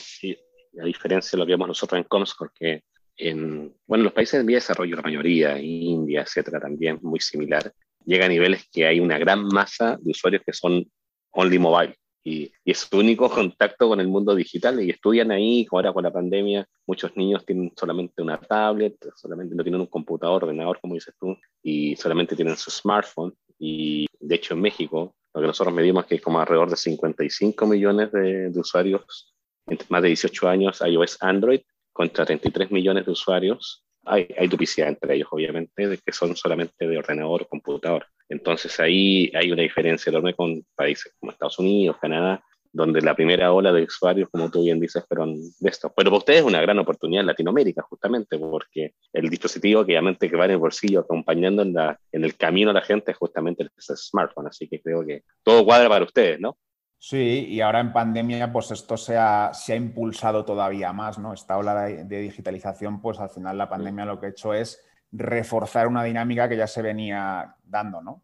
la 0.74 0.86
diferencia 0.86 1.38
lo 1.38 1.46
que 1.46 1.54
vemos 1.54 1.68
nosotros 1.68 2.00
en 2.00 2.06
Comscore, 2.06 2.52
que 2.54 2.84
en, 3.18 3.74
bueno, 3.86 4.06
los 4.06 4.14
países 4.14 4.40
de 4.40 4.46
vía 4.46 4.58
de 4.58 4.62
desarrollo, 4.62 4.96
la 4.96 5.02
mayoría, 5.02 5.60
India, 5.60 6.22
etcétera, 6.22 6.60
también 6.60 7.00
muy 7.02 7.20
similar, 7.20 7.74
llega 8.06 8.26
a 8.26 8.30
niveles 8.30 8.68
que 8.72 8.86
hay 8.86 9.00
una 9.00 9.18
gran 9.18 9.44
masa 9.44 9.98
de 10.00 10.12
usuarios 10.12 10.44
que 10.46 10.54
son 10.54 10.86
only 11.32 11.60
mobile. 11.60 11.96
Y, 12.24 12.52
es 12.66 12.80
su 12.80 12.98
único 12.98 13.30
contacto 13.30 13.88
con 13.88 14.00
el 14.00 14.08
mundo 14.08 14.36
digital 14.36 14.82
y 14.84 14.90
estudian 14.90 15.32
ahí, 15.32 15.66
ahora 15.72 15.94
con 15.94 16.04
la 16.04 16.12
pandemia, 16.12 16.68
muchos 16.86 17.16
niños 17.16 17.46
tienen 17.46 17.72
solamente 17.76 18.22
una 18.22 18.38
tablet, 18.40 18.96
solamente 19.16 19.56
no 19.56 19.64
tienen 19.64 19.82
un 19.82 19.88
computador, 19.88 20.44
ordenador, 20.44 20.80
como 20.82 20.96
dices 20.96 21.16
tú, 21.20 21.38
y 21.64 21.96
solamente 21.96 22.36
tienen 22.36 22.58
su 22.58 22.70
smartphone. 22.70 23.34
Y 23.58 24.08
de 24.20 24.36
hecho 24.36 24.54
en 24.54 24.62
México, 24.62 25.16
lo 25.38 25.42
que 25.42 25.48
nosotros 25.48 25.76
medimos 25.76 26.04
es 26.04 26.10
que 26.10 26.20
como 26.20 26.40
alrededor 26.40 26.70
de 26.70 26.78
55 26.78 27.68
millones 27.68 28.12
de, 28.12 28.50
de 28.50 28.60
usuarios 28.60 29.36
entre 29.68 29.88
más 29.90 30.02
de 30.02 30.08
18 30.10 30.48
años 30.48 30.82
iOS 30.82 31.18
Android 31.22 31.62
contra 31.94 32.26
33 32.26 32.72
millones 32.72 33.06
de 33.06 33.12
usuarios, 33.12 33.84
hay, 34.06 34.28
hay 34.38 34.48
duplicidad 34.48 34.88
entre 34.88 35.16
ellos, 35.16 35.28
obviamente, 35.32 35.88
de 35.88 35.98
que 35.98 36.12
son 36.12 36.36
solamente 36.36 36.88
de 36.88 36.98
ordenador 36.98 37.44
o 37.44 37.48
computador. 37.48 38.06
Entonces 38.30 38.80
ahí 38.80 39.32
hay 39.36 39.52
una 39.52 39.62
diferencia 39.62 40.10
enorme 40.10 40.34
con 40.34 40.66
países 40.76 41.14
como 41.20 41.32
Estados 41.32 41.60
Unidos, 41.60 41.98
Canadá, 42.02 42.44
donde 42.78 43.02
la 43.02 43.16
primera 43.16 43.52
ola 43.52 43.74
de 43.74 43.84
usuarios, 43.84 44.30
como 44.30 44.52
tú 44.52 44.64
bien 44.64 44.80
dices, 44.80 45.04
fueron 45.08 45.36
de 45.36 45.70
estos. 45.70 45.92
Pero 45.96 46.12
para 46.12 46.20
ustedes 46.20 46.40
es 46.42 46.46
una 46.46 46.62
gran 46.62 46.78
oportunidad 46.78 47.22
en 47.22 47.28
Latinoamérica, 47.28 47.82
justamente, 47.82 48.38
porque 48.38 48.94
el 49.12 49.30
dispositivo 49.30 49.84
que 49.84 49.94
obviamente 49.94 50.30
que 50.30 50.38
va 50.38 50.46
en 50.46 50.52
el 50.52 50.58
bolsillo 50.58 51.00
acompañando 51.00 51.64
en, 51.64 51.74
la, 51.74 52.00
en 52.12 52.24
el 52.24 52.38
camino 52.38 52.70
a 52.70 52.74
la 52.74 52.82
gente 52.82 53.12
es 53.12 53.18
justamente 53.18 53.64
el 53.64 53.72
smartphone. 53.80 54.48
Así 54.48 54.68
que 54.68 54.80
creo 54.80 55.04
que 55.04 55.24
todo 55.44 55.66
cuadra 55.66 55.90
para 55.90 56.06
ustedes, 56.06 56.40
¿no? 56.40 56.56
Sí, 57.00 57.48
y 57.50 57.62
ahora 57.62 57.80
en 57.80 57.94
pandemia, 57.94 58.52
pues 58.52 58.72
esto 58.72 58.96
se 58.96 59.18
ha, 59.18 59.54
se 59.54 59.74
ha 59.74 59.76
impulsado 59.76 60.46
todavía 60.46 60.94
más, 60.94 61.18
¿no? 61.18 61.34
Esta 61.34 61.58
ola 61.58 61.86
de, 61.86 62.22
digitalización, 62.22 63.02
pues 63.02 63.20
al 63.20 63.30
final 63.30 63.58
la 63.58 63.70
pandemia 63.70 64.06
lo 64.06 64.20
que 64.20 64.28
ha 64.28 64.30
hecho 64.30 64.54
es 64.54 64.84
reforzar 65.12 65.88
una 65.88 66.04
dinámica 66.04 66.48
que 66.48 66.58
ya 66.58 66.68
se 66.68 66.82
venía 66.82 67.56
dando, 67.64 68.02
¿no? 68.02 68.22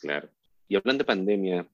Claro. 0.00 0.28
Y 0.68 0.76
hablando 0.76 1.02
de 1.02 1.06
pandemia, 1.06 1.66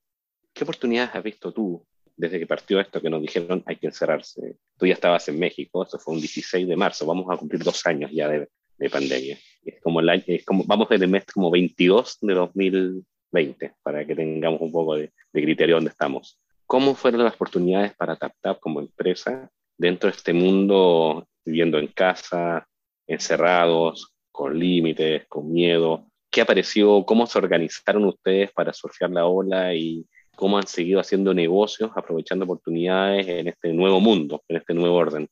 ¿qué 0.53 0.65
oportunidades 0.65 1.15
has 1.15 1.23
visto 1.23 1.53
tú 1.53 1.85
desde 2.21 2.39
que 2.39 2.47
partió 2.47 2.79
esto 2.81 3.01
que 3.01 3.09
nos 3.09 3.23
dijeron 3.23 3.63
hay 3.67 3.77
que 3.77 3.87
encerrarse? 3.87 4.57
Tú 4.79 4.87
ya 4.87 4.93
estabas 4.93 5.27
en 5.29 5.39
México, 5.39 5.83
eso 5.83 5.99
fue 5.99 6.15
un 6.15 6.21
16 6.21 6.69
de 6.69 6.77
marzo, 6.77 7.07
vamos 7.07 7.27
a 7.31 7.37
cumplir 7.37 7.63
dos 7.63 7.85
años 7.87 8.11
ya 8.13 8.29
de, 8.29 8.49
de 8.77 8.91
pandemia. 8.91 9.39
Es 9.65 9.81
como, 9.83 10.01
año, 10.01 10.23
es 10.27 10.45
como 10.45 10.65
vamos 10.65 10.89
desde 10.91 11.07
el 11.07 11.11
mes 11.11 11.25
como 11.25 11.51
22 11.51 12.19
de 12.21 12.35
2020, 12.35 13.75
para 13.83 14.05
que 14.05 14.15
tengamos 14.15 14.61
un 14.61 14.71
poco 14.71 14.97
de, 14.97 15.13
de 15.33 15.43
criterio 15.43 15.77
donde 15.77 15.91
estamos. 15.91 16.39
¿Cómo 16.67 16.95
fueron 16.95 17.25
las 17.25 17.35
oportunidades 17.35 17.95
para 17.97 18.17
TapTap 18.17 18.61
como 18.61 18.81
empresa 18.81 19.51
dentro 19.79 20.11
de 20.11 20.17
este 20.17 20.35
mundo, 20.35 21.27
viviendo 21.45 21.79
en 21.79 21.89
casa, 21.89 22.67
encerrados, 23.07 24.15
con 24.31 24.59
límites, 24.59 25.27
con 25.27 25.51
miedo? 25.51 26.07
¿Qué 26.31 26.43
apareció? 26.43 27.05
¿Cómo 27.07 27.27
se 27.27 27.39
organizaron 27.39 28.05
ustedes 28.05 28.53
para 28.53 28.75
surfear 28.75 29.11
la 29.11 29.27
ola 29.27 29.75
y 29.75 30.07
cómo 30.41 30.57
han 30.57 30.67
seguido 30.67 31.01
haciendo 31.01 31.35
negocios, 31.35 31.91
aprovechando 31.95 32.47
oportunidades 32.47 33.29
en 33.29 33.49
este 33.49 33.75
nuevo 33.75 34.01
mundo, 34.01 34.43
en 34.49 34.57
este 34.57 34.73
nuevo 34.73 34.97
orden? 34.97 35.29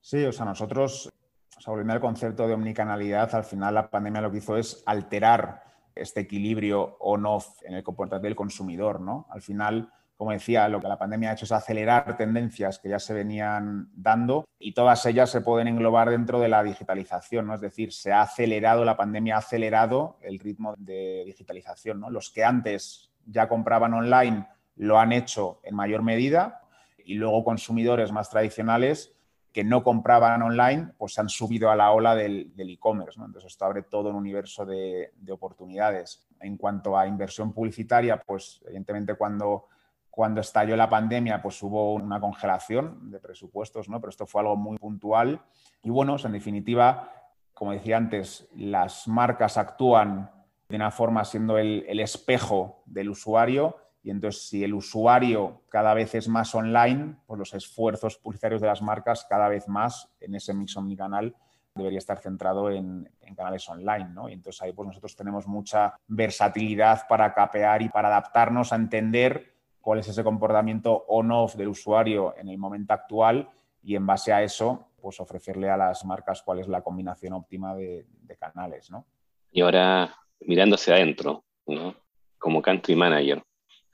Sí, 0.00 0.22
o 0.22 0.32
sea, 0.32 0.44
nosotros, 0.44 1.10
o 1.56 1.60
sea, 1.60 1.70
volviendo 1.70 1.94
al 1.94 2.00
concepto 2.00 2.46
de 2.46 2.52
omnicanalidad, 2.52 3.34
al 3.34 3.44
final 3.44 3.74
la 3.74 3.88
pandemia 3.88 4.20
lo 4.20 4.30
que 4.30 4.36
hizo 4.36 4.58
es 4.58 4.82
alterar 4.84 5.62
este 5.94 6.20
equilibrio 6.20 6.98
on-off 7.00 7.62
en 7.62 7.72
el 7.72 7.82
comportamiento 7.82 8.26
del 8.26 8.36
consumidor, 8.36 9.00
¿no? 9.00 9.26
Al 9.30 9.40
final, 9.40 9.90
como 10.14 10.32
decía, 10.32 10.68
lo 10.68 10.78
que 10.78 10.88
la 10.88 10.98
pandemia 10.98 11.30
ha 11.30 11.32
hecho 11.32 11.46
es 11.46 11.52
acelerar 11.52 12.18
tendencias 12.18 12.78
que 12.78 12.90
ya 12.90 12.98
se 12.98 13.14
venían 13.14 13.88
dando 13.94 14.44
y 14.58 14.74
todas 14.74 15.06
ellas 15.06 15.30
se 15.30 15.40
pueden 15.40 15.68
englobar 15.68 16.10
dentro 16.10 16.38
de 16.38 16.48
la 16.48 16.62
digitalización, 16.62 17.46
¿no? 17.46 17.54
Es 17.54 17.62
decir, 17.62 17.94
se 17.94 18.12
ha 18.12 18.20
acelerado, 18.20 18.84
la 18.84 18.98
pandemia 18.98 19.36
ha 19.36 19.38
acelerado 19.38 20.18
el 20.20 20.38
ritmo 20.38 20.74
de 20.76 21.22
digitalización, 21.24 22.00
¿no? 22.00 22.10
Los 22.10 22.30
que 22.30 22.44
antes 22.44 23.09
ya 23.26 23.48
compraban 23.48 23.94
online 23.94 24.46
lo 24.76 24.98
han 24.98 25.12
hecho 25.12 25.60
en 25.62 25.74
mayor 25.74 26.02
medida 26.02 26.62
y 27.04 27.14
luego 27.14 27.44
consumidores 27.44 28.12
más 28.12 28.30
tradicionales 28.30 29.14
que 29.52 29.64
no 29.64 29.82
compraban 29.82 30.42
online, 30.42 30.92
pues 30.96 31.18
han 31.18 31.28
subido 31.28 31.70
a 31.70 31.76
la 31.76 31.90
ola 31.90 32.14
del 32.14 32.52
e-commerce. 32.56 33.18
Entonces, 33.20 33.50
esto 33.50 33.64
abre 33.64 33.82
todo 33.82 34.10
un 34.10 34.16
universo 34.16 34.64
de, 34.64 35.12
de, 35.16 35.32
oportunidades. 35.32 36.24
En 36.40 36.56
cuanto 36.56 36.96
a 36.96 37.06
inversión 37.08 37.52
publicitaria, 37.52 38.20
pues 38.20 38.62
evidentemente 38.64 39.14
cuando 39.14 39.66
cuando 40.10 40.40
estalló 40.40 40.76
la 40.76 40.90
pandemia, 40.90 41.40
pues 41.40 41.62
hubo 41.62 41.94
una 41.94 42.20
congelación 42.20 43.10
de 43.10 43.20
presupuestos, 43.20 43.88
¿no? 43.88 44.00
Pero 44.00 44.10
esto 44.10 44.26
fue 44.26 44.42
algo 44.42 44.56
muy 44.56 44.76
puntual. 44.76 45.40
Y 45.82 45.90
bueno, 45.90 46.16
en 46.22 46.32
definitiva, 46.32 47.10
como 47.54 47.72
decía 47.72 47.96
antes, 47.96 48.48
las 48.56 49.06
marcas 49.06 49.56
actúan 49.56 50.30
de 50.70 50.76
una 50.76 50.90
forma 50.90 51.24
siendo 51.24 51.58
el, 51.58 51.84
el, 51.88 52.00
espejo 52.00 52.82
del 52.86 53.10
usuario. 53.10 53.76
Y 54.02 54.10
entonces, 54.10 54.48
si 54.48 54.64
el 54.64 54.72
usuario 54.72 55.62
cada 55.68 55.92
vez 55.94 56.14
es 56.14 56.28
más 56.28 56.54
online, 56.54 57.16
pues 57.26 57.38
los 57.38 57.52
esfuerzos 57.54 58.16
publicitarios 58.16 58.60
de 58.60 58.68
las 58.68 58.80
marcas 58.80 59.26
cada 59.28 59.48
vez 59.48 59.68
más 59.68 60.08
en 60.20 60.36
ese 60.36 60.54
mix 60.54 60.76
omnicanal 60.76 61.34
debería 61.74 61.98
estar 61.98 62.18
centrado 62.18 62.70
en, 62.70 63.10
en, 63.20 63.34
canales 63.34 63.68
online, 63.68 64.08
¿no? 64.10 64.28
Y 64.28 64.32
entonces 64.32 64.62
ahí 64.62 64.72
pues 64.72 64.86
nosotros 64.86 65.14
tenemos 65.16 65.46
mucha 65.46 65.94
versatilidad 66.06 67.06
para 67.08 67.32
capear 67.34 67.82
y 67.82 67.88
para 67.88 68.08
adaptarnos 68.08 68.72
a 68.72 68.76
entender 68.76 69.54
cuál 69.80 69.98
es 69.98 70.08
ese 70.08 70.24
comportamiento 70.24 71.04
on-off 71.08 71.54
del 71.56 71.68
usuario 71.68 72.34
en 72.36 72.48
el 72.48 72.58
momento 72.58 72.92
actual 72.92 73.48
y 73.82 73.96
en 73.96 74.06
base 74.06 74.32
a 74.32 74.42
eso, 74.42 74.88
pues 75.00 75.20
ofrecerle 75.20 75.70
a 75.70 75.76
las 75.76 76.04
marcas 76.04 76.42
cuál 76.42 76.58
es 76.58 76.68
la 76.68 76.82
combinación 76.82 77.32
óptima 77.32 77.74
de, 77.74 78.06
de 78.22 78.36
canales, 78.36 78.90
¿no? 78.90 79.06
Y 79.52 79.62
ahora, 79.62 80.14
mirándose 80.40 80.92
adentro, 80.92 81.44
¿no? 81.66 81.94
Como 82.38 82.62
country 82.62 82.96
manager, 82.96 83.42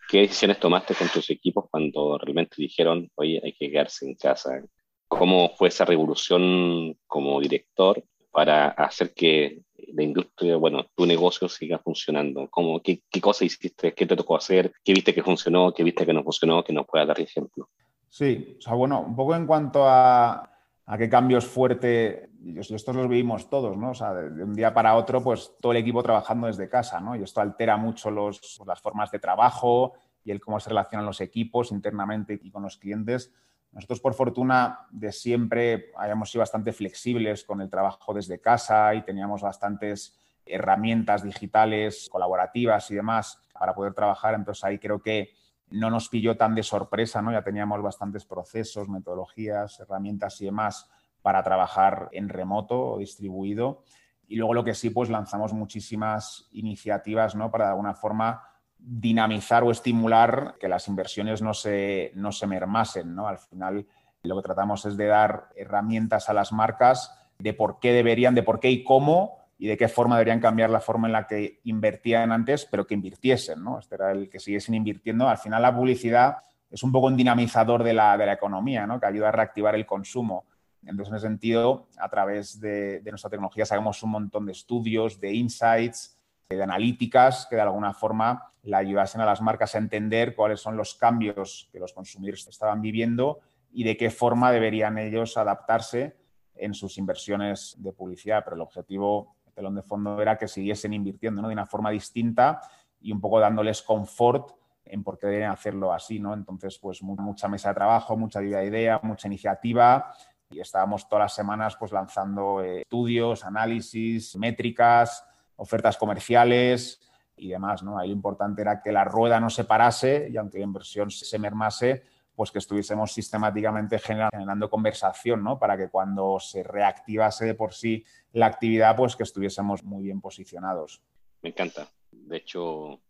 ¿qué 0.09 0.20
decisiones 0.20 0.61
tomaste 0.61 0.94
con 0.94 1.09
tus 1.09 1.30
equipos 1.30 1.66
cuando 1.70 2.18
realmente 2.18 2.56
dijeron, 2.59 3.11
oye, 3.16 3.40
hay 3.42 3.52
que 3.52 3.70
quedarse 3.70 4.06
en 4.06 4.14
casa? 4.14 4.62
¿Cómo 5.09 5.50
fue 5.56 5.68
esa 5.68 5.85
revolución 5.85 6.96
como 7.06 7.40
director 7.40 8.02
para 8.30 8.68
hacer 8.68 9.14
que 9.14 9.62
la 9.94 10.02
industria, 10.02 10.56
bueno, 10.56 10.87
tu 10.94 11.06
negocio 11.06 11.48
siga 11.48 11.78
funcionando? 11.78 12.48
¿Cómo, 12.50 12.80
qué, 12.82 13.02
qué 13.11 13.20
cosas 13.20 13.42
hiciste? 13.42 13.94
¿Qué 13.94 14.06
te 14.06 14.16
tocó 14.16 14.37
hacer? 14.37 14.72
¿Qué 14.85 14.92
viste 14.92 15.14
que 15.14 15.22
funcionó? 15.22 15.72
¿Qué 15.72 15.82
viste 15.82 16.04
que 16.04 16.12
no 16.12 16.22
funcionó? 16.22 16.62
Que 16.64 16.72
nos 16.72 16.87
pueda 16.87 17.06
dar 17.06 17.20
ejemplo. 17.20 17.68
Sí, 18.09 18.56
o 18.59 18.61
sea, 18.61 18.74
bueno, 18.74 19.00
un 19.00 19.14
poco 19.14 19.35
en 19.35 19.46
cuanto 19.46 19.85
a, 19.87 20.56
a 20.87 20.96
qué 20.96 21.09
cambios 21.09 21.44
fuerte, 21.44 22.31
y 22.42 22.59
estos 22.59 22.94
los 22.94 23.09
vivimos 23.09 23.51
todos, 23.51 23.77
¿no? 23.77 23.90
O 23.90 23.94
sea, 23.94 24.14
de, 24.14 24.44
un 24.44 24.55
día 24.55 24.72
para 24.72 24.94
otro, 24.94 25.22
pues 25.22 25.53
todo 25.61 25.72
el 25.72 25.79
equipo 25.79 26.03
trabajando 26.03 26.46
desde 26.46 26.68
casa, 26.68 27.01
¿no? 27.01 27.16
Y 27.16 27.22
esto 27.22 27.40
altera 27.40 27.77
mucho 27.77 28.11
los, 28.11 28.61
las 28.64 28.81
formas 28.81 29.11
de 29.11 29.18
trabajo 29.18 29.94
y 30.25 30.31
el 30.31 30.40
cómo 30.40 30.61
se 30.61 30.70
relacionan 30.70 31.05
los 31.05 31.20
equipos 31.20 31.72
internamente 31.72 32.38
y 32.40 32.51
con 32.51 32.62
los 32.62 32.77
clientes. 32.77 33.33
Nosotros, 33.72 34.01
por 34.01 34.14
fortuna, 34.14 34.87
de 34.90 35.11
siempre 35.11 35.90
hayamos 35.99 36.31
sido 36.31 36.40
bastante 36.40 36.72
flexibles 36.72 37.44
con 37.44 37.61
el 37.61 37.68
trabajo 37.68 38.14
desde 38.14 38.40
casa 38.40 38.94
y 38.94 39.03
teníamos 39.03 39.42
bastantes 39.42 40.16
herramientas 40.46 41.25
digitales, 41.25 42.09
colaborativas 42.09 42.90
y 42.92 42.94
demás 42.94 43.40
para 43.53 43.75
poder 43.75 43.92
trabajar. 43.92 44.35
Entonces 44.35 44.62
ahí 44.62 44.79
creo 44.79 45.03
que 45.03 45.31
no 45.70 45.90
nos 45.90 46.09
pilló 46.09 46.37
tan 46.37 46.55
de 46.55 46.62
sorpresa, 46.62 47.22
¿no? 47.22 47.33
Ya 47.33 47.42
teníamos 47.42 47.83
bastantes 47.83 48.24
procesos, 48.24 48.88
metodologías, 48.88 49.81
herramientas 49.81 50.40
y 50.40 50.46
demás 50.46 50.88
para 51.22 51.42
trabajar 51.42 52.09
en 52.12 52.29
remoto 52.29 52.92
o 52.92 52.98
distribuido. 52.98 53.83
Y 54.29 54.37
luego 54.37 54.55
lo 54.55 54.64
que 54.64 54.74
sí, 54.74 54.90
pues 54.90 55.11
lanzamos 55.11 55.52
muchísimas 55.52 56.48
iniciativas, 56.52 57.35
¿no? 57.35 57.50
Para 57.50 57.66
de 57.66 57.70
alguna 57.70 57.94
forma 57.94 58.42
dinamizar 58.79 59.64
o 59.64 59.70
estimular 59.70 60.57
que 60.61 60.68
las 60.68 60.88
inversiones 60.88 61.42
no 61.42 61.55
se, 61.55 62.12
no 62.14 62.33
se 62.33 62.46
mermasen. 62.46 63.14
¿no? 63.14 63.26
Al 63.26 63.38
final 63.38 63.87
lo 64.22 64.37
que 64.37 64.42
tratamos 64.42 64.85
es 64.87 64.96
de 64.96 65.07
dar 65.07 65.48
herramientas 65.57 66.29
a 66.29 66.35
las 66.35 66.52
marcas 66.52 67.12
de 67.38 67.52
por 67.52 67.81
qué 67.81 67.92
deberían, 67.92 68.35
de 68.35 68.42
por 68.42 68.61
qué 68.61 68.70
y 68.70 68.85
cómo 68.85 69.38
y 69.59 69.66
de 69.66 69.77
qué 69.77 69.88
forma 69.88 70.16
deberían 70.16 70.40
cambiar 70.40 70.71
la 70.71 70.81
forma 70.81 71.09
en 71.09 71.12
la 71.12 71.27
que 71.27 71.61
invertían 71.64 72.33
antes, 72.33 72.66
pero 72.66 72.87
que 72.87 72.95
invirtiesen. 72.95 73.62
¿no? 73.62 73.79
Este 73.79 73.95
era 73.95 74.12
el 74.12 74.29
que 74.29 74.38
siguiesen 74.38 74.75
invirtiendo. 74.75 75.29
Al 75.29 75.38
final 75.38 75.62
la 75.62 75.75
publicidad 75.75 76.37
es 76.71 76.83
un 76.83 76.92
poco 76.92 77.07
un 77.07 77.16
dinamizador 77.16 77.83
de 77.83 77.95
la, 77.95 78.19
de 78.19 78.27
la 78.27 78.35
economía, 78.35 78.87
¿no? 78.87 79.01
que 79.01 79.07
ayuda 79.07 79.29
a 79.29 79.33
reactivar 79.33 79.75
el 79.75 79.87
consumo. 79.87 80.47
Entonces, 80.83 81.11
en 81.11 81.16
ese 81.16 81.27
sentido, 81.27 81.88
a 81.99 82.09
través 82.09 82.61
de, 82.61 83.01
de 83.01 83.11
nuestra 83.11 83.31
tecnología 83.31 83.64
sabemos 83.64 84.03
un 84.03 84.11
montón 84.11 84.47
de 84.47 84.53
estudios, 84.53 85.21
de 85.21 85.33
insights, 85.33 86.16
de 86.49 86.62
analíticas 86.62 87.47
que 87.49 87.57
de 87.57 87.62
alguna 87.62 87.92
forma 87.92 88.53
le 88.62 88.77
ayudasen 88.77 89.21
a 89.21 89.27
las 89.27 89.40
marcas 89.40 89.75
a 89.75 89.79
entender 89.79 90.35
cuáles 90.35 90.61
son 90.61 90.77
los 90.77 90.95
cambios 90.95 91.69
que 91.73 91.81
los 91.81 91.92
consumidores 91.92 92.47
estaban 92.47 92.83
viviendo 92.83 93.40
y 93.73 93.85
de 93.85 93.97
qué 93.97 94.11
forma 94.11 94.53
deberían 94.53 94.99
ellos 94.99 95.37
adaptarse 95.37 96.16
en 96.55 96.75
sus 96.75 96.99
inversiones 96.99 97.77
de 97.79 97.92
publicidad. 97.92 98.42
Pero 98.45 98.57
el 98.57 98.62
objetivo, 98.62 99.36
telón 99.57 99.75
de 99.75 99.83
fondo, 99.83 100.21
era 100.21 100.37
que 100.37 100.47
siguiesen 100.47 100.92
invirtiendo 100.92 101.40
¿no? 101.40 101.49
de 101.49 101.55
una 101.55 101.66
forma 101.66 101.90
distinta 101.90 102.61
y 103.01 103.11
un 103.11 103.21
poco 103.21 103.40
dándoles 103.40 103.83
confort 103.83 104.53
en 104.85 105.03
por 105.03 105.19
qué 105.19 105.27
deben 105.27 105.49
hacerlo 105.49 105.92
así. 105.92 106.21
¿no? 106.21 106.35
Entonces, 106.35 106.79
pues 106.79 107.03
mucha 107.03 107.49
mesa 107.49 107.71
de 107.71 107.75
trabajo, 107.75 108.16
mucha 108.16 108.40
de 108.40 108.64
idea, 108.64 109.01
mucha 109.03 109.27
iniciativa 109.27 110.12
y 110.51 110.61
estábamos 110.61 111.09
todas 111.09 111.25
las 111.25 111.35
semanas 111.35 111.75
pues 111.77 111.90
lanzando 111.90 112.62
eh, 112.62 112.83
estudios, 112.83 113.45
análisis, 113.45 114.37
métricas, 114.37 115.25
ofertas 115.57 115.97
comerciales 115.97 117.01
y 117.35 117.49
demás. 117.49 117.83
¿no? 117.83 117.99
Ahí 117.99 118.09
lo 118.09 118.14
importante 118.14 118.61
era 118.61 118.83
que 118.83 118.92
la 118.92 119.05
rueda 119.05 119.40
no 119.40 119.51
se 119.51 119.64
parase 119.64 120.29
y 120.31 120.37
aunque 120.37 120.59
la 120.59 120.64
inversión 120.64 121.11
se 121.11 121.38
mermase, 121.38 122.05
pues 122.37 122.53
que 122.53 122.59
estuviésemos 122.59 123.12
sistemáticamente 123.12 123.99
generando 123.99 124.69
conversación, 124.69 125.42
¿no? 125.42 125.59
Para 125.59 125.75
que 125.79 125.88
cuando 125.88 126.38
se 126.38 126.62
reactivase 126.62 127.47
de 127.47 127.55
por 127.55 127.73
sí 127.73 128.05
la 128.37 128.46
actividad, 128.46 128.94
pues 128.94 129.16
que 129.16 129.22
estuviésemos 129.22 129.83
muy 129.83 130.05
bien 130.05 130.20
posicionados. 130.20 131.01
Me 131.40 131.49
encanta. 131.49 131.88
De 132.11 132.37
hecho, 132.37 133.01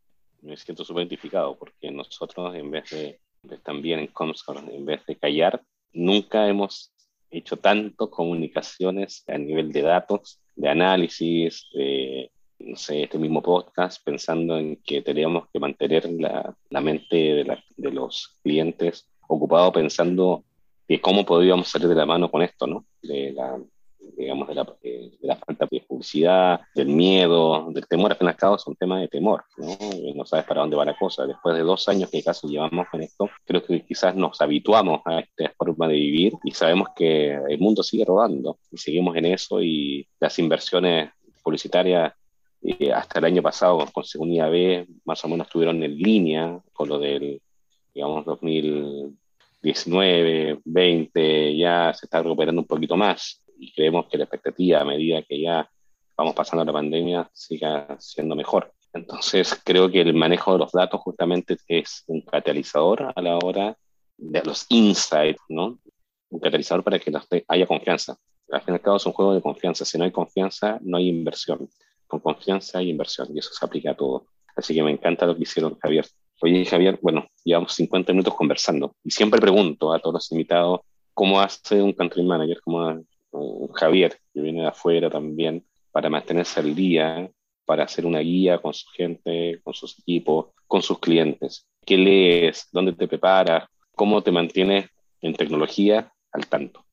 me 0.41 0.57
siento 0.57 0.85
súper 0.85 1.03
identificado 1.03 1.59
porque 1.59 1.91
nosotros, 1.91 2.55
en 2.55 2.71
vez 2.71 2.91
de, 2.91 3.19
de 3.43 3.59
también 3.59 3.99
en 3.99 4.07
Comscore, 4.07 4.61
en 4.73 4.87
vez 4.87 5.05
de 5.05 5.17
callar, 5.17 5.61
nunca 5.93 6.47
hemos 6.49 6.93
hecho 7.29 7.57
tanto 7.57 8.09
comunicaciones 8.09 9.25
a 9.27 9.37
nivel 9.37 9.73
de 9.73 9.83
datos, 9.83 10.41
de 10.55 10.69
análisis, 10.69 11.67
de 11.75 12.31
no 12.61 12.77
sé, 12.77 13.03
este 13.03 13.19
mismo 13.19 13.43
podcast 13.43 14.03
pensando 14.05 14.57
en 14.57 14.77
que 14.77 15.03
teníamos 15.03 15.49
que 15.53 15.59
mantener 15.59 16.09
la, 16.09 16.57
la 16.71 16.81
mente 16.81 17.17
de, 17.17 17.45
la, 17.45 17.65
de, 17.77 17.91
los 17.91 18.39
clientes 18.45 19.11
ocupado 19.27 19.73
pensando 19.73 20.45
de 20.87 21.01
cómo 21.01 21.27
podíamos 21.27 21.69
salir 21.69 21.89
de 21.89 21.97
la 21.97 22.07
mano 22.07 22.31
con 22.31 22.43
esto, 22.43 22.67
¿no? 22.69 22.87
De 23.03 23.33
la, 23.33 23.59
digamos, 24.17 24.49
de 24.49 24.55
la, 24.55 24.65
de 24.83 25.19
la 25.23 25.37
falta 25.37 25.67
de 25.71 25.81
publicidad, 25.81 26.61
del 26.75 26.89
miedo, 26.89 27.69
del 27.71 27.87
temor, 27.87 28.13
al 28.13 28.19
fin 28.19 28.29
y 28.29 28.55
es 28.55 28.67
un 28.67 28.77
tema 28.77 29.01
de 29.01 29.09
temor, 29.09 29.45
¿no? 29.57 29.77
No 30.15 30.27
sabes 30.27 30.45
para 30.47 30.61
dónde 30.61 30.77
va 30.77 30.85
la 30.85 30.97
cosa. 30.97 31.27
Después 31.27 31.57
de 31.57 31.63
dos 31.63 31.89
años 31.89 32.09
que 32.11 32.23
casi 32.23 32.47
llevamos 32.49 32.87
con 32.91 33.03
esto, 33.03 33.29
creo 33.45 33.65
que 33.65 33.85
quizás 33.85 34.15
nos 34.15 34.41
habituamos 34.41 35.01
a 35.05 35.19
esta 35.21 35.53
forma 35.57 35.89
de 35.89 35.95
vivir 35.95 36.35
y 36.45 36.53
sabemos 36.53 36.89
que 36.95 37.35
el 37.35 37.59
mundo 37.59 37.83
sigue 37.83 38.05
rodando 38.05 38.59
y 38.71 38.79
seguimos 38.79 39.17
en 39.17 39.25
eso 39.27 39.61
y 39.63 40.07
las 40.21 40.39
inversiones 40.39 41.11
publicitarias 41.43 42.13
eh, 42.63 42.93
hasta 42.93 43.19
el 43.19 43.25
año 43.27 43.43
pasado 43.43 43.85
con 43.93 44.05
Segunda 44.05 44.49
B 44.49 44.87
más 45.05 45.23
o 45.25 45.29
menos 45.29 45.47
estuvieron 45.47 45.83
en 45.83 45.97
línea 45.97 46.59
con 46.73 46.89
lo 46.89 46.99
del, 46.99 47.41
digamos, 47.95 48.25
2019, 48.25 50.61
20, 50.65 51.57
ya 51.57 51.93
se 51.95 52.07
está 52.07 52.23
recuperando 52.23 52.63
un 52.63 52.67
poquito 52.67 52.97
más 52.97 53.41
y 53.59 53.73
creemos 53.73 54.07
que 54.07 54.19
la 54.19 54.25
expectativa 54.25 54.81
a 54.81 54.85
medida 54.85 55.23
que 55.23 55.41
ya 55.41 55.71
vamos 56.17 56.35
pasando 56.35 56.65
la 56.65 56.73
pandemia 56.73 57.31
siga 57.33 57.97
siendo 57.99 58.35
mejor. 58.35 58.73
Entonces 58.93 59.61
creo 59.65 59.91
que 59.91 60.01
el 60.01 60.15
manejo 60.15 60.53
de 60.53 60.59
los 60.59 60.73
datos 60.73 61.01
justamente 61.01 61.57
es 61.69 62.05
un 62.07 62.23
catalizador 62.23 63.13
a 63.15 63.21
la 63.21 63.39
hora 63.39 63.77
de 64.17 64.43
los 64.43 64.67
insights, 64.71 65.43
¿no? 65.49 65.79
Un 66.31 66.41
catalizador 66.41 66.83
para 66.83 66.99
que 66.99 67.13
haya 67.49 67.67
confianza. 67.67 68.17
Al 68.51 68.63
fin 68.63 68.75
y 68.75 68.77
al 68.77 68.83
cabo 68.83 68.97
es 68.97 69.07
un 69.07 69.13
juego 69.13 69.35
de 69.35 69.43
confianza. 69.43 69.85
Si 69.85 69.99
no 69.99 70.05
hay 70.05 70.13
confianza, 70.13 70.79
no 70.83 70.97
hay 70.97 71.09
inversión. 71.09 71.69
con 72.07 72.21
confianza 72.21 72.81
y 72.81 72.91
inversión, 72.91 73.29
y 73.35 73.41
eso 73.41 73.51
se 73.53 73.65
aplica 73.65 73.91
a 73.91 73.97
todo. 73.97 74.27
Así 74.55 74.73
que 74.75 74.83
me 74.83 74.93
encanta 74.93 75.27
lo 75.27 75.37
que 75.37 75.43
hicieron, 75.43 75.77
Javier. 75.81 76.07
Oye, 76.41 76.65
Javier, 76.65 76.99
bueno, 77.03 77.27
llevamos 77.45 77.73
50 77.75 78.13
minutos 78.13 78.35
conversando 78.35 78.95
y 79.03 79.11
siempre 79.11 79.41
pregunto 79.41 79.93
a 79.93 79.99
todos 79.99 80.15
los 80.15 80.33
invitados 80.33 80.81
cómo 81.15 81.41
hace 81.41 81.83
un 81.83 81.93
country 81.93 82.23
manager, 82.23 82.61
como 82.61 83.03
Javier, 83.75 84.19
que 84.33 84.41
viene 84.41 84.63
de 84.63 84.69
afuera 84.69 85.11
también, 85.11 85.65
para 85.91 86.11
mantenerse 86.11 86.61
al 86.61 86.75
día, 86.75 87.31
para 87.65 87.85
hacer 87.85 88.07
una 88.07 88.21
guía 88.21 88.59
con 88.59 88.73
su 88.73 88.89
gente, 88.91 89.61
con 89.63 89.75
sus 89.75 89.99
equipos, 89.99 90.47
con 90.67 90.83
sus 90.83 90.99
clientes. 90.99 91.67
¿Qué 91.85 91.97
lees? 91.97 92.69
¿Dónde 92.73 92.93
te 92.93 93.09
preparas? 93.09 93.69
¿Cómo 93.95 94.23
te 94.23 94.33
mantienes 94.33 94.89
en 95.21 95.35
tecnología 95.35 96.13
al 96.33 96.47
tanto? 96.47 96.85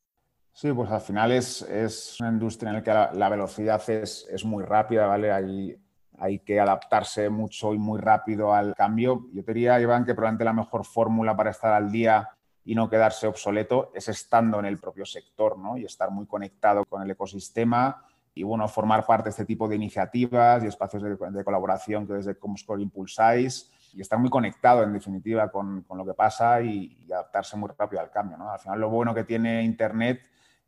Sí, 0.54 0.72
pues 0.72 0.90
al 0.92 1.02
final 1.02 1.32
es, 1.32 1.64
es 1.64 2.20
una 2.20 2.30
industria 2.30 2.70
en 2.70 2.76
la 2.76 2.84
que 2.84 3.18
la, 3.18 3.30
velocidad 3.30 3.82
es, 3.90 4.28
es, 4.32 4.46
muy 4.46 4.64
rápida, 4.64 5.08
¿vale? 5.08 5.32
Hay, 5.32 5.76
hay 6.20 6.40
que 6.40 6.60
adaptarse 6.60 7.30
mucho 7.30 7.74
y 7.74 7.80
muy 7.80 8.00
rápido 8.00 8.54
al 8.54 8.76
cambio. 8.76 9.26
Yo 9.34 9.44
te 9.44 9.54
diría, 9.54 9.82
Iván, 9.82 10.06
que 10.06 10.14
probablemente 10.14 10.46
la 10.46 10.54
mejor 10.54 10.86
fórmula 10.86 11.36
para 11.36 11.50
estar 11.50 11.74
al 11.74 11.92
día 11.92 12.30
y 12.66 12.76
no 12.76 12.90
quedarse 12.90 13.28
obsoleto 13.28 13.92
es 13.94 14.08
estando 14.08 14.60
en 14.60 14.66
el 14.66 14.78
propio 14.78 15.06
sector, 15.06 15.58
¿no? 15.58 15.78
Y 15.78 15.86
estar 15.86 16.12
muy 16.12 16.26
conectado 16.26 16.86
con 16.86 17.02
el 17.02 17.12
ecosistema 17.12 18.06
y, 18.34 18.44
bueno, 18.44 18.68
formar 18.68 19.06
parte 19.06 19.26
de 19.26 19.30
este 19.32 19.46
tipo 19.46 19.68
de 19.68 19.76
iniciativas 19.76 20.64
y 20.64 20.68
espacios 20.68 21.04
de, 21.04 21.16
de 21.16 21.44
colaboración 21.44 22.08
que 22.08 22.14
desde 22.14 22.38
Comscore 22.38 22.82
impulsáis 22.82 23.72
y 23.94 24.02
estar 24.02 24.18
muy 24.18 24.30
conectado, 24.30 24.84
en 24.84 24.94
definitiva, 24.94 25.52
con, 25.52 25.84
con 25.84 25.98
lo 25.98 26.06
que 26.06 26.14
pasa 26.14 26.62
y, 26.62 26.98
y, 27.06 27.12
adaptarse 27.12 27.58
muy 27.58 27.70
rápido 27.78 28.02
al 28.02 28.10
cambio, 28.10 28.38
¿no? 28.38 28.52
Al 28.52 28.60
final, 28.60 28.80
lo 28.80 28.90
bueno 28.90 29.14
que 29.14 29.24
tiene 29.24 29.64
Internet 29.64 30.22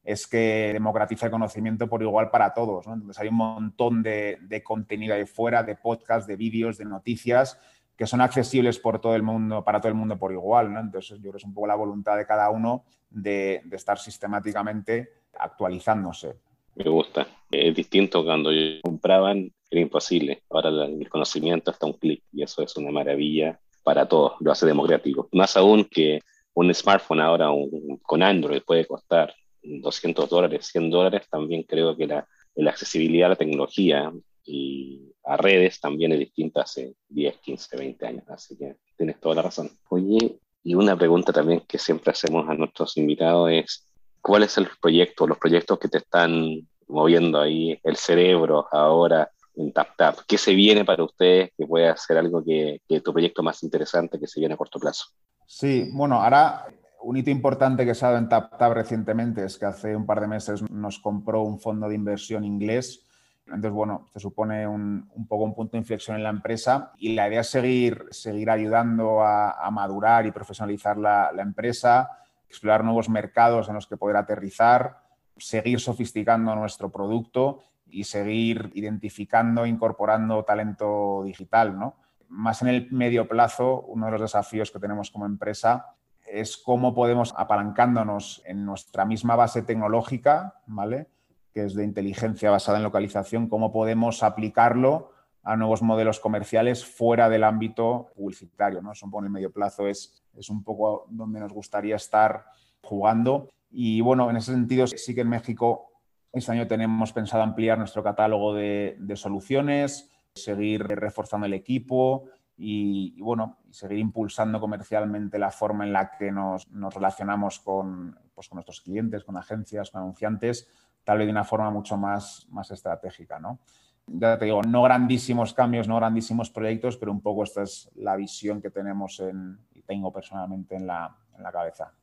es 0.03 0.27
que 0.27 0.69
democratiza 0.71 1.25
el 1.25 1.31
conocimiento 1.31 1.89
por 1.89 2.03
igual 2.03 2.29
para 2.29 2.53
todos. 2.53 2.85
¿no? 2.85 2.93
Entonces 2.93 3.19
hay 3.19 3.29
un 3.29 3.37
montón 3.37 4.03
de, 4.03 4.37
de, 4.41 4.63
contenido 4.63 5.15
ahí 5.15 5.25
fuera, 5.25 5.63
de 5.63 5.75
podcasts, 5.75 6.27
de 6.27 6.35
vídeos, 6.35 6.77
de 6.77 6.85
noticias 6.85 7.59
que 7.97 8.07
son 8.07 8.21
accesibles 8.21 8.79
por 8.79 8.99
todo 8.99 9.15
el 9.15 9.23
mundo, 9.23 9.63
para 9.63 9.79
todo 9.79 9.89
el 9.89 9.95
mundo 9.95 10.17
por 10.17 10.31
igual. 10.31 10.73
¿no? 10.73 10.79
Entonces 10.79 11.17
yo 11.17 11.23
creo 11.23 11.33
que 11.33 11.37
es 11.37 11.43
un 11.43 11.53
poco 11.53 11.67
la 11.67 11.75
voluntad 11.75 12.17
de 12.17 12.25
cada 12.25 12.49
uno 12.49 12.83
de, 13.09 13.61
de 13.65 13.75
estar 13.75 13.97
sistemáticamente 13.97 15.09
actualizándose. 15.37 16.35
Me 16.75 16.89
gusta. 16.89 17.27
Es 17.49 17.73
distinto 17.73 18.23
cuando 18.25 18.51
yo 18.51 18.81
compraban, 18.81 19.51
era 19.69 19.81
imposible. 19.81 20.43
Ahora 20.49 20.69
el 20.69 21.09
conocimiento 21.09 21.71
está 21.71 21.85
un 21.85 21.93
clic 21.93 22.23
y 22.33 22.43
eso 22.43 22.61
es 22.61 22.75
una 22.75 22.91
maravilla 22.91 23.59
para 23.83 24.07
todos. 24.07 24.33
Lo 24.41 24.51
hace 24.51 24.65
democrático. 24.65 25.29
Más 25.31 25.55
aún 25.55 25.85
que 25.85 26.19
un 26.53 26.73
smartphone 26.73 27.21
ahora 27.21 27.51
un, 27.51 27.99
con 28.01 28.23
Android 28.23 28.61
puede 28.65 28.85
costar 28.85 29.33
200 29.61 30.29
dólares, 30.29 30.67
100 30.67 30.89
dólares, 30.89 31.27
también 31.29 31.63
creo 31.63 31.95
que 31.95 32.07
la, 32.07 32.27
la, 32.55 32.71
accesibilidad 32.71 33.27
a 33.27 33.29
la 33.29 33.35
tecnología 33.35 34.11
y 34.45 35.13
a 35.23 35.37
redes 35.37 35.79
también 35.79 36.11
es 36.11 36.19
distinta 36.19 36.61
hace 36.61 36.95
10, 37.09 37.37
15, 37.37 37.77
20 37.77 38.07
años. 38.07 38.23
Así 38.27 38.57
que 38.57 38.77
tienes 38.97 39.19
toda 39.19 39.35
la 39.35 39.41
razón. 39.43 39.71
Oye, 39.89 40.39
y 40.63 40.75
una 40.75 40.97
pregunta 40.97 41.33
también 41.33 41.61
que 41.67 41.77
siempre 41.77 42.11
hacemos 42.11 42.47
a 42.49 42.53
nuestros 42.53 42.97
invitados 42.97 43.51
es, 43.51 43.87
¿cuál 44.21 44.43
es 44.43 44.57
el 44.57 44.67
proyecto, 44.81 45.27
los 45.27 45.37
proyectos 45.37 45.79
que 45.79 45.87
te 45.87 45.99
están 45.99 46.67
moviendo 46.87 47.39
ahí 47.39 47.79
el 47.83 47.95
cerebro 47.95 48.67
ahora 48.71 49.29
en 49.55 49.71
TapTap? 49.71 50.19
¿Qué 50.27 50.37
se 50.37 50.53
viene 50.53 50.85
para 50.85 51.03
ustedes 51.03 51.51
que 51.57 51.65
pueda 51.65 51.95
ser 51.97 52.17
algo 52.17 52.43
que, 52.43 52.81
que 52.87 53.01
tu 53.01 53.11
proyecto 53.13 53.43
más 53.43 53.63
interesante 53.63 54.19
que 54.19 54.27
se 54.27 54.39
viene 54.39 54.55
a 54.55 54.57
corto 54.57 54.79
plazo? 54.79 55.05
Sí, 55.47 55.89
bueno, 55.93 56.21
ahora 56.21 56.65
un 57.05 57.17
hito 57.17 57.29
importante 57.29 57.85
que 57.85 57.93
se 57.93 58.03
ha 58.03 58.09
dado 58.09 58.19
en 58.19 58.29
TapTap 58.29 58.73
recientemente 58.73 59.45
es 59.45 59.59
que 59.59 59.65
hace 59.65 59.95
un 59.95 60.07
par 60.07 60.19
de 60.19 60.27
meses 60.27 60.63
nos 60.71 60.97
compró 60.97 61.43
un 61.43 61.59
fondo 61.59 61.87
de 61.87 61.93
inversión 61.93 62.43
inglés. 62.43 63.05
Entonces, 63.47 63.71
bueno, 63.71 64.07
se 64.11 64.19
supone 64.19 64.67
un, 64.67 65.09
poco 65.27 65.43
un 65.43 65.53
punto 65.53 65.73
de 65.73 65.79
inflexión 65.79 66.17
en 66.17 66.23
la 66.23 66.29
empresa 66.29 66.91
y 66.97 67.13
la 67.13 67.27
idea 67.27 67.41
es 67.41 67.49
seguir, 67.49 68.05
seguir 68.09 68.49
ayudando 68.49 69.21
a, 69.21 69.69
madurar 69.71 70.25
y 70.25 70.31
profesionalizar 70.31 70.97
la, 70.97 71.31
la, 71.31 71.43
empresa, 71.43 72.09
explorar 72.49 72.83
nuevos 72.83 73.07
mercados 73.07 73.69
en 73.69 73.75
los 73.75 73.85
que 73.85 73.97
poder 73.97 74.17
aterrizar, 74.17 74.97
seguir 75.37 75.79
sofisticando 75.79 76.55
nuestro 76.55 76.91
producto 76.91 77.61
y 77.85 78.05
seguir 78.05 78.71
identificando, 78.73 79.65
incorporando 79.65 80.43
talento 80.43 81.23
digital, 81.23 81.77
¿no? 81.77 81.95
Más 82.29 82.63
en 82.63 82.69
el 82.69 82.91
medio 82.91 83.27
plazo, 83.27 83.81
uno 83.81 84.07
de 84.07 84.13
los 84.13 84.21
desafíos 84.21 84.71
que 84.71 84.79
tenemos 84.79 85.11
como 85.11 85.27
empresa 85.27 85.95
es 86.25 86.57
cómo 86.57 86.95
podemos, 86.95 87.33
apalancándonos 87.37 88.41
en 88.45 88.65
nuestra 88.65 89.05
misma 89.05 89.35
base 89.35 89.61
tecnológica, 89.61 90.55
¿vale? 90.65 91.07
Que 91.55 91.63
es 91.63 91.73
de 91.73 91.85
inteligencia 91.85 92.51
basada 92.51 92.79
en 92.79 92.83
localización, 92.83 93.47
cómo 93.47 93.71
podemos 93.71 94.23
aplicarlo 94.23 95.11
a 95.41 95.55
nuevos 95.55 95.81
modelos 95.81 96.19
comerciales 96.19 96.83
fuera 96.85 97.29
del 97.29 97.45
ámbito 97.45 98.11
publicitario. 98.13 98.81
¿no? 98.81 98.91
En 98.91 99.23
el 99.23 99.29
medio 99.29 99.53
plazo 99.53 99.87
es, 99.87 100.21
es 100.35 100.49
un 100.49 100.65
poco 100.65 101.05
donde 101.09 101.39
nos 101.39 101.53
gustaría 101.53 101.95
estar 101.95 102.43
jugando. 102.81 103.47
Y 103.71 104.01
bueno, 104.01 104.29
en 104.29 104.35
ese 104.35 104.51
sentido, 104.51 104.85
sí 104.85 105.15
que 105.15 105.21
en 105.21 105.29
México 105.29 105.93
este 106.33 106.51
año 106.51 106.67
tenemos 106.67 107.13
pensado 107.13 107.41
ampliar 107.41 107.77
nuestro 107.77 108.03
catálogo 108.03 108.53
de, 108.53 108.97
de 108.99 109.15
soluciones, 109.15 110.11
seguir 110.33 110.83
reforzando 110.83 111.45
el 111.45 111.53
equipo, 111.53 112.25
y, 112.57 113.13
y, 113.17 113.21
bueno, 113.21 113.59
seguir 113.69 113.99
impulsando 113.99 114.59
comercialmente 114.59 115.39
la 115.39 115.51
forma 115.51 115.85
en 115.85 115.93
la 115.93 116.11
que 116.17 116.31
nos, 116.31 116.69
nos 116.71 116.93
relacionamos 116.93 117.59
con, 117.59 118.17
pues, 118.33 118.47
con, 118.47 118.57
nuestros 118.57 118.81
clientes, 118.81 119.23
con 119.25 119.37
agencias, 119.37 119.91
con 119.91 120.01
anunciantes, 120.01 120.69
tal 121.05 121.19
vez 121.19 121.27
de 121.27 121.31
una 121.31 121.45
forma 121.45 121.71
mucho 121.71 121.95
más, 121.95 122.45
más 122.49 122.69
estratégica. 122.71 123.39
¿no? 123.39 123.59
Ya 124.07 124.37
te 124.37 124.45
digo, 124.45 124.61
no 124.63 124.83
grandísimos 124.83 125.53
cambios, 125.53 125.87
no 125.87 125.95
grandísimos 125.95 126.49
proyectos, 126.49 126.97
pero 126.97 127.13
un 127.13 127.21
poco 127.21 127.45
esta 127.45 127.63
es 127.63 127.89
la 127.95 128.17
visión 128.17 128.61
que 128.61 128.69
tenemos 128.69 129.21
en, 129.21 129.57
y 129.73 129.81
tengo 129.83 130.11
personalmente 130.11 130.75
en 130.75 130.87
la, 130.87 131.15
en 131.37 131.43
la 131.43 131.51
cabeza. 131.53 131.93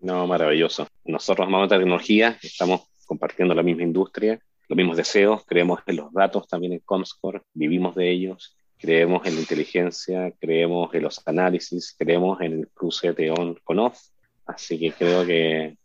No, 0.00 0.26
maravilloso. 0.26 0.88
Nosotros, 1.04 1.48
Mamá 1.48 1.68
Tecnología, 1.68 2.36
estamos 2.42 2.88
compartiendo 3.06 3.54
la 3.54 3.62
misma 3.62 3.84
industria, 3.84 4.40
los 4.68 4.76
mismos 4.76 4.96
deseos, 4.96 5.44
creemos 5.46 5.80
en 5.86 5.96
los 5.96 6.12
datos 6.12 6.48
también 6.48 6.72
en 6.72 6.80
Comscore, 6.80 7.42
vivimos 7.54 7.94
de 7.94 8.10
ellos 8.10 8.56
creemos 8.78 9.26
en 9.26 9.34
la 9.34 9.40
inteligencia, 9.40 10.32
creemos 10.38 10.92
en 10.94 11.02
los 11.02 11.26
análisis, 11.26 11.94
creemos 11.98 12.40
en 12.40 12.52
el 12.60 12.68
cruce 12.68 13.12
de 13.12 13.30
on 13.30 13.54
con 13.64 13.78
off. 13.78 13.98
Así 14.44 14.78
que 14.78 14.92
creo 14.92 15.26
que, 15.26 15.76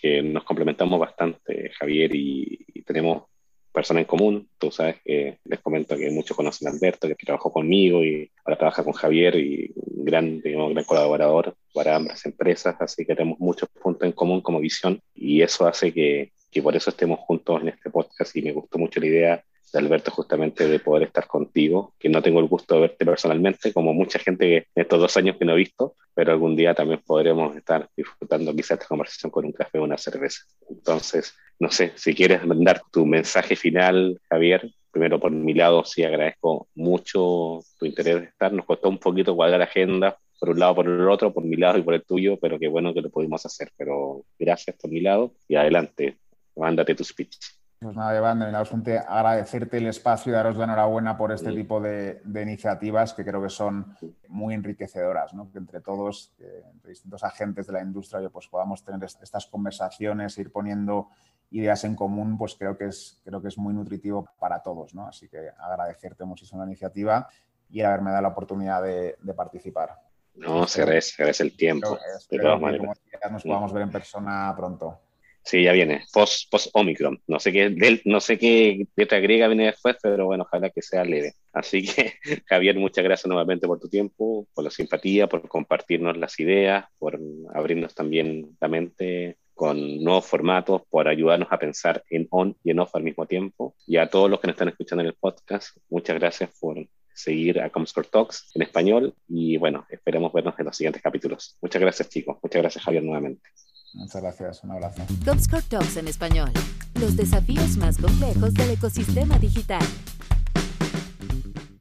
que 0.00 0.22
nos 0.22 0.44
complementamos 0.44 0.98
bastante, 0.98 1.70
Javier, 1.78 2.14
y, 2.14 2.66
y, 2.74 2.82
tenemos 2.82 3.24
personas 3.72 4.02
en 4.02 4.06
común. 4.06 4.48
Tú 4.58 4.70
sabes 4.70 4.96
que 5.04 5.38
les 5.44 5.60
comento 5.60 5.96
que 5.96 6.10
muchos 6.10 6.36
conocen 6.36 6.68
a 6.68 6.70
Alberto, 6.72 7.08
que 7.08 7.14
trabajó 7.14 7.52
conmigo 7.52 8.02
y 8.04 8.30
ahora 8.44 8.58
trabaja 8.58 8.84
con 8.84 8.92
Javier 8.92 9.36
y 9.36 9.72
un 9.76 10.04
gran, 10.04 10.40
digamos, 10.40 10.72
gran 10.72 10.84
colaborador 10.84 11.54
para 11.72 11.96
ambas 11.96 12.24
empresas. 12.26 12.76
Así 12.80 13.04
que 13.04 13.14
tenemos 13.14 13.38
muchos 13.38 13.68
puntos 13.68 14.06
en 14.06 14.12
común 14.12 14.40
como 14.40 14.60
visión 14.60 15.00
y 15.14 15.42
eso 15.42 15.66
hace 15.66 15.92
que, 15.92 16.32
que 16.50 16.62
por 16.62 16.74
eso 16.74 16.90
estemos 16.90 17.20
juntos 17.20 17.62
en 17.62 17.68
este 17.68 17.90
podcast 17.90 18.34
y 18.36 18.42
me 18.42 18.52
gustó 18.52 18.78
mucho 18.78 19.00
la 19.00 19.06
idea 19.06 19.36
de 19.36 19.49
Alberto 19.78 20.10
justamente 20.10 20.68
de 20.68 20.78
poder 20.78 21.04
estar 21.04 21.26
contigo, 21.26 21.94
que 21.98 22.08
no 22.08 22.22
tengo 22.22 22.40
el 22.40 22.48
gusto 22.48 22.74
de 22.74 22.82
verte 22.82 23.04
personalmente, 23.04 23.72
como 23.72 23.92
mucha 23.92 24.18
gente 24.18 24.46
que 24.46 24.56
en 24.56 24.82
estos 24.82 25.00
dos 25.00 25.16
años 25.16 25.36
que 25.36 25.44
no 25.44 25.52
he 25.52 25.56
visto, 25.56 25.96
pero 26.14 26.32
algún 26.32 26.56
día 26.56 26.74
también 26.74 27.00
podremos 27.06 27.56
estar 27.56 27.88
disfrutando 27.96 28.54
quizás 28.54 28.72
esta 28.72 28.86
conversación 28.86 29.30
con 29.30 29.44
un 29.44 29.52
café 29.52 29.78
o 29.78 29.84
una 29.84 29.96
cerveza. 29.96 30.42
Entonces, 30.68 31.34
no 31.58 31.70
sé, 31.70 31.92
si 31.96 32.14
quieres 32.14 32.44
mandar 32.44 32.82
tu 32.90 33.06
mensaje 33.06 33.56
final, 33.56 34.20
Javier, 34.28 34.70
primero 34.90 35.20
por 35.20 35.30
mi 35.30 35.54
lado 35.54 35.84
sí 35.84 36.02
agradezco 36.02 36.68
mucho 36.74 37.60
tu 37.78 37.86
interés 37.86 38.20
de 38.20 38.26
estar, 38.26 38.52
nos 38.52 38.66
costó 38.66 38.88
un 38.88 38.98
poquito 38.98 39.34
cuadrar 39.36 39.62
agenda, 39.62 40.18
por 40.38 40.50
un 40.50 40.58
lado, 40.58 40.74
por 40.74 40.88
el 40.88 41.08
otro, 41.08 41.32
por 41.32 41.44
mi 41.44 41.56
lado 41.56 41.78
y 41.78 41.82
por 41.82 41.94
el 41.94 42.02
tuyo, 42.02 42.38
pero 42.40 42.58
qué 42.58 42.66
bueno 42.66 42.94
que 42.94 43.02
lo 43.02 43.10
pudimos 43.10 43.44
hacer, 43.44 43.70
pero 43.76 44.24
gracias 44.38 44.74
por 44.76 44.90
mi 44.90 45.00
lado 45.00 45.34
y 45.46 45.54
adelante, 45.54 46.16
mándate 46.56 46.94
tu 46.94 47.04
speech. 47.04 47.59
Pues 47.82 47.96
nada, 47.96 48.14
Iván, 48.14 48.40
de 48.84 48.98
agradecerte 48.98 49.78
el 49.78 49.86
espacio 49.86 50.30
y 50.30 50.34
daros 50.34 50.54
la 50.54 50.64
enhorabuena 50.64 51.16
por 51.16 51.32
este 51.32 51.48
sí. 51.48 51.56
tipo 51.56 51.80
de, 51.80 52.20
de, 52.24 52.42
iniciativas 52.42 53.14
que 53.14 53.24
creo 53.24 53.42
que 53.42 53.48
son 53.48 53.96
muy 54.28 54.52
enriquecedoras, 54.52 55.32
¿no? 55.32 55.50
que 55.50 55.56
entre 55.56 55.80
todos, 55.80 56.34
eh, 56.40 56.62
entre 56.74 56.90
distintos 56.90 57.24
agentes 57.24 57.66
de 57.66 57.72
la 57.72 57.80
industria, 57.80 58.28
pues 58.28 58.48
podamos 58.48 58.84
tener 58.84 59.02
estas 59.04 59.46
conversaciones, 59.46 60.36
ir 60.36 60.52
poniendo 60.52 61.08
ideas 61.52 61.82
en 61.84 61.96
común, 61.96 62.36
pues 62.36 62.54
creo 62.54 62.76
que 62.76 62.84
es, 62.84 63.18
creo 63.24 63.40
que 63.40 63.48
es 63.48 63.56
muy 63.56 63.72
nutritivo 63.72 64.28
para 64.38 64.62
todos. 64.62 64.94
¿no? 64.94 65.06
Así 65.06 65.30
que 65.30 65.48
agradecerte 65.58 66.26
muchísimo 66.26 66.60
la 66.60 66.66
iniciativa 66.66 67.30
y 67.70 67.80
haberme 67.80 68.10
dado 68.10 68.24
la 68.24 68.28
oportunidad 68.28 68.82
de, 68.82 69.16
de 69.22 69.32
participar. 69.32 69.98
No, 70.34 70.66
se 70.66 70.82
agradece, 70.82 71.12
se 71.12 71.22
agradece 71.22 71.42
el 71.44 71.56
tiempo. 71.56 71.98
Espero, 72.14 72.56
espero 72.56 72.92
que 73.10 73.30
nos 73.30 73.42
podamos 73.42 73.72
ver 73.72 73.84
en 73.84 73.90
persona 73.90 74.52
pronto. 74.54 75.00
Sí, 75.42 75.64
ya 75.64 75.72
viene, 75.72 76.04
post, 76.12 76.50
post 76.50 76.68
Omicron. 76.72 77.20
No 77.26 77.40
sé 77.40 77.52
qué, 77.52 77.70
del, 77.70 78.02
no 78.04 78.20
sé 78.20 78.38
qué 78.38 78.86
letra 78.94 79.20
griega 79.20 79.48
viene 79.48 79.66
después, 79.66 79.96
pero 80.02 80.26
bueno, 80.26 80.44
ojalá 80.44 80.70
que 80.70 80.82
sea 80.82 81.04
leve. 81.04 81.32
Así 81.52 81.82
que, 81.82 82.14
Javier, 82.46 82.76
muchas 82.76 83.04
gracias 83.04 83.26
nuevamente 83.26 83.66
por 83.66 83.80
tu 83.80 83.88
tiempo, 83.88 84.46
por 84.54 84.64
la 84.64 84.70
simpatía, 84.70 85.28
por 85.28 85.46
compartirnos 85.48 86.16
las 86.16 86.38
ideas, 86.40 86.84
por 86.98 87.18
abrirnos 87.54 87.94
también 87.94 88.56
la 88.60 88.68
mente 88.68 89.38
con 89.54 90.02
nuevos 90.02 90.26
formatos, 90.26 90.82
por 90.88 91.08
ayudarnos 91.08 91.48
a 91.50 91.58
pensar 91.58 92.02
en 92.08 92.26
on 92.30 92.56
y 92.64 92.70
en 92.70 92.78
off 92.78 92.94
al 92.94 93.02
mismo 93.02 93.26
tiempo. 93.26 93.74
Y 93.86 93.96
a 93.96 94.08
todos 94.08 94.30
los 94.30 94.40
que 94.40 94.46
nos 94.46 94.54
están 94.54 94.68
escuchando 94.68 95.02
en 95.02 95.08
el 95.08 95.14
podcast, 95.14 95.76
muchas 95.88 96.18
gracias 96.18 96.50
por 96.58 96.76
seguir 97.12 97.60
a 97.60 97.70
Comscore 97.70 98.08
Talks 98.10 98.50
en 98.54 98.62
español 98.62 99.14
y 99.28 99.58
bueno, 99.58 99.86
esperamos 99.90 100.32
vernos 100.32 100.54
en 100.58 100.66
los 100.66 100.76
siguientes 100.76 101.02
capítulos. 101.02 101.58
Muchas 101.60 101.82
gracias 101.82 102.08
chicos, 102.08 102.38
muchas 102.42 102.62
gracias 102.62 102.84
Javier 102.84 103.02
nuevamente. 103.02 103.50
Muchas 103.94 104.22
gracias, 104.22 104.64
un 104.64 104.70
abrazo. 104.70 105.02
Comscore 105.24 105.62
Talks 105.62 105.96
en 105.96 106.08
español. 106.08 106.50
Los 106.94 107.16
desafíos 107.16 107.76
más 107.76 107.98
complejos 107.98 108.54
del 108.54 108.70
ecosistema 108.70 109.38
digital. 109.38 109.82